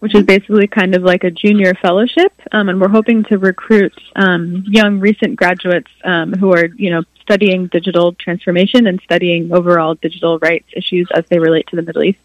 which 0.00 0.14
is 0.14 0.24
basically 0.24 0.66
kind 0.66 0.94
of 0.94 1.02
like 1.02 1.24
a 1.24 1.30
junior 1.30 1.74
fellowship. 1.74 2.32
Um, 2.52 2.68
and 2.68 2.80
we're 2.80 2.88
hoping 2.88 3.24
to 3.24 3.38
recruit 3.38 3.94
um, 4.16 4.64
young 4.66 4.98
recent 4.98 5.36
graduates 5.36 5.90
um, 6.04 6.32
who 6.32 6.52
are, 6.52 6.66
you 6.66 6.90
know, 6.90 7.02
studying 7.22 7.68
digital 7.68 8.12
transformation 8.14 8.86
and 8.88 9.00
studying 9.04 9.52
overall 9.52 9.94
digital 9.94 10.38
rights 10.40 10.68
issues 10.74 11.08
as 11.14 11.24
they 11.30 11.38
relate 11.38 11.66
to 11.68 11.76
the 11.76 11.82
Middle 11.82 12.02
East. 12.02 12.18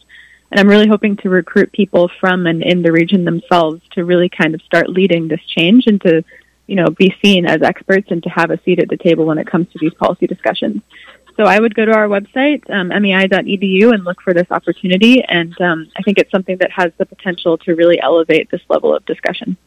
And 0.52 0.60
I'm 0.60 0.68
really 0.68 0.88
hoping 0.88 1.18
to 1.18 1.30
recruit 1.30 1.72
people 1.72 2.10
from 2.20 2.46
and 2.46 2.64
in 2.64 2.82
the 2.82 2.92
region 2.92 3.26
themselves 3.26 3.82
to 3.92 4.06
really 4.06 4.30
kind 4.30 4.54
of 4.54 4.62
start 4.62 4.90
leading 4.90 5.28
this 5.28 5.42
change 5.48 5.88
and 5.88 6.00
to, 6.02 6.24
you 6.68 6.76
know, 6.76 6.90
be 6.90 7.16
seen 7.24 7.46
as 7.46 7.62
experts 7.62 8.12
and 8.12 8.22
to 8.24 8.30
have 8.30 8.52
a 8.52 8.62
seat 8.64 8.80
at 8.80 8.90
the 8.90 8.98
table 8.98 9.26
when 9.26 9.38
it 9.38 9.48
comes 9.48 9.72
to 9.74 9.80
these 9.80 9.94
policy 9.96 10.28
discussions. 10.28 10.82
So 11.36 11.44
I 11.44 11.60
would 11.60 11.76
go 11.76 11.84
to 11.84 11.92
our 11.92 12.08
website, 12.08 12.70
um, 12.70 12.88
mei.edu, 12.90 13.94
and 13.94 14.06
look 14.06 14.22
for 14.22 14.34
this 14.34 14.48
opportunity. 14.52 15.22
And 15.24 15.60
um, 15.60 15.92
I 15.98 16.02
think 16.02 16.18
it's 16.18 16.32
something 16.32 16.58
that 16.58 16.72
has 16.72 16.94
the 16.98 17.06
potential 17.06 17.58
to 17.60 17.76
really 17.76 18.00
elevate 18.00 18.50
this 18.50 18.62
level 18.70 18.96
of 18.96 19.06
discussion. 19.06 19.58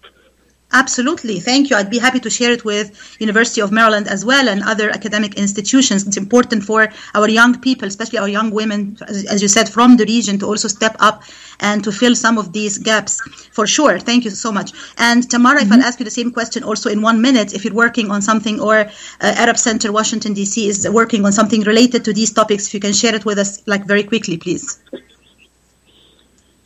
Absolutely. 0.70 1.40
Thank 1.40 1.70
you. 1.70 1.76
I'd 1.76 1.88
be 1.88 1.98
happy 1.98 2.20
to 2.20 2.28
share 2.28 2.52
it 2.52 2.62
with 2.62 3.16
University 3.18 3.62
of 3.62 3.72
Maryland 3.72 4.06
as 4.06 4.22
well 4.22 4.50
and 4.50 4.62
other 4.62 4.90
academic 4.90 5.38
institutions. 5.38 6.06
It's 6.06 6.18
important 6.18 6.62
for 6.62 6.88
our 7.14 7.26
young 7.26 7.58
people, 7.60 7.88
especially 7.88 8.18
our 8.18 8.28
young 8.28 8.50
women, 8.50 8.98
as, 9.08 9.24
as 9.24 9.40
you 9.40 9.48
said, 9.48 9.70
from 9.70 9.96
the 9.96 10.04
region 10.04 10.38
to 10.40 10.46
also 10.46 10.68
step 10.68 10.94
up 11.00 11.22
and 11.60 11.82
to 11.84 11.90
fill 11.90 12.14
some 12.14 12.36
of 12.36 12.52
these 12.52 12.76
gaps 12.76 13.22
for 13.50 13.66
sure. 13.66 13.98
Thank 13.98 14.26
you 14.26 14.30
so 14.30 14.52
much. 14.52 14.72
And 14.98 15.28
Tamara, 15.28 15.62
if 15.62 15.72
I'll 15.72 15.82
ask 15.82 16.00
you 16.00 16.04
the 16.04 16.10
same 16.10 16.32
question 16.32 16.62
also 16.62 16.90
in 16.90 17.00
one 17.00 17.22
minute, 17.22 17.54
if 17.54 17.64
you're 17.64 17.72
working 17.72 18.10
on 18.10 18.20
something 18.20 18.60
or 18.60 18.76
uh, 18.80 18.88
Arab 19.20 19.56
Center, 19.56 19.90
Washington, 19.90 20.34
D.C. 20.34 20.68
is 20.68 20.86
working 20.86 21.24
on 21.24 21.32
something 21.32 21.62
related 21.62 22.04
to 22.04 22.12
these 22.12 22.30
topics, 22.30 22.66
if 22.66 22.74
you 22.74 22.80
can 22.80 22.92
share 22.92 23.14
it 23.14 23.24
with 23.24 23.38
us 23.38 23.66
like 23.66 23.86
very 23.86 24.02
quickly, 24.02 24.36
please. 24.36 24.78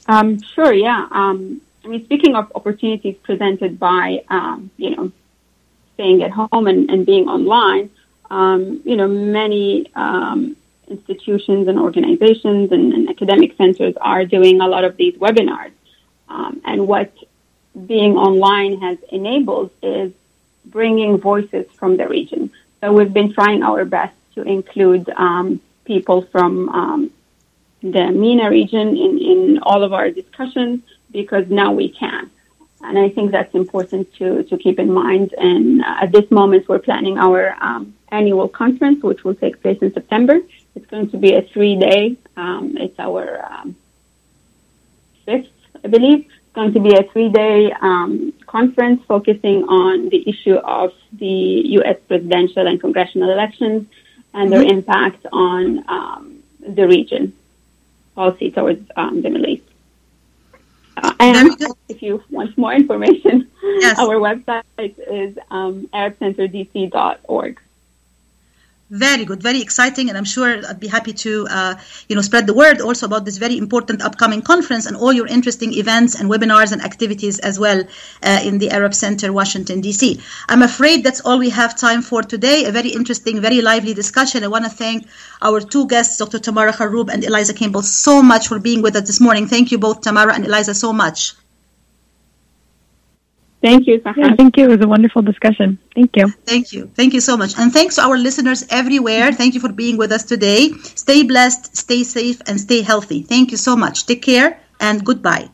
Um, 0.09 0.43
sure, 0.43 0.73
yeah. 0.73 1.07
Um, 1.13 1.61
I 1.85 1.89
mean, 1.89 2.05
speaking 2.05 2.37
of 2.37 2.53
opportunities 2.55 3.17
presented 3.23 3.79
by, 3.79 4.25
um, 4.29 4.71
you 4.77 4.95
know, 4.95 5.13
staying 5.95 6.23
at 6.23 6.31
home 6.31 6.67
and, 6.67 6.91
and 6.91 7.05
being 7.05 7.29
online, 7.29 7.91
um, 8.31 8.81
you 8.85 8.97
know, 8.97 9.09
many 9.09 9.91
um, 9.95 10.57
institutions 10.89 11.69
and 11.69 11.79
organizations 11.79 12.71
and, 12.73 12.93
and, 12.93 13.09
academic 13.11 13.57
centers 13.57 13.95
are 14.01 14.25
doing 14.25 14.61
a 14.61 14.69
lot 14.69 14.85
of 14.85 14.97
these 14.97 15.15
webinars. 15.17 15.73
Um, 16.29 16.63
and 16.65 16.87
what 16.87 17.13
being 17.87 18.17
online 18.17 18.81
has 18.81 18.99
enabled 19.11 19.71
is 19.83 20.13
bringing 20.65 21.19
voices 21.19 21.67
from 21.75 21.97
the 21.97 22.09
region. 22.09 22.51
So 22.81 22.93
we've 22.93 23.13
been 23.13 23.33
trying 23.33 23.63
our 23.63 23.85
best 23.85 24.15
to 24.35 24.43
include 24.43 25.09
um, 25.11 25.61
people 25.85 26.23
from 26.23 26.69
um, 26.69 27.11
the 27.83 28.11
MENA 28.11 28.49
region 28.51 28.97
in, 28.97 29.19
in 29.19 29.59
all 29.63 29.83
of 29.83 29.93
our 29.93 30.11
discussions 30.11 30.83
because 31.13 31.49
now 31.49 31.73
we 31.73 31.89
can. 31.89 32.31
And 32.83 32.99
I 32.99 33.09
think 33.11 33.31
that's 33.31 33.55
important 33.55 34.13
to, 34.15 34.43
to 34.45 34.59
keep 34.59 34.79
in 34.79 34.93
mind. 34.93 35.35
And 35.39 35.83
uh, 35.83 35.99
at 36.03 36.13
this 36.13 36.29
moment, 36.31 36.69
we're 36.69 36.81
planning 36.81 37.17
our 37.17 37.57
um, 37.61 37.95
annual 38.11 38.49
conference, 38.49 39.03
which 39.03 39.23
will 39.25 39.37
take 39.37 39.63
place 39.63 39.79
in 39.81 39.93
September. 39.93 40.39
It's 40.75 40.87
going 40.87 41.11
to 41.11 41.17
be 41.17 41.35
a 41.35 41.43
three 41.43 41.77
day, 41.77 42.17
um, 42.37 42.77
it's 42.79 42.99
our 42.99 43.45
um, 43.45 43.77
fifth, 45.25 45.47
I 45.85 45.89
believe. 45.89 46.27
It's 46.27 46.55
going 46.55 46.73
to 46.75 46.81
be 46.81 46.95
a 46.95 47.05
three 47.13 47.29
day 47.29 47.73
um, 47.81 48.33
conference 48.47 49.03
focusing 49.07 49.65
on 49.65 50.09
the 50.09 50.29
issue 50.29 50.57
of 50.57 50.93
the 51.13 51.27
U.S. 51.79 51.99
presidential 52.09 52.67
and 52.67 52.81
congressional 52.81 53.31
elections 53.31 53.87
and 54.35 54.51
their 54.51 54.61
Mm-hmm. 54.61 54.79
impact 54.79 55.27
on 55.33 55.85
um, 55.89 56.43
the 56.67 56.87
region 56.87 57.35
policy 58.15 58.51
towards 58.51 58.91
um, 58.97 59.23
the 59.23 59.31
Middle 59.31 59.49
East. 59.49 59.62
And 61.21 61.57
if 61.89 62.03
you 62.03 62.23
want 62.31 62.57
more 62.57 62.73
information, 62.73 63.51
our 63.99 64.17
website 64.17 64.95
is 64.99 65.37
um, 65.51 65.89
arabcenterdc.org. 65.93 67.61
Very 68.93 69.25
good, 69.25 69.43
very 69.43 69.63
exciting, 69.63 70.11
and 70.11 70.19
I'm 70.19 70.25
sure 70.27 70.61
I'd 70.69 70.79
be 70.79 70.87
happy 70.87 71.15
to, 71.15 71.47
uh, 71.49 71.77
you 72.11 72.15
know, 72.15 72.21
spread 72.21 72.47
the 72.47 72.53
word 72.53 72.83
also 72.83 73.07
about 73.07 73.25
this 73.25 73.39
very 73.39 73.57
important 73.57 74.03
upcoming 74.03 74.43
conference 74.43 74.85
and 74.85 74.99
all 74.99 75.15
your 75.15 75.27
interesting 75.27 75.73
events 75.73 76.15
and 76.21 76.31
webinars 76.31 76.73
and 76.73 76.83
activities 76.83 77.39
as 77.39 77.59
well 77.59 77.83
uh, 78.23 78.41
in 78.45 78.59
the 78.59 78.71
Arab 78.71 78.93
Center, 78.93 79.33
Washington 79.33 79.81
D.C. 79.81 80.21
I'm 80.51 80.61
afraid 80.61 81.05
that's 81.05 81.21
all 81.21 81.39
we 81.39 81.49
have 81.49 81.75
time 81.75 82.03
for 82.03 82.23
today. 82.23 82.67
A 82.67 82.71
very 82.71 82.91
interesting, 82.91 83.41
very 83.41 83.63
lively 83.63 83.95
discussion. 83.95 84.45
I 84.45 84.49
want 84.49 84.67
to 84.67 84.71
thank 84.71 85.07
our 85.41 85.61
two 85.61 85.87
guests, 85.87 86.19
Dr. 86.19 86.39
Tamara 86.39 86.75
Kharoub 86.75 87.09
and 87.11 87.25
Eliza 87.25 87.55
Campbell, 87.55 87.81
so 87.81 88.21
much 88.21 88.49
for 88.49 88.59
being 88.59 88.83
with 88.83 88.95
us 88.95 89.07
this 89.07 89.23
morning. 89.23 89.47
Thank 89.47 89.73
you 89.73 89.79
both, 89.79 90.03
Tamara 90.03 90.35
and 90.35 90.45
Eliza, 90.45 90.75
so 90.75 90.93
much. 90.93 91.33
Thank 93.63 93.87
you, 93.87 94.01
Sahar. 94.01 94.17
Yeah, 94.17 94.35
thank 94.37 94.57
you. 94.57 94.65
It 94.65 94.71
was 94.71 94.81
a 94.85 94.89
wonderful 94.89 95.23
discussion. 95.23 95.79
Thank 95.95 96.17
you. 96.17 96.29
Thank 96.47 96.73
you. 96.73 96.91
Thank 96.97 97.15
you 97.15 97.21
so 97.21 97.37
much. 97.37 97.57
And 97.59 97.73
thanks 97.73 97.95
to 97.97 98.03
our 98.03 98.19
listeners 98.19 98.67
everywhere. 98.71 99.33
Thank 99.33 99.55
you 99.55 99.61
for 99.61 99.73
being 99.73 99.97
with 99.97 100.11
us 100.13 100.25
today. 100.25 100.71
Stay 101.05 101.23
blessed, 101.23 101.77
stay 101.77 102.03
safe, 102.03 102.41
and 102.47 102.61
stay 102.61 102.83
healthy. 102.83 103.23
Thank 103.23 103.53
you 103.53 103.57
so 103.57 103.77
much. 103.77 104.07
Take 104.07 104.23
care 104.23 104.61
and 104.81 105.05
goodbye. 105.05 105.51